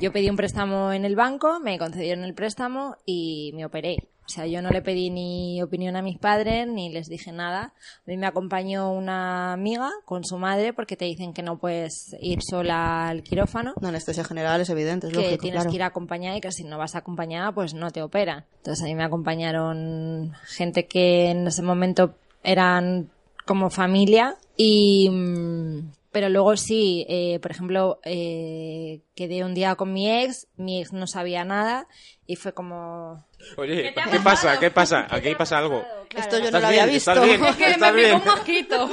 yo 0.01 0.12
pedí 0.12 0.31
un 0.31 0.37
préstamo 0.37 0.92
en 0.92 1.05
el 1.05 1.16
banco, 1.16 1.59
me 1.59 1.81
concedieron 1.81 2.22
el 2.22 2.35
préstamo 2.35 2.96
y 3.05 3.51
me 3.57 3.66
operé. 3.66 3.96
O 4.33 4.35
sea, 4.35 4.47
yo 4.47 4.62
no 4.62 4.71
le 4.71 4.81
pedí 4.81 5.11
ni 5.11 5.62
opinión 5.62 5.95
a 5.95 6.01
mis 6.01 6.16
padres 6.16 6.66
ni 6.66 6.88
les 6.88 7.07
dije 7.11 7.33
nada. 7.33 7.75
A 7.75 8.03
mí 8.07 8.16
me 8.16 8.27
acompañó 8.27 8.90
una 8.90 9.53
amiga 9.53 9.90
con 10.07 10.25
su 10.25 10.38
madre 10.38 10.73
porque 10.73 10.97
te 10.97 11.05
dicen 11.05 11.35
que 11.35 11.42
no 11.42 11.59
puedes 11.59 12.16
ir 12.18 12.38
sola 12.42 13.09
al 13.09 13.23
quirófano 13.25 13.75
No, 13.83 13.88
anestesia 13.88 14.25
general 14.25 14.62
es 14.62 14.71
evidente, 14.71 15.09
es 15.09 15.12
que 15.12 15.18
lógico, 15.18 15.42
tienes 15.42 15.59
claro. 15.59 15.71
que 15.71 15.77
ir 15.77 15.83
acompañada 15.83 16.38
y 16.38 16.40
que 16.40 16.51
si 16.51 16.64
no 16.64 16.79
vas 16.79 16.95
acompañada 16.95 17.53
pues 17.53 17.75
no 17.75 17.90
te 17.90 18.01
operan. 18.01 18.47
Entonces 18.57 18.83
a 18.83 18.87
mí 18.87 18.95
me 18.95 19.05
acompañaron 19.05 20.33
gente 20.47 20.87
que 20.87 21.29
en 21.29 21.47
ese 21.47 21.61
momento 21.61 22.14
eran 22.42 23.11
como 23.45 23.68
familia 23.68 24.38
y 24.57 25.11
mm, 25.11 25.90
pero 26.12 26.29
luego 26.29 26.57
sí, 26.59 27.07
eh, 27.09 27.38
por 27.40 27.51
ejemplo, 27.51 27.99
eh, 28.05 29.01
quedé 29.14 29.44
un 29.44 29.55
día 29.55 29.75
con 29.75 29.92
mi 29.92 30.11
ex, 30.11 30.46
mi 30.57 30.81
ex 30.81 30.92
no 30.92 31.07
sabía 31.07 31.44
nada 31.44 31.87
y 32.27 32.37
fue 32.37 32.53
como... 32.55 33.27
Oye, 33.57 33.92
¿Qué 33.92 34.03
¿qué 34.11 34.20
pasa? 34.20 34.59
¿Qué 34.61 34.70
pasa? 34.70 35.07
Aquí 35.11 35.35
pasa 35.35 35.59
algo. 35.59 35.85
Esto 36.16 36.37
yo 36.37 36.42
no 36.42 36.46
¿Estás 36.46 36.62
lo 36.62 36.68
había 36.68 36.85
bien? 36.87 36.94
visto. 36.94 37.11
¿Estás 37.12 37.25
bien? 37.27 37.44
Es 37.44 37.57
que 37.57 37.64
me 37.64 37.70
¿Estás 37.72 37.92
picó 37.92 38.16
un 38.16 38.25
mosquito. 38.25 38.90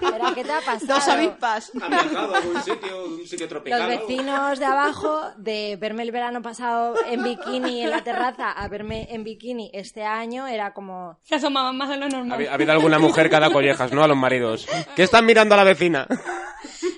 ¿Pero 0.00 0.34
qué 0.34 0.44
te 0.44 0.52
ha 0.52 0.60
pasado? 0.60 0.86
Dos 0.94 1.08
avispas. 1.08 1.72
¿Han 1.80 1.90
viajado 1.90 2.34
a 2.34 2.38
algún 2.38 2.62
sitio, 2.62 3.04
un 3.04 3.26
sitio 3.26 3.48
tropical? 3.48 3.78
Los 3.78 3.88
vecinos 3.88 4.58
de 4.58 4.64
abajo, 4.64 5.20
de 5.36 5.76
verme 5.80 6.02
el 6.02 6.10
verano 6.10 6.42
pasado 6.42 6.94
en 7.08 7.22
bikini 7.22 7.82
en 7.84 7.90
la 7.90 8.02
terraza 8.02 8.50
a 8.50 8.66
verme 8.68 9.06
en 9.10 9.22
bikini 9.22 9.70
este 9.72 10.02
año, 10.04 10.48
era 10.48 10.74
como... 10.74 11.18
Se 11.22 11.36
asomaban 11.36 11.76
más 11.76 11.88
de 11.88 11.96
lo 11.98 12.08
normal. 12.08 12.46
ha 12.48 12.54
habido 12.54 12.72
alguna 12.72 12.98
mujer 12.98 13.30
que 13.30 13.36
ha 13.36 13.40
dado 13.40 13.52
collejas, 13.52 13.92
¿no? 13.92 14.02
A 14.02 14.08
los 14.08 14.16
maridos. 14.16 14.66
¿Qué 14.96 15.04
están 15.04 15.24
mirando 15.26 15.54
a 15.54 15.58
la 15.58 15.64
vecina? 15.64 16.08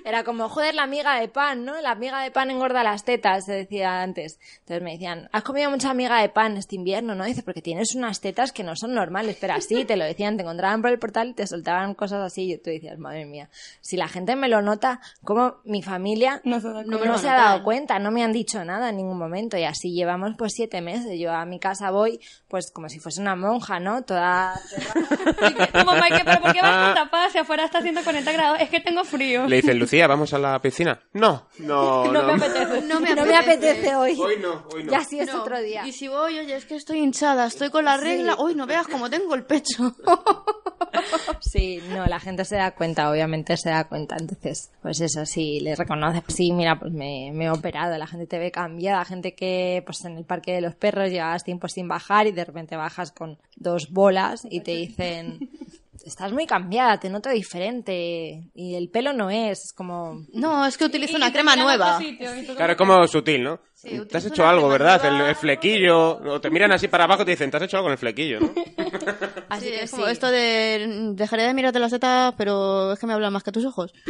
Era 0.04 0.22
como, 0.24 0.48
joder, 0.50 0.74
la 0.74 0.82
amiga 0.82 1.18
de 1.18 1.28
pan, 1.28 1.64
¿no? 1.64 1.80
La 1.80 1.92
amiga 1.92 2.20
de 2.22 2.30
pan 2.30 2.50
engorda 2.74 2.82
las 2.90 3.04
tetas, 3.04 3.44
se 3.44 3.52
decía 3.52 4.02
antes. 4.02 4.38
Entonces 4.60 4.82
me 4.82 4.92
decían, 4.92 5.28
has 5.32 5.42
comido 5.42 5.70
mucha 5.70 5.90
amiga 5.90 6.20
de 6.20 6.28
pan 6.28 6.56
este 6.56 6.76
invierno, 6.76 7.14
¿no? 7.14 7.24
Dice, 7.24 7.42
porque 7.42 7.62
tienes 7.62 7.94
unas 7.94 8.20
tetas 8.20 8.52
que 8.52 8.64
no 8.64 8.74
son 8.76 8.94
normales. 8.94 9.36
Pero 9.40 9.54
así, 9.54 9.84
te 9.84 9.96
lo 9.96 10.04
decían, 10.04 10.36
te 10.36 10.42
encontraban 10.42 10.82
por 10.82 10.90
el 10.90 10.98
portal 10.98 11.28
y 11.28 11.34
te 11.34 11.46
soltaban 11.46 11.94
cosas 11.94 12.20
así. 12.22 12.52
Y 12.52 12.58
tú 12.58 12.70
decías, 12.70 12.98
madre 12.98 13.26
mía, 13.26 13.48
si 13.80 13.96
la 13.96 14.08
gente 14.08 14.34
me 14.36 14.48
lo 14.48 14.62
nota, 14.62 15.00
como 15.22 15.56
mi 15.64 15.82
familia 15.82 16.40
No 16.44 16.60
se 16.60 16.68
no, 16.68 16.98
cuenta. 16.98 17.18
se 17.18 17.28
ha 17.28 17.34
dado 17.36 17.62
cuenta, 17.62 17.98
no 17.98 18.10
me 18.10 18.24
han 18.24 18.32
dicho 18.32 18.64
nada 18.64 18.90
en 18.90 18.96
ningún 18.96 19.18
momento. 19.18 19.56
Y 19.56 19.64
así 19.64 19.92
llevamos 19.92 20.32
pues 20.36 20.52
siete 20.54 20.80
meses. 20.80 21.18
Yo 21.18 21.32
a 21.32 21.44
mi 21.44 21.58
casa 21.60 21.90
voy, 21.90 22.20
pues 22.48 22.70
como 22.72 22.88
si 22.88 22.98
fuese 22.98 23.20
una 23.20 23.36
monja, 23.36 23.78
¿no? 23.78 24.02
Toda... 24.02 24.54
¿pero 26.24 26.40
por 26.40 26.52
qué 26.52 26.62
vas 26.62 26.86
con 26.86 26.94
tapada 26.94 27.30
si 27.30 27.38
afuera 27.38 27.64
está 27.64 27.78
haciendo 27.78 28.02
40 28.02 28.32
grados? 28.32 28.60
Es 28.60 28.70
que 28.70 28.80
tengo 28.80 29.04
frío. 29.04 29.46
Le 29.46 29.56
dicen, 29.56 29.78
Lucía, 29.78 30.06
¿vamos 30.06 30.32
a 30.32 30.38
la 30.38 30.60
piscina? 30.60 31.00
No, 31.12 31.46
no, 31.58 32.10
No 32.10 32.22
me 32.36 32.48
apetece. 32.62 32.86
No 32.86 33.00
me 33.00 33.14
No 33.14 33.24
me 33.26 33.36
apetece 33.36 33.94
hoy. 33.94 34.16
Hoy 34.18 34.36
no, 34.40 34.64
hoy 34.72 34.84
no. 34.84 34.92
Ya 34.92 35.04
sí 35.04 35.18
es 35.20 35.26
No. 35.32 35.42
otro 35.42 35.60
día. 35.60 35.86
Y 35.86 35.92
si 35.92 36.08
voy, 36.08 36.38
oye, 36.38 36.56
es 36.56 36.64
que 36.64 36.76
estoy 36.76 36.98
hinchada, 36.98 37.46
estoy 37.46 37.70
con 37.70 37.84
la 37.84 37.96
regla. 37.96 38.36
Uy, 38.38 38.54
no 38.54 38.66
veas 38.66 38.86
cómo 38.88 39.08
tengo 39.10 39.34
el 39.34 39.44
pecho. 39.44 39.94
Sí, 41.40 41.80
no, 41.88 42.06
la 42.06 42.20
gente 42.20 42.44
se 42.44 42.56
da 42.56 42.70
cuenta, 42.72 43.10
obviamente 43.10 43.56
se 43.56 43.68
da 43.70 43.84
cuenta. 43.84 44.16
Entonces, 44.18 44.70
pues 44.80 45.00
eso, 45.00 45.26
sí, 45.26 45.58
le 45.60 45.74
reconoce, 45.74 46.22
pues 46.22 46.36
sí, 46.36 46.52
mira, 46.52 46.78
pues 46.78 46.92
me, 46.92 47.30
me 47.32 47.46
he 47.46 47.50
operado, 47.50 47.96
la 47.98 48.06
gente 48.06 48.26
te 48.26 48.38
ve 48.38 48.50
cambiada, 48.50 49.04
gente 49.04 49.34
que, 49.34 49.82
pues 49.84 50.04
en 50.04 50.16
el 50.16 50.24
parque 50.24 50.52
de 50.52 50.60
los 50.60 50.74
perros 50.76 51.10
llevabas 51.10 51.42
tiempo 51.44 51.68
sin 51.68 51.88
bajar 51.88 52.26
y 52.28 52.32
de 52.32 52.44
repente 52.44 52.76
bajas 52.76 53.10
con 53.12 53.38
dos 53.56 53.90
bolas 53.90 54.42
y 54.48 54.60
te 54.60 54.72
dicen, 54.72 55.50
estás 56.04 56.32
muy 56.32 56.46
cambiada, 56.46 56.98
te 57.00 57.08
noto 57.10 57.30
diferente 57.30 58.50
y 58.54 58.74
el 58.74 58.88
pelo 58.90 59.12
no 59.12 59.30
es, 59.30 59.64
es 59.66 59.72
como... 59.72 60.24
No, 60.32 60.66
es 60.66 60.76
que 60.76 60.84
utilizo 60.84 61.14
Y 61.14 61.16
una 61.16 61.32
crema 61.32 61.56
nueva. 61.56 61.98
sitio, 61.98 62.30
Claro, 62.56 62.72
es 62.72 62.78
como 62.78 63.06
sutil, 63.08 63.42
¿no? 63.42 63.60
te 64.08 64.16
has 64.16 64.24
hecho 64.24 64.46
algo, 64.46 64.66
¿verdad? 64.68 65.04
El, 65.04 65.34
flequillo. 65.36 66.12
O 66.16 66.40
te 66.40 66.48
miran 66.48 66.72
así 66.72 66.88
para 66.88 67.04
abajo 67.04 67.20
y 67.22 67.24
te 67.26 67.30
dicen, 67.32 67.50
te 67.50 67.58
has 67.58 67.62
hecho 67.64 67.76
algo 67.76 67.86
con 67.86 67.92
el 67.92 67.98
flequillo, 67.98 68.40
¿no? 68.40 68.50
Así 69.50 69.66
Sí, 69.66 69.70
que 69.72 69.82
es 69.82 69.90
como 69.90 70.06
sí. 70.06 70.12
esto 70.12 70.30
de 70.30 71.12
dejaré 71.14 71.42
de 71.42 71.52
mirarte 71.54 71.78
las 71.78 71.90
tetas, 71.92 72.32
pero 72.38 72.92
es 72.94 72.98
que 72.98 73.06
me 73.06 73.12
hablan 73.12 73.32
más 73.32 73.42
que 73.42 73.52
tus 73.52 73.64
ojos. 73.66 73.92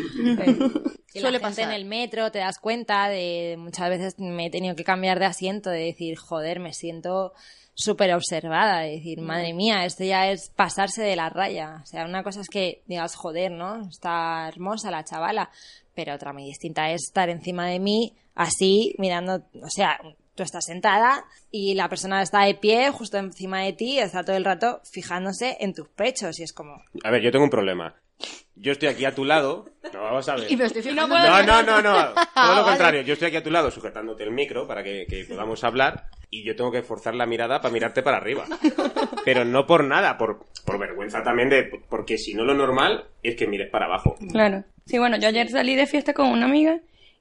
Y 1.17 1.21
Suele 1.21 1.39
la 1.39 1.45
gente 1.47 1.63
pasar. 1.63 1.73
en 1.75 1.81
el 1.81 1.85
metro 1.85 2.33
te 2.33 2.41
das 2.41 2.59
cuenta 2.59 3.09
de 3.09 3.55
muchas 3.57 3.89
veces 3.89 4.19
me 4.19 4.47
he 4.47 4.51
tenido 4.51 4.75
que 4.75 4.83
cambiar 4.83 5.21
de 5.21 5.27
asiento 5.27 5.71
de 5.71 5.79
decir 5.79 6.17
joder 6.19 6.59
me 6.59 6.73
siento 6.73 7.33
súper 7.75 8.15
observada 8.15 8.81
de 8.81 8.93
decir 8.93 9.21
madre 9.21 9.53
mía 9.53 9.85
esto 9.85 10.05
ya 10.05 10.31
es 10.31 10.51
pasarse 10.55 11.03
de 11.03 11.17
la 11.17 11.29
raya 11.29 11.81
o 11.83 11.87
sea 11.87 12.05
una 12.05 12.23
cosa 12.23 12.41
es 12.41 12.49
que 12.49 12.83
digas 12.87 13.17
joder 13.17 13.51
no 13.51 13.89
está 13.89 14.47
hermosa 14.49 14.91
la 14.91 15.05
chavala 15.05 15.51
pero 15.95 16.15
otra 16.15 16.33
muy 16.33 16.45
distinta 16.45 16.91
es 16.91 17.03
estar 17.09 17.29
encima 17.31 17.67
de 17.67 17.81
mí 17.81 18.15
así 18.37 18.95
mirando 18.99 19.43
o 19.61 19.69
sea 19.71 19.99
tú 20.35 20.43
estás 20.43 20.65
sentada 20.65 21.25
y 21.51 21.75
la 21.75 21.89
persona 21.89 22.23
está 22.23 22.43
de 22.45 22.55
pie 22.55 22.91
justo 22.91 23.19
encima 23.19 23.61
de 23.63 23.73
ti 23.73 23.95
y 23.95 23.99
está 23.99 24.25
todo 24.25 24.37
el 24.37 24.45
rato 24.45 24.81
fijándose 24.91 25.57
en 25.61 25.75
tus 25.75 25.89
pechos 25.89 26.39
y 26.41 26.43
es 26.43 26.53
como 26.53 26.83
A 27.03 27.11
ver, 27.11 27.23
yo 27.23 27.31
tengo 27.31 27.45
un 27.45 27.51
problema. 27.51 27.95
Yo 28.57 28.73
estoy 28.73 28.89
aquí 28.89 29.05
a 29.05 29.15
tu 29.15 29.25
lado. 29.25 29.67
No, 29.93 30.03
vamos 30.03 30.29
a 30.29 30.37
ver. 30.37 30.47
Y 30.51 30.57
me 30.57 30.65
estoy 30.65 30.95
No, 30.95 31.07
no, 31.07 31.63
no, 31.63 31.83
no. 31.83 31.93
Todo 31.93 32.15
Ah, 32.35 32.49
lo 32.49 32.63
vale. 32.63 32.69
contrario. 32.69 33.03
Yo 33.03 33.13
estoy 33.15 33.29
aquí 33.29 33.37
a 33.37 33.43
tu 33.43 33.51
lado 33.51 33.71
sujetándote 33.71 34.23
el 34.25 34.31
micro 34.31 34.67
para 34.67 34.83
que, 34.83 35.07
que 35.09 35.25
podamos 35.25 35.63
hablar 35.65 36.09
y 36.35 36.43
yo 36.43 36.57
tengo 36.57 36.73
que 36.73 36.83
forzar 36.83 37.15
la 37.15 37.27
mirada 37.27 37.61
para 37.61 37.73
mirarte 37.73 38.03
para 38.03 38.17
arriba. 38.17 38.45
Pero 39.25 39.45
no 39.45 39.67
por 39.67 39.85
nada, 39.85 40.19
por, 40.19 40.47
por 40.65 40.79
vergüenza 40.79 41.23
también 41.23 41.49
de... 41.49 41.71
Porque 41.89 42.19
si 42.19 42.35
no 42.35 42.45
lo 42.45 42.55
normal 42.55 43.05
es 43.23 43.37
que 43.37 43.47
mires 43.47 43.71
para 43.71 43.87
abajo. 43.87 44.17
Claro. 44.33 44.65
Sí, 44.85 44.99
bueno, 44.99 45.17
yo 45.17 45.29
ayer 45.29 45.49
salí 45.49 45.77
de 45.77 45.87
fiesta 45.87 46.13
con 46.13 46.27
una 46.27 46.47
amiga 46.47 46.81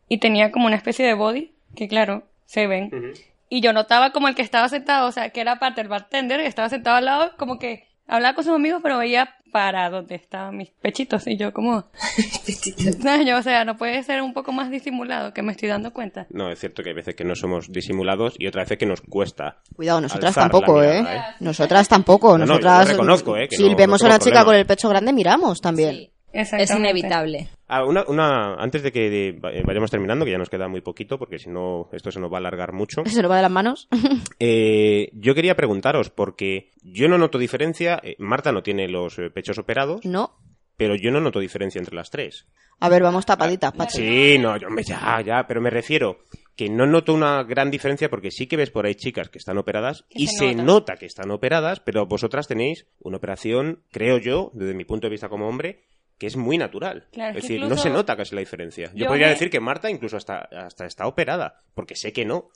y 0.09 0.17
tenía 0.17 0.51
como 0.51 0.65
una 0.65 0.75
especie 0.75 1.05
de 1.05 1.13
body, 1.13 1.53
que 1.75 1.87
claro, 1.87 2.23
se 2.45 2.65
ven. 2.65 3.13
Y 3.49 3.61
yo 3.61 3.71
notaba 3.71 4.11
como 4.11 4.27
el 4.27 4.35
que 4.35 4.41
estaba 4.41 4.67
sentado, 4.67 5.07
o 5.07 5.11
sea, 5.11 5.29
que 5.29 5.41
era 5.41 5.59
parte 5.59 5.81
del 5.81 5.89
bartender, 5.89 6.39
y 6.41 6.45
estaba 6.45 6.69
sentado 6.69 6.97
al 6.97 7.05
lado, 7.05 7.31
como 7.37 7.59
que 7.59 7.87
hablaba 8.07 8.35
con 8.35 8.43
sus 8.43 8.53
amigos, 8.53 8.81
pero 8.83 8.97
veía 8.97 9.29
para 9.51 9.89
donde 9.91 10.15
estaban 10.15 10.57
mis 10.57 10.69
pechitos 10.71 11.27
y 11.27 11.37
yo 11.37 11.53
como... 11.53 11.85
No, 13.03 13.21
yo, 13.21 13.37
o 13.37 13.41
sea, 13.41 13.65
no 13.65 13.77
puede 13.77 14.01
ser 14.03 14.21
un 14.21 14.33
poco 14.33 14.51
más 14.51 14.69
disimulado, 14.71 15.33
que 15.33 15.41
me 15.43 15.51
estoy 15.51 15.69
dando 15.69 15.93
cuenta. 15.93 16.25
No, 16.29 16.49
es 16.51 16.59
cierto 16.59 16.81
que 16.83 16.89
hay 16.89 16.95
veces 16.95 17.15
que 17.15 17.23
no 17.23 17.35
somos 17.35 17.71
disimulados 17.71 18.33
y 18.37 18.47
otras 18.47 18.65
veces 18.65 18.77
que 18.79 18.85
nos 18.85 19.01
cuesta. 19.01 19.57
Cuidado, 19.75 20.01
nosotras 20.01 20.33
tampoco, 20.33 20.81
¿eh? 20.83 21.01
mirada, 21.01 21.35
Nosotras 21.39 21.87
tampoco. 21.87 22.37
No, 22.37 22.39
no, 22.39 22.45
yo 22.45 22.47
nosotras, 22.53 22.85
lo 22.87 22.91
reconozco, 22.93 23.37
¿eh? 23.37 23.47
que 23.47 23.57
si 23.57 23.69
no- 23.69 23.75
vemos 23.75 24.01
no 24.01 24.07
a 24.07 24.09
una 24.11 24.19
chica 24.19 24.31
problema. 24.39 24.45
con 24.45 24.55
el 24.55 24.65
pecho 24.65 24.89
grande, 24.89 25.13
miramos 25.13 25.61
también. 25.61 25.95
Sí. 25.95 26.12
Es 26.33 26.71
inevitable. 26.71 27.47
Ah, 27.67 27.85
una, 27.85 28.03
una, 28.07 28.55
antes 28.55 28.83
de 28.83 28.91
que 28.91 29.09
de- 29.09 29.63
vayamos 29.65 29.89
terminando, 29.91 30.25
que 30.25 30.31
ya 30.31 30.37
nos 30.37 30.49
queda 30.49 30.67
muy 30.67 30.81
poquito, 30.81 31.17
porque 31.17 31.39
si 31.39 31.49
no, 31.49 31.89
esto 31.93 32.11
se 32.11 32.19
nos 32.19 32.31
va 32.31 32.37
a 32.37 32.39
alargar 32.39 32.73
mucho. 32.73 33.03
Se 33.05 33.21
nos 33.21 33.31
va 33.31 33.35
de 33.37 33.41
las 33.43 33.51
manos. 33.51 33.87
Eh, 34.39 35.09
yo 35.13 35.35
quería 35.35 35.55
preguntaros, 35.55 36.09
porque 36.09 36.71
yo 36.81 37.07
no 37.07 37.17
noto 37.17 37.37
diferencia. 37.37 37.99
eh, 38.03 38.15
Marta 38.19 38.51
no 38.51 38.63
tiene 38.63 38.87
los 38.87 39.17
eh, 39.19 39.29
pechos 39.29 39.57
operados, 39.57 40.05
no. 40.05 40.35
pero 40.77 40.95
yo 40.95 41.11
no 41.11 41.19
noto 41.21 41.39
diferencia 41.39 41.79
entre 41.79 41.95
las 41.95 42.09
tres. 42.09 42.47
A 42.79 42.89
ver, 42.89 43.03
vamos 43.03 43.25
tapaditas, 43.25 43.71
Pachi. 43.71 43.97
Sí, 43.97 44.37
no, 44.39 44.57
yo 44.57 44.69
me, 44.69 44.83
ya, 44.83 45.21
ya, 45.25 45.45
pero 45.47 45.61
me 45.61 45.69
refiero 45.69 46.17
que 46.55 46.69
no 46.69 46.85
noto 46.85 47.13
una 47.13 47.43
gran 47.43 47.71
diferencia 47.71 48.09
porque 48.09 48.31
sí 48.31 48.47
que 48.47 48.57
ves 48.57 48.71
por 48.71 48.85
ahí 48.85 48.95
chicas 48.95 49.29
que 49.29 49.37
están 49.37 49.57
operadas 49.57 50.03
Que 50.09 50.23
y 50.23 50.27
se 50.27 50.37
se 50.37 50.55
nota. 50.55 50.63
nota 50.63 50.95
que 50.97 51.05
están 51.05 51.31
operadas, 51.31 51.79
pero 51.79 52.05
vosotras 52.05 52.47
tenéis 52.47 52.85
una 52.99 53.17
operación, 53.17 53.83
creo 53.91 54.17
yo, 54.17 54.51
desde 54.53 54.73
mi 54.73 54.83
punto 54.85 55.07
de 55.07 55.11
vista 55.11 55.29
como 55.29 55.47
hombre, 55.47 55.83
que 56.23 56.27
es 56.27 56.37
muy 56.37 56.57
natural. 56.57 57.05
Claro, 57.11 57.37
es 57.37 57.43
decir, 57.43 57.59
no 57.59 57.75
se 57.75 57.89
nota 57.89 58.15
casi 58.15 58.33
la 58.33 58.39
diferencia. 58.39 58.85
Yo, 58.93 58.99
Yo 58.99 59.07
podría 59.07 59.27
me- 59.27 59.33
decir 59.33 59.49
que 59.49 59.59
Marta 59.59 59.89
incluso 59.89 60.15
hasta, 60.15 60.39
hasta 60.39 60.85
está 60.85 61.05
operada, 61.05 61.59
porque 61.75 61.95
sé 61.97 62.13
que 62.13 62.23
no. 62.23 62.47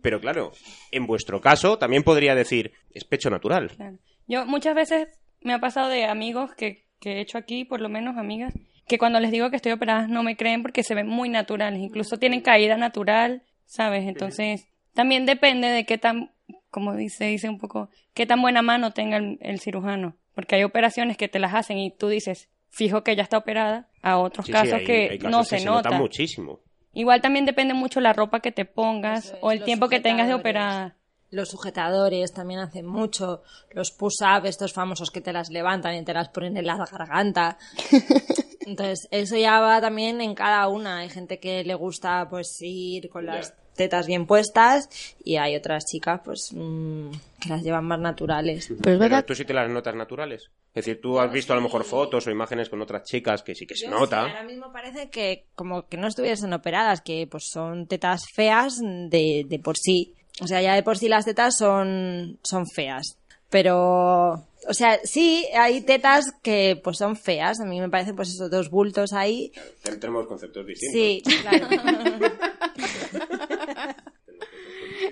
Pero 0.00 0.20
claro, 0.20 0.52
en 0.92 1.08
vuestro 1.08 1.40
caso 1.40 1.76
también 1.76 2.04
podría 2.04 2.36
decir, 2.36 2.72
es 2.94 3.02
pecho 3.04 3.28
natural. 3.30 3.72
Claro. 3.74 3.98
Yo 4.28 4.46
muchas 4.46 4.76
veces 4.76 5.08
me 5.40 5.54
ha 5.54 5.58
pasado 5.58 5.88
de 5.88 6.04
amigos 6.04 6.54
que, 6.54 6.84
que 7.00 7.14
he 7.14 7.20
hecho 7.20 7.36
aquí, 7.36 7.64
por 7.64 7.80
lo 7.80 7.88
menos 7.88 8.16
amigas, 8.16 8.54
que 8.86 8.96
cuando 8.98 9.18
les 9.18 9.32
digo 9.32 9.50
que 9.50 9.56
estoy 9.56 9.72
operada 9.72 10.06
no 10.06 10.22
me 10.22 10.36
creen 10.36 10.62
porque 10.62 10.84
se 10.84 10.94
ven 10.94 11.08
muy 11.08 11.28
naturales, 11.28 11.80
incluso 11.80 12.18
tienen 12.18 12.42
caída 12.42 12.76
natural, 12.76 13.42
¿sabes? 13.64 14.04
Entonces, 14.06 14.68
también 14.94 15.26
depende 15.26 15.66
de 15.68 15.84
qué 15.84 15.98
tan, 15.98 16.30
como 16.70 16.94
dice, 16.94 17.24
dice 17.24 17.48
un 17.48 17.58
poco, 17.58 17.90
qué 18.14 18.24
tan 18.26 18.40
buena 18.40 18.62
mano 18.62 18.92
tenga 18.92 19.16
el, 19.16 19.38
el 19.40 19.58
cirujano, 19.58 20.14
porque 20.36 20.54
hay 20.54 20.62
operaciones 20.62 21.16
que 21.16 21.26
te 21.28 21.40
las 21.40 21.54
hacen 21.54 21.78
y 21.78 21.90
tú 21.90 22.06
dices, 22.08 22.48
fijo 22.76 23.02
que 23.02 23.16
ya 23.16 23.22
está 23.22 23.38
operada, 23.38 23.88
a 24.02 24.18
otros 24.18 24.44
Sí, 24.46 24.52
sí, 24.52 24.58
casos 24.58 24.74
hay- 24.74 24.84
que 24.84 25.08
hay 25.12 25.18
casos 25.18 25.30
no 25.30 25.38
que 25.40 25.44
se, 25.46 25.58
se 25.60 25.64
nota. 25.64 25.88
nota 25.90 25.98
muchísimo. 25.98 26.60
Igual 26.92 27.20
también 27.20 27.44
depende 27.46 27.74
mucho 27.74 28.00
la 28.00 28.12
ropa 28.12 28.40
que 28.40 28.52
te 28.52 28.64
pongas 28.64 29.26
es, 29.26 29.34
o 29.40 29.50
el 29.52 29.62
tiempo 29.64 29.88
que 29.88 30.00
tengas 30.00 30.28
de 30.28 30.34
operada. 30.34 30.96
Los 31.30 31.48
sujetadores 31.50 32.32
también 32.32 32.60
hacen 32.60 32.86
mucho. 32.86 33.42
Los 33.72 33.90
push-up, 33.90 34.44
estos 34.46 34.72
famosos 34.72 35.10
que 35.10 35.20
te 35.20 35.32
las 35.32 35.50
levantan 35.50 35.94
y 35.96 36.04
te 36.04 36.14
las 36.14 36.28
ponen 36.28 36.56
en 36.56 36.66
la 36.66 36.76
garganta. 36.76 37.58
Entonces, 38.60 39.08
eso 39.10 39.36
ya 39.36 39.60
va 39.60 39.80
también 39.80 40.20
en 40.20 40.34
cada 40.34 40.68
una. 40.68 40.98
Hay 40.98 41.08
gente 41.10 41.38
que 41.38 41.64
le 41.64 41.74
gusta 41.74 42.28
pues 42.30 42.56
ir 42.60 43.08
con 43.10 43.26
las 43.26 43.54
tetas 43.76 44.06
bien 44.06 44.26
puestas 44.26 44.88
y 45.22 45.36
hay 45.36 45.54
otras 45.56 45.84
chicas 45.84 46.20
pues 46.24 46.50
mm, 46.52 47.10
que 47.40 47.48
las 47.48 47.62
llevan 47.62 47.84
más 47.84 48.00
naturales. 48.00 48.66
Pero 48.68 48.74
es 48.78 48.82
Pero 48.82 48.98
verdad 48.98 49.24
tú 49.24 49.34
sí 49.34 49.44
te 49.44 49.54
las 49.54 49.70
notas 49.70 49.94
naturales. 49.94 50.50
Es 50.74 50.84
decir, 50.84 51.00
tú 51.00 51.18
has 51.20 51.32
visto 51.32 51.52
a 51.52 51.56
lo 51.56 51.62
mejor 51.62 51.84
fotos 51.84 52.26
o 52.26 52.30
imágenes 52.30 52.68
con 52.68 52.82
otras 52.82 53.04
chicas 53.04 53.42
que 53.42 53.54
sí 53.54 53.66
que 53.66 53.74
se 53.76 53.86
Yo, 53.86 53.92
sí, 53.92 53.98
nota. 54.00 54.22
ahora 54.22 54.42
mismo 54.44 54.72
parece 54.72 55.08
que 55.08 55.46
como 55.54 55.86
que 55.88 55.96
no 55.96 56.06
estuviesen 56.08 56.52
operadas, 56.52 57.00
que 57.00 57.26
pues 57.30 57.44
son 57.50 57.86
tetas 57.86 58.24
feas 58.34 58.78
de, 58.82 59.46
de 59.48 59.58
por 59.58 59.76
sí. 59.78 60.12
O 60.42 60.46
sea, 60.46 60.60
ya 60.60 60.74
de 60.74 60.82
por 60.82 60.98
sí 60.98 61.08
las 61.08 61.24
tetas 61.24 61.56
son, 61.56 62.38
son 62.42 62.66
feas. 62.66 63.16
Pero, 63.48 64.32
o 64.68 64.74
sea, 64.74 64.98
sí, 65.04 65.46
hay 65.56 65.80
tetas 65.80 66.26
que 66.42 66.78
pues 66.82 66.98
son 66.98 67.16
feas. 67.16 67.58
A 67.60 67.64
mí 67.64 67.80
me 67.80 67.88
parecen 67.88 68.14
pues 68.16 68.28
esos 68.28 68.50
dos 68.50 68.68
bultos 68.68 69.12
ahí. 69.14 69.52
Tenemos 69.82 70.26
conceptos 70.26 70.66
distintos. 70.66 70.92
Sí, 70.92 71.22
claro. 71.42 71.68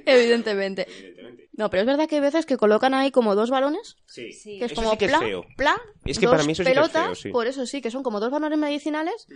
Evidentemente. 0.07 0.87
No, 1.57 1.71
pero 1.71 1.83
es 1.83 1.87
verdad 1.87 2.09
que 2.09 2.17
hay 2.17 2.21
veces 2.21 2.47
que 2.47 2.57
colocan 2.57 2.95
ahí 2.95 3.11
como 3.13 3.35
dos 3.35 3.49
balones, 3.51 3.97
Sí. 4.07 4.33
Sí. 4.33 4.59
que 4.59 4.65
es 4.65 4.73
Eso 4.73 4.81
como 4.81 4.93
sí 4.93 4.99
que 4.99 5.05
es 5.05 5.11
plan, 5.13 5.21
feo. 5.23 5.45
plan, 5.57 5.77
Es 6.05 6.19
que 6.19 6.27
dos 6.27 6.33
para 6.35 6.45
mí 6.45 6.53
eso 6.53 6.63
sí 6.63 6.65
que 6.67 6.71
es 6.73 6.77
pelotas, 6.77 7.05
feo, 7.07 7.15
sí. 7.15 7.29
por 7.31 7.47
eso 7.47 7.65
sí, 7.67 7.81
que 7.81 7.91
son 7.93 8.03
como 8.03 8.19
dos 8.19 8.31
balones 8.31 8.59
medicinales, 8.59 9.27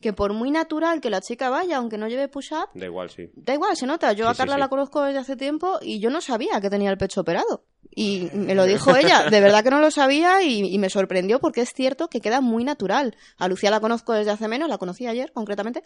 que 0.00 0.12
por 0.14 0.32
muy 0.32 0.50
natural 0.50 1.00
que 1.02 1.10
la 1.10 1.20
chica 1.20 1.50
vaya, 1.50 1.76
aunque 1.76 1.98
no 1.98 2.08
lleve 2.08 2.28
push-up, 2.28 2.70
Da 2.74 2.86
igual, 2.86 3.10
sí. 3.10 3.28
da 3.34 3.52
igual, 3.54 3.76
se 3.76 3.86
nota. 3.86 4.12
Yo 4.12 4.24
Sí, 4.24 4.30
a 4.30 4.34
sí, 4.34 4.38
Carla 4.38 4.54
sí. 4.54 4.60
la 4.60 4.68
conozco 4.68 5.02
desde 5.02 5.18
hace 5.18 5.36
tiempo 5.36 5.78
y 5.82 6.00
yo 6.00 6.08
no 6.10 6.20
sabía 6.22 6.60
que 6.60 6.70
tenía 6.70 6.90
el 6.90 6.96
pecho 6.98 7.20
operado. 7.20 7.64
Y 7.98 8.28
me 8.34 8.54
lo 8.54 8.66
dijo 8.66 8.94
ella, 8.94 9.24
de 9.30 9.40
verdad 9.40 9.64
que 9.64 9.70
no 9.70 9.80
lo 9.80 9.90
sabía 9.90 10.42
y, 10.42 10.72
y 10.72 10.78
me 10.78 10.90
sorprendió 10.90 11.40
porque 11.40 11.62
es 11.62 11.72
cierto 11.72 12.08
que 12.08 12.20
queda 12.20 12.42
muy 12.42 12.62
natural. 12.62 13.16
A 13.38 13.48
Lucía 13.48 13.70
la 13.70 13.80
conozco 13.80 14.12
desde 14.12 14.30
hace 14.30 14.48
menos, 14.48 14.68
la 14.68 14.76
conocí 14.76 15.06
ayer 15.06 15.32
concretamente, 15.32 15.82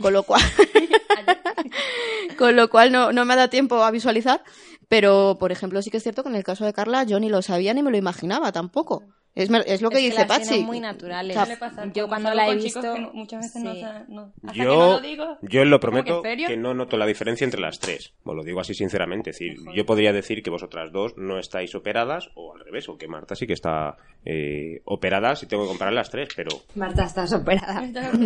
con 0.00 0.12
lo 0.12 0.22
cual, 0.22 0.40
con 2.38 2.54
lo 2.54 2.70
cual 2.70 2.92
no, 2.92 3.12
no 3.12 3.24
me 3.24 3.32
ha 3.32 3.36
dado 3.36 3.50
tiempo 3.50 3.82
a 3.82 3.90
visualizar. 3.90 4.44
Pero, 4.88 5.36
por 5.40 5.50
ejemplo, 5.50 5.82
sí 5.82 5.90
que 5.90 5.96
es 5.96 6.02
cierto 6.04 6.22
que 6.22 6.28
en 6.28 6.36
el 6.36 6.44
caso 6.44 6.64
de 6.64 6.72
Carla 6.72 7.02
yo 7.02 7.18
ni 7.18 7.28
lo 7.28 7.42
sabía 7.42 7.74
ni 7.74 7.82
me 7.82 7.90
lo 7.90 7.96
imaginaba 7.96 8.52
tampoco. 8.52 9.02
Es, 9.38 9.48
es 9.66 9.82
lo 9.82 9.88
que 9.90 9.98
Es 9.98 10.02
dice 10.04 10.18
las 10.18 10.26
Pachi. 10.26 10.64
muy 10.64 10.80
naturales. 10.80 11.36
O 11.36 11.44
sea, 11.46 11.92
yo 11.94 12.08
cuando 12.08 12.34
la 12.34 12.48
he 12.48 12.56
visto, 12.56 12.80
que 12.80 13.00
no- 13.00 13.10
muchas 13.14 13.40
veces 13.54 13.62
no, 13.62 13.74
sí. 13.74 13.82
no- 14.08 14.32
hasta 14.42 14.52
que 14.52 14.58
Yo, 14.58 14.64
no 14.76 14.92
lo 14.94 15.00
digo. 15.00 15.38
yo 15.42 15.64
lo 15.64 15.78
¿cómo 15.80 16.02
que 16.02 16.02
prometo 16.02 16.22
que 16.48 16.56
no 16.56 16.74
noto 16.74 16.96
la 16.96 17.06
diferencia 17.06 17.44
entre 17.44 17.60
las 17.60 17.78
tres. 17.78 18.12
Os 18.24 18.34
lo 18.34 18.42
digo 18.42 18.60
así 18.60 18.74
sinceramente. 18.74 19.30
Es 19.30 19.38
decir, 19.38 19.56
yo 19.74 19.86
podría 19.86 20.12
decir 20.12 20.42
que 20.42 20.50
vosotras 20.50 20.90
dos 20.92 21.16
no 21.16 21.38
estáis 21.38 21.74
operadas, 21.74 22.30
o 22.34 22.54
al 22.54 22.64
revés, 22.64 22.88
o 22.88 22.98
que 22.98 23.06
Marta 23.06 23.36
sí 23.36 23.46
que 23.46 23.52
está 23.52 23.96
eh, 24.24 24.80
operada 24.84 25.36
si 25.36 25.46
tengo 25.46 25.62
que 25.62 25.68
comparar 25.68 25.94
las 25.94 26.10
tres, 26.10 26.28
pero. 26.34 26.50
Marta, 26.74 27.04
estás 27.04 27.32
operada. 27.32 27.82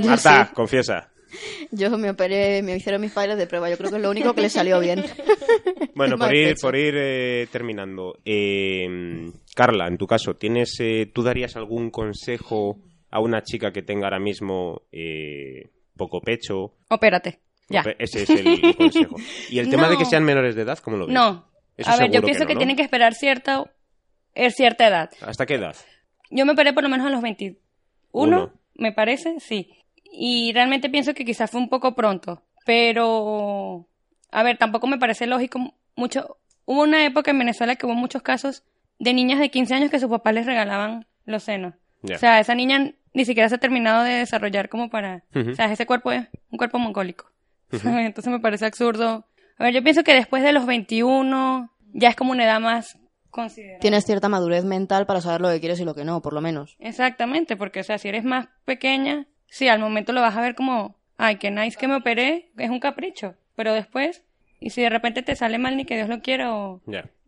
Marta, 0.06 0.50
confiesa. 0.54 1.10
Yo 1.70 1.96
me 1.98 2.10
operé, 2.10 2.62
me 2.62 2.76
hicieron 2.76 3.00
mis 3.00 3.12
padres 3.12 3.36
de 3.36 3.46
prueba. 3.46 3.70
Yo 3.70 3.76
creo 3.76 3.90
que 3.90 3.96
es 3.96 4.02
lo 4.02 4.10
único 4.10 4.34
que 4.34 4.42
le 4.42 4.50
salió 4.50 4.80
bien. 4.80 5.04
Bueno, 5.94 6.16
por 6.16 6.34
ir, 6.34 6.54
por 6.60 6.74
ir 6.74 6.94
eh, 6.96 7.46
terminando. 7.52 8.18
Eh, 8.24 9.30
Carla, 9.54 9.86
en 9.88 9.98
tu 9.98 10.06
caso, 10.06 10.34
¿tienes, 10.34 10.74
eh, 10.80 11.10
¿tú 11.12 11.22
darías 11.22 11.54
algún 11.56 11.90
consejo 11.90 12.78
a 13.10 13.20
una 13.20 13.42
chica 13.42 13.72
que 13.72 13.82
tenga 13.82 14.06
ahora 14.06 14.18
mismo 14.18 14.82
eh, 14.90 15.68
poco 15.96 16.22
pecho? 16.22 16.74
Opérate. 16.88 17.40
Ya. 17.68 17.84
Ese 17.98 18.22
es 18.22 18.30
el 18.30 18.74
consejo. 18.76 19.16
¿Y 19.50 19.58
el 19.58 19.68
tema 19.68 19.88
de 19.90 19.98
que 19.98 20.06
sean 20.06 20.24
menores 20.24 20.54
de 20.54 20.62
edad, 20.62 20.78
cómo 20.78 20.96
lo 20.96 21.06
ves? 21.06 21.14
No. 21.14 21.46
Eso 21.76 21.90
a 21.90 21.96
ver, 21.96 22.10
yo 22.10 22.22
pienso 22.22 22.44
no, 22.44 22.46
que, 22.46 22.54
¿no? 22.54 22.58
tienen 22.58 22.76
que 22.76 22.82
esperar 22.82 23.14
cierta, 23.14 23.64
es 24.34 24.54
cierta 24.54 24.88
edad. 24.88 25.10
¿Hasta 25.20 25.46
qué 25.46 25.54
edad? 25.54 25.76
Yo 26.30 26.46
me 26.46 26.52
operé 26.52 26.72
por 26.72 26.82
lo 26.82 26.88
menos 26.88 27.06
a 27.06 27.10
los 27.10 27.22
21, 27.22 27.58
Uno. 28.12 28.52
me 28.74 28.92
parece, 28.92 29.40
sí. 29.40 29.81
Y 30.12 30.52
realmente 30.52 30.90
pienso 30.90 31.14
que 31.14 31.24
quizás 31.24 31.50
fue 31.50 31.60
un 31.60 31.68
poco 31.68 31.94
pronto. 31.94 32.42
Pero, 32.66 33.88
a 34.30 34.42
ver, 34.42 34.58
tampoco 34.58 34.86
me 34.86 34.98
parece 34.98 35.26
lógico 35.26 35.74
mucho. 35.96 36.38
Hubo 36.64 36.82
una 36.82 37.04
época 37.04 37.30
en 37.30 37.38
Venezuela 37.38 37.76
que 37.76 37.86
hubo 37.86 37.94
muchos 37.94 38.22
casos 38.22 38.62
de 38.98 39.14
niñas 39.14 39.40
de 39.40 39.50
15 39.50 39.74
años 39.74 39.90
que 39.90 39.98
sus 39.98 40.10
papás 40.10 40.34
les 40.34 40.46
regalaban 40.46 41.06
los 41.24 41.42
senos. 41.42 41.74
O 42.04 42.18
sea, 42.18 42.40
esa 42.40 42.54
niña 42.54 42.92
ni 43.14 43.24
siquiera 43.24 43.48
se 43.48 43.54
ha 43.54 43.58
terminado 43.58 44.04
de 44.04 44.12
desarrollar 44.12 44.68
como 44.68 44.90
para... 44.90 45.24
O 45.34 45.54
sea, 45.54 45.72
ese 45.72 45.86
cuerpo 45.86 46.12
es 46.12 46.28
un 46.50 46.58
cuerpo 46.58 46.78
mongólico. 46.78 47.30
Entonces 47.72 48.30
me 48.30 48.40
parece 48.40 48.66
absurdo. 48.66 49.26
A 49.58 49.64
ver, 49.64 49.74
yo 49.74 49.82
pienso 49.82 50.04
que 50.04 50.14
después 50.14 50.42
de 50.42 50.52
los 50.52 50.66
21 50.66 51.70
ya 51.94 52.08
es 52.08 52.16
como 52.16 52.32
una 52.32 52.44
edad 52.44 52.60
más 52.60 52.98
considerable. 53.30 53.80
Tienes 53.80 54.04
cierta 54.04 54.28
madurez 54.28 54.64
mental 54.64 55.06
para 55.06 55.20
saber 55.20 55.40
lo 55.40 55.50
que 55.50 55.60
quieres 55.60 55.80
y 55.80 55.84
lo 55.84 55.94
que 55.94 56.04
no, 56.04 56.20
por 56.22 56.32
lo 56.32 56.40
menos. 56.40 56.76
Exactamente, 56.78 57.56
porque, 57.56 57.80
o 57.80 57.84
sea, 57.84 57.98
si 57.98 58.08
eres 58.08 58.24
más 58.24 58.48
pequeña, 58.64 59.26
sí, 59.52 59.68
al 59.68 59.80
momento 59.80 60.14
lo 60.14 60.22
vas 60.22 60.34
a 60.34 60.40
ver 60.40 60.54
como, 60.54 60.96
ay, 61.18 61.36
qué 61.36 61.50
nice 61.50 61.76
que 61.78 61.86
me 61.86 61.96
operé, 61.96 62.50
es 62.56 62.70
un 62.70 62.80
capricho. 62.80 63.34
Pero 63.54 63.74
después, 63.74 64.24
y 64.58 64.70
si 64.70 64.80
de 64.80 64.88
repente 64.88 65.22
te 65.22 65.36
sale 65.36 65.58
mal 65.58 65.76
ni 65.76 65.84
que 65.84 65.94
Dios 65.94 66.08
lo 66.08 66.22
quiera, 66.22 66.56
o... 66.56 66.80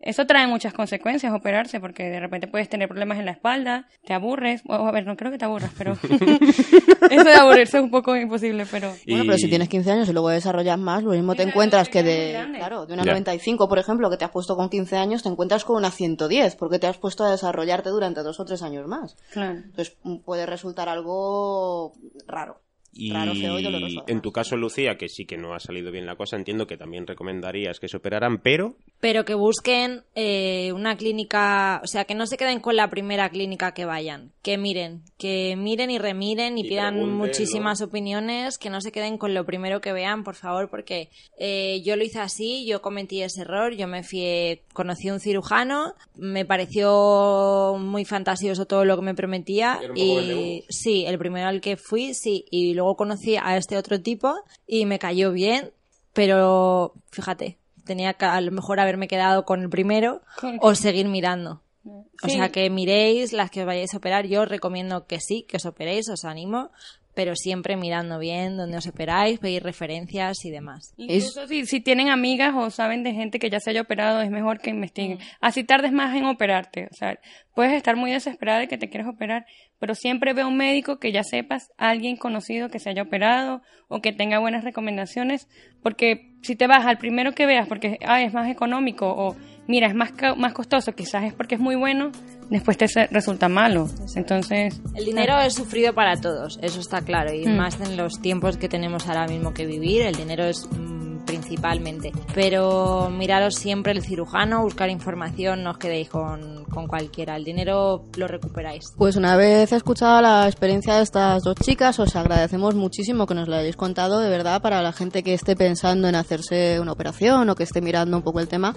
Eso 0.04 0.26
trae 0.26 0.46
muchas 0.46 0.74
consecuencias, 0.74 1.32
operarse, 1.32 1.80
porque 1.80 2.04
de 2.04 2.20
repente 2.20 2.46
puedes 2.46 2.68
tener 2.68 2.88
problemas 2.88 3.18
en 3.18 3.24
la 3.24 3.30
espalda, 3.32 3.88
te 4.04 4.12
aburres, 4.12 4.62
o 4.68 4.74
a 4.74 4.92
ver, 4.92 5.06
no 5.06 5.16
creo 5.16 5.30
que 5.32 5.38
te 5.38 5.46
aburras, 5.46 5.70
pero 5.78 5.92
eso 7.10 7.24
de 7.24 7.34
aburrirse 7.34 7.78
es 7.78 7.82
un 7.84 7.90
poco 7.90 8.14
imposible, 8.16 8.66
pero... 8.70 8.88
Bueno, 9.06 9.24
Y- 9.24 9.26
pero 9.26 9.38
si 9.38 9.48
tienes 9.48 9.68
15 9.68 9.90
años 9.92 10.08
y 10.08 10.12
luego 10.12 10.28
desarrollas 10.28 10.78
más, 10.78 11.02
lo 11.02 11.12
mismo 11.12 11.34
te 11.34 11.42
encuentras 11.44 11.84
es 11.84 11.88
que 11.88 12.02
de, 12.02 12.38
claro, 12.56 12.86
de 12.86 12.94
una 12.94 13.02
Ya. 13.04 13.12
95, 13.12 13.68
por 13.68 13.78
ejemplo, 13.78 14.10
que 14.10 14.16
te 14.16 14.24
has 14.24 14.30
puesto 14.30 14.56
con 14.56 14.68
15 14.68 14.96
años, 14.96 15.22
te 15.22 15.28
encuentras 15.28 15.64
con 15.64 15.76
una 15.76 15.90
110, 15.90 16.56
porque 16.56 16.78
te 16.78 16.86
has 16.86 16.98
puesto 16.98 17.24
a 17.24 17.30
desarrollarte 17.30 17.88
durante 17.90 18.22
dos 18.22 18.38
o 18.40 18.44
tres 18.44 18.62
años 18.62 18.86
más. 18.86 19.16
Claro. 19.32 19.52
Entonces 19.58 19.96
puede 20.24 20.46
resultar 20.46 20.88
algo 20.88 21.92
raro. 22.26 22.60
Y 22.96 23.12
Raro, 23.12 23.34
feo 23.34 23.58
y 23.58 23.62
doloroso, 23.62 24.04
en 24.06 24.20
tu 24.20 24.30
caso, 24.30 24.56
Lucía, 24.56 24.96
que 24.96 25.08
sí 25.08 25.26
que 25.26 25.36
no 25.36 25.54
ha 25.54 25.58
salido 25.58 25.90
bien 25.90 26.06
la 26.06 26.16
cosa, 26.16 26.36
entiendo 26.36 26.66
que 26.66 26.76
también 26.76 27.06
recomendarías 27.06 27.80
que 27.80 27.88
se 27.88 27.96
operaran, 27.96 28.38
pero 28.38 28.76
Pero 29.00 29.24
que 29.24 29.34
busquen 29.34 30.02
eh, 30.14 30.72
una 30.72 30.96
clínica, 30.96 31.80
o 31.82 31.86
sea, 31.86 32.04
que 32.04 32.14
no 32.14 32.26
se 32.26 32.36
queden 32.36 32.60
con 32.60 32.76
la 32.76 32.88
primera 32.90 33.28
clínica 33.30 33.74
que 33.74 33.84
vayan, 33.84 34.30
que 34.42 34.58
miren, 34.58 35.02
que 35.18 35.56
miren 35.56 35.90
y 35.90 35.98
remiren 35.98 36.56
y, 36.56 36.62
Y 36.66 36.68
pidan 36.68 37.08
muchísimas 37.16 37.82
opiniones, 37.82 38.58
que 38.58 38.70
no 38.70 38.80
se 38.80 38.92
queden 38.92 39.18
con 39.18 39.34
lo 39.34 39.44
primero 39.44 39.80
que 39.80 39.92
vean, 39.92 40.22
por 40.22 40.36
favor, 40.36 40.70
porque 40.70 41.10
eh, 41.38 41.82
yo 41.84 41.96
lo 41.96 42.04
hice 42.04 42.20
así, 42.20 42.64
yo 42.66 42.80
cometí 42.80 43.22
ese 43.22 43.42
error, 43.42 43.74
yo 43.74 43.88
me 43.88 44.04
fui, 44.04 44.60
conocí 44.72 45.08
a 45.08 45.14
un 45.14 45.20
cirujano, 45.20 45.94
me 46.16 46.44
pareció 46.44 47.76
muy 47.78 48.04
fantasioso 48.04 48.66
todo 48.66 48.84
lo 48.84 48.96
que 48.96 49.02
me 49.02 49.14
prometía 49.14 49.80
y 49.96 50.14
vendehumo. 50.14 50.62
sí, 50.68 51.04
el 51.06 51.18
primero 51.18 51.48
al 51.48 51.60
que 51.60 51.76
fui, 51.76 52.14
sí, 52.14 52.44
y 52.50 52.74
luego 52.74 52.83
conocí 52.96 53.36
a 53.36 53.56
este 53.56 53.76
otro 53.78 54.00
tipo 54.00 54.34
y 54.66 54.86
me 54.86 54.98
cayó 54.98 55.32
bien, 55.32 55.72
pero 56.12 56.94
fíjate, 57.10 57.58
tenía 57.84 58.14
que 58.14 58.24
a 58.24 58.40
lo 58.40 58.50
mejor 58.52 58.80
haberme 58.80 59.08
quedado 59.08 59.44
con 59.44 59.62
el 59.62 59.68
primero 59.70 60.22
Con- 60.40 60.58
o 60.60 60.74
seguir 60.74 61.08
mirando. 61.08 61.60
O 61.86 62.04
Sí. 62.28 62.30
sea, 62.36 62.50
que 62.50 62.70
miréis 62.70 63.32
las 63.34 63.50
que 63.50 63.60
os 63.60 63.66
vayáis 63.66 63.92
a 63.92 63.98
operar. 63.98 64.26
Yo 64.26 64.42
os 64.42 64.48
recomiendo 64.48 65.06
que 65.06 65.20
sí, 65.20 65.42
que 65.42 65.58
os 65.58 65.66
operéis, 65.66 66.08
os 66.08 66.24
animo, 66.24 66.70
pero 67.14 67.34
siempre 67.36 67.76
mirando 67.76 68.18
bien 68.18 68.56
dónde 68.56 68.76
os 68.78 68.86
operáis, 68.86 69.38
pedir 69.38 69.62
referencias 69.62 70.44
y 70.44 70.50
demás. 70.50 70.92
Incluso 70.96 71.46
si, 71.46 71.66
si 71.66 71.80
tienen 71.80 72.08
amigas 72.08 72.52
o 72.56 72.70
saben 72.70 73.02
de 73.02 73.12
gente 73.12 73.38
que 73.38 73.50
ya 73.50 73.60
se 73.60 73.70
haya 73.70 73.82
operado, 73.82 74.20
es 74.20 74.30
mejor 74.30 74.58
que 74.60 74.70
investiguen. 74.70 75.18
Así 75.40 75.64
tardes 75.64 75.92
más 75.92 76.14
en 76.16 76.24
operarte. 76.24 76.88
O 76.90 76.94
sea, 76.94 77.18
puedes 77.54 77.72
estar 77.74 77.96
muy 77.96 78.10
desesperada 78.10 78.58
de 78.60 78.68
que 78.68 78.78
te 78.78 78.88
quieres 78.90 79.06
operar, 79.08 79.46
pero 79.78 79.94
siempre 79.94 80.32
ve 80.32 80.42
a 80.42 80.46
un 80.46 80.56
médico 80.56 80.98
que 80.98 81.12
ya 81.12 81.22
sepas, 81.22 81.70
alguien 81.78 82.16
conocido 82.16 82.68
que 82.68 82.78
se 82.78 82.90
haya 82.90 83.02
operado 83.02 83.62
o 83.88 84.00
que 84.00 84.12
tenga 84.12 84.38
buenas 84.38 84.64
recomendaciones, 84.64 85.48
porque 85.82 86.32
si 86.42 86.56
te 86.56 86.66
vas 86.66 86.84
al 86.86 86.98
primero 86.98 87.32
que 87.32 87.46
veas 87.46 87.68
porque 87.68 87.98
ah, 88.06 88.22
es 88.22 88.32
más 88.32 88.50
económico 88.50 89.06
o 89.08 89.36
mira, 89.66 89.86
es 89.86 89.94
más, 89.94 90.12
ca- 90.12 90.34
más 90.34 90.52
costoso, 90.52 90.92
quizás 90.94 91.24
es 91.24 91.32
porque 91.34 91.54
es 91.54 91.60
muy 91.60 91.74
bueno, 91.76 92.10
después 92.50 92.76
te 92.76 92.86
resulta 93.10 93.48
malo. 93.48 93.88
Entonces, 94.14 94.80
El 94.94 95.04
dinero 95.04 95.38
es 95.40 95.54
sufrido 95.54 95.92
para 95.94 96.16
todos, 96.20 96.58
eso 96.62 96.80
está 96.80 97.00
claro, 97.02 97.32
y 97.34 97.46
Mm. 97.46 97.56
más 97.56 97.80
en 97.80 97.96
los 97.96 98.20
tiempos 98.20 98.56
que 98.56 98.68
tenemos 98.68 99.06
ahora 99.08 99.26
mismo 99.26 99.52
que 99.54 99.66
vivir, 99.66 100.02
el 100.02 100.14
dinero 100.14 100.44
es 100.44 100.68
mm, 100.70 101.24
principalmente. 101.24 102.12
Pero 102.34 103.08
miraros 103.10 103.54
siempre 103.54 103.92
el 103.92 104.02
cirujano, 104.02 104.62
buscar 104.62 104.90
información, 104.90 105.62
no 105.62 105.70
os 105.70 105.78
quedéis 105.78 106.08
con, 106.10 106.64
con 106.66 106.86
cualquiera, 106.86 107.36
el 107.36 107.44
dinero 107.44 108.04
lo 108.16 108.28
recuperáis. 108.28 108.84
Pues 108.96 109.16
una 109.16 109.34
vez 109.36 109.72
escuchada 109.72 110.20
la 110.20 110.46
experiencia 110.46 110.96
de 110.96 111.02
estas 111.02 111.42
dos 111.42 111.54
chicas, 111.56 111.98
os 111.98 112.14
agradecemos 112.14 112.74
muchísimo 112.74 113.26
que 113.26 113.34
nos 113.34 113.48
lo 113.48 113.56
hayáis 113.56 113.76
contado, 113.76 114.20
de 114.20 114.28
verdad, 114.28 114.60
para 114.60 114.82
la 114.82 114.92
gente 114.92 115.22
que 115.22 115.34
esté 115.34 115.56
pensando 115.56 116.08
en 116.08 116.14
hacerse 116.14 116.78
una 116.80 116.92
operación 116.92 117.48
o 117.48 117.54
que 117.54 117.62
esté 117.64 117.80
mirando 117.80 118.16
un 118.18 118.22
poco 118.22 118.40
el 118.40 118.48
tema, 118.48 118.74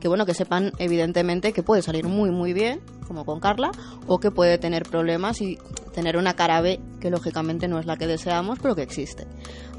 que 0.00 0.08
bueno, 0.08 0.26
que 0.26 0.34
sepan 0.34 0.72
evidentemente 0.78 1.52
que 1.52 1.62
puede 1.62 1.82
salir 1.82 2.06
muy 2.06 2.30
muy 2.30 2.52
bien, 2.52 2.80
como 3.06 3.24
con 3.24 3.40
Carla, 3.40 3.70
o 4.06 4.20
que 4.20 4.30
puede 4.30 4.58
tener 4.58 4.82
problemas 4.84 5.40
y 5.40 5.58
tener 5.94 6.16
una 6.16 6.34
cara 6.34 6.60
B, 6.60 6.80
que 7.00 7.10
lógicamente 7.10 7.66
no 7.66 7.78
es 7.80 7.86
la 7.86 7.96
que 7.96 8.06
deseamos, 8.06 8.58
pero 8.60 8.76
que 8.76 8.82
existe. 8.82 9.26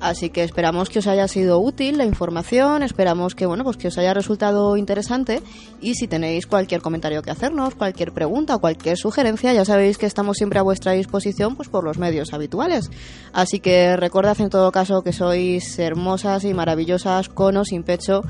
Así 0.01 0.29
que 0.29 0.43
esperamos 0.43 0.89
que 0.89 0.99
os 0.99 1.07
haya 1.07 1.27
sido 1.27 1.59
útil 1.59 1.97
la 1.97 2.05
información, 2.05 2.83
esperamos 2.83 3.35
que 3.35 3.45
bueno, 3.45 3.63
pues 3.63 3.77
que 3.77 3.87
os 3.87 3.97
haya 3.97 4.13
resultado 4.13 4.75
interesante 4.77 5.41
y 5.81 5.95
si 5.95 6.07
tenéis 6.07 6.47
cualquier 6.47 6.81
comentario 6.81 7.21
que 7.21 7.31
hacernos, 7.31 7.75
cualquier 7.75 8.13
pregunta 8.13 8.57
cualquier 8.57 8.97
sugerencia, 8.97 9.53
ya 9.53 9.65
sabéis 9.65 9.97
que 9.97 10.05
estamos 10.05 10.37
siempre 10.37 10.59
a 10.59 10.63
vuestra 10.63 10.93
disposición 10.93 11.55
pues 11.55 11.69
por 11.69 11.83
los 11.83 11.97
medios 11.97 12.33
habituales. 12.33 12.89
Así 13.33 13.59
que 13.59 13.95
recordad 13.95 14.39
en 14.41 14.49
todo 14.49 14.71
caso 14.71 15.01
que 15.01 15.13
sois 15.13 15.77
hermosas 15.79 16.43
y 16.45 16.53
maravillosas 16.53 17.29
con 17.29 17.57
o 17.57 17.65
sin 17.65 17.83
pecho 17.83 18.23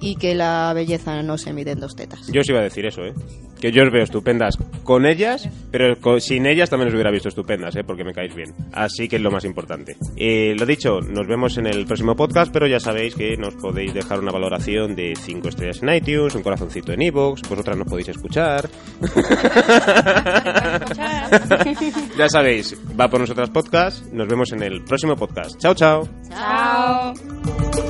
y 0.00 0.16
que 0.16 0.34
la 0.34 0.72
belleza 0.74 1.22
no 1.22 1.38
se 1.38 1.52
mide 1.52 1.72
en 1.72 1.80
dos 1.80 1.94
tetas. 1.94 2.26
yo 2.32 2.40
os 2.40 2.48
iba 2.48 2.60
a 2.60 2.62
decir 2.62 2.86
eso, 2.86 3.02
¿eh? 3.04 3.12
Que 3.60 3.72
yo 3.72 3.84
os 3.84 3.92
veo 3.92 4.02
estupendas 4.02 4.56
con 4.84 5.04
ellas, 5.04 5.48
pero 5.70 5.94
sin 6.20 6.46
ellas 6.46 6.70
también 6.70 6.88
os 6.88 6.94
hubiera 6.94 7.10
visto 7.10 7.28
estupendas, 7.28 7.76
¿eh? 7.76 7.84
Porque 7.84 8.04
me 8.04 8.14
caéis 8.14 8.34
bien. 8.34 8.54
Así 8.72 9.06
que 9.06 9.16
es 9.16 9.22
lo 9.22 9.30
más 9.30 9.44
importante. 9.44 9.96
Eh, 10.16 10.54
lo 10.58 10.64
dicho, 10.64 11.00
nos 11.00 11.26
vemos 11.26 11.58
en 11.58 11.66
el 11.66 11.84
próximo 11.84 12.16
podcast, 12.16 12.50
pero 12.52 12.66
ya 12.66 12.80
sabéis 12.80 13.14
que 13.14 13.36
nos 13.36 13.54
podéis 13.56 13.92
dejar 13.92 14.18
una 14.20 14.32
valoración 14.32 14.96
de 14.96 15.12
5 15.14 15.48
estrellas 15.48 15.82
en 15.82 15.94
iTunes, 15.94 16.34
un 16.34 16.42
corazoncito 16.42 16.92
en 16.92 17.02
iVoox, 17.02 17.42
vosotras 17.48 17.76
nos 17.76 17.86
podéis 17.86 18.08
escuchar. 18.08 18.68
ya 22.16 22.28
sabéis, 22.28 22.76
va 22.98 23.10
por 23.10 23.20
nosotras 23.20 23.50
podcast. 23.50 24.06
Nos 24.12 24.26
vemos 24.26 24.52
en 24.52 24.62
el 24.62 24.82
próximo 24.84 25.16
podcast. 25.16 25.58
Chao, 25.58 25.74
chao. 25.74 26.08
chao. 26.30 27.89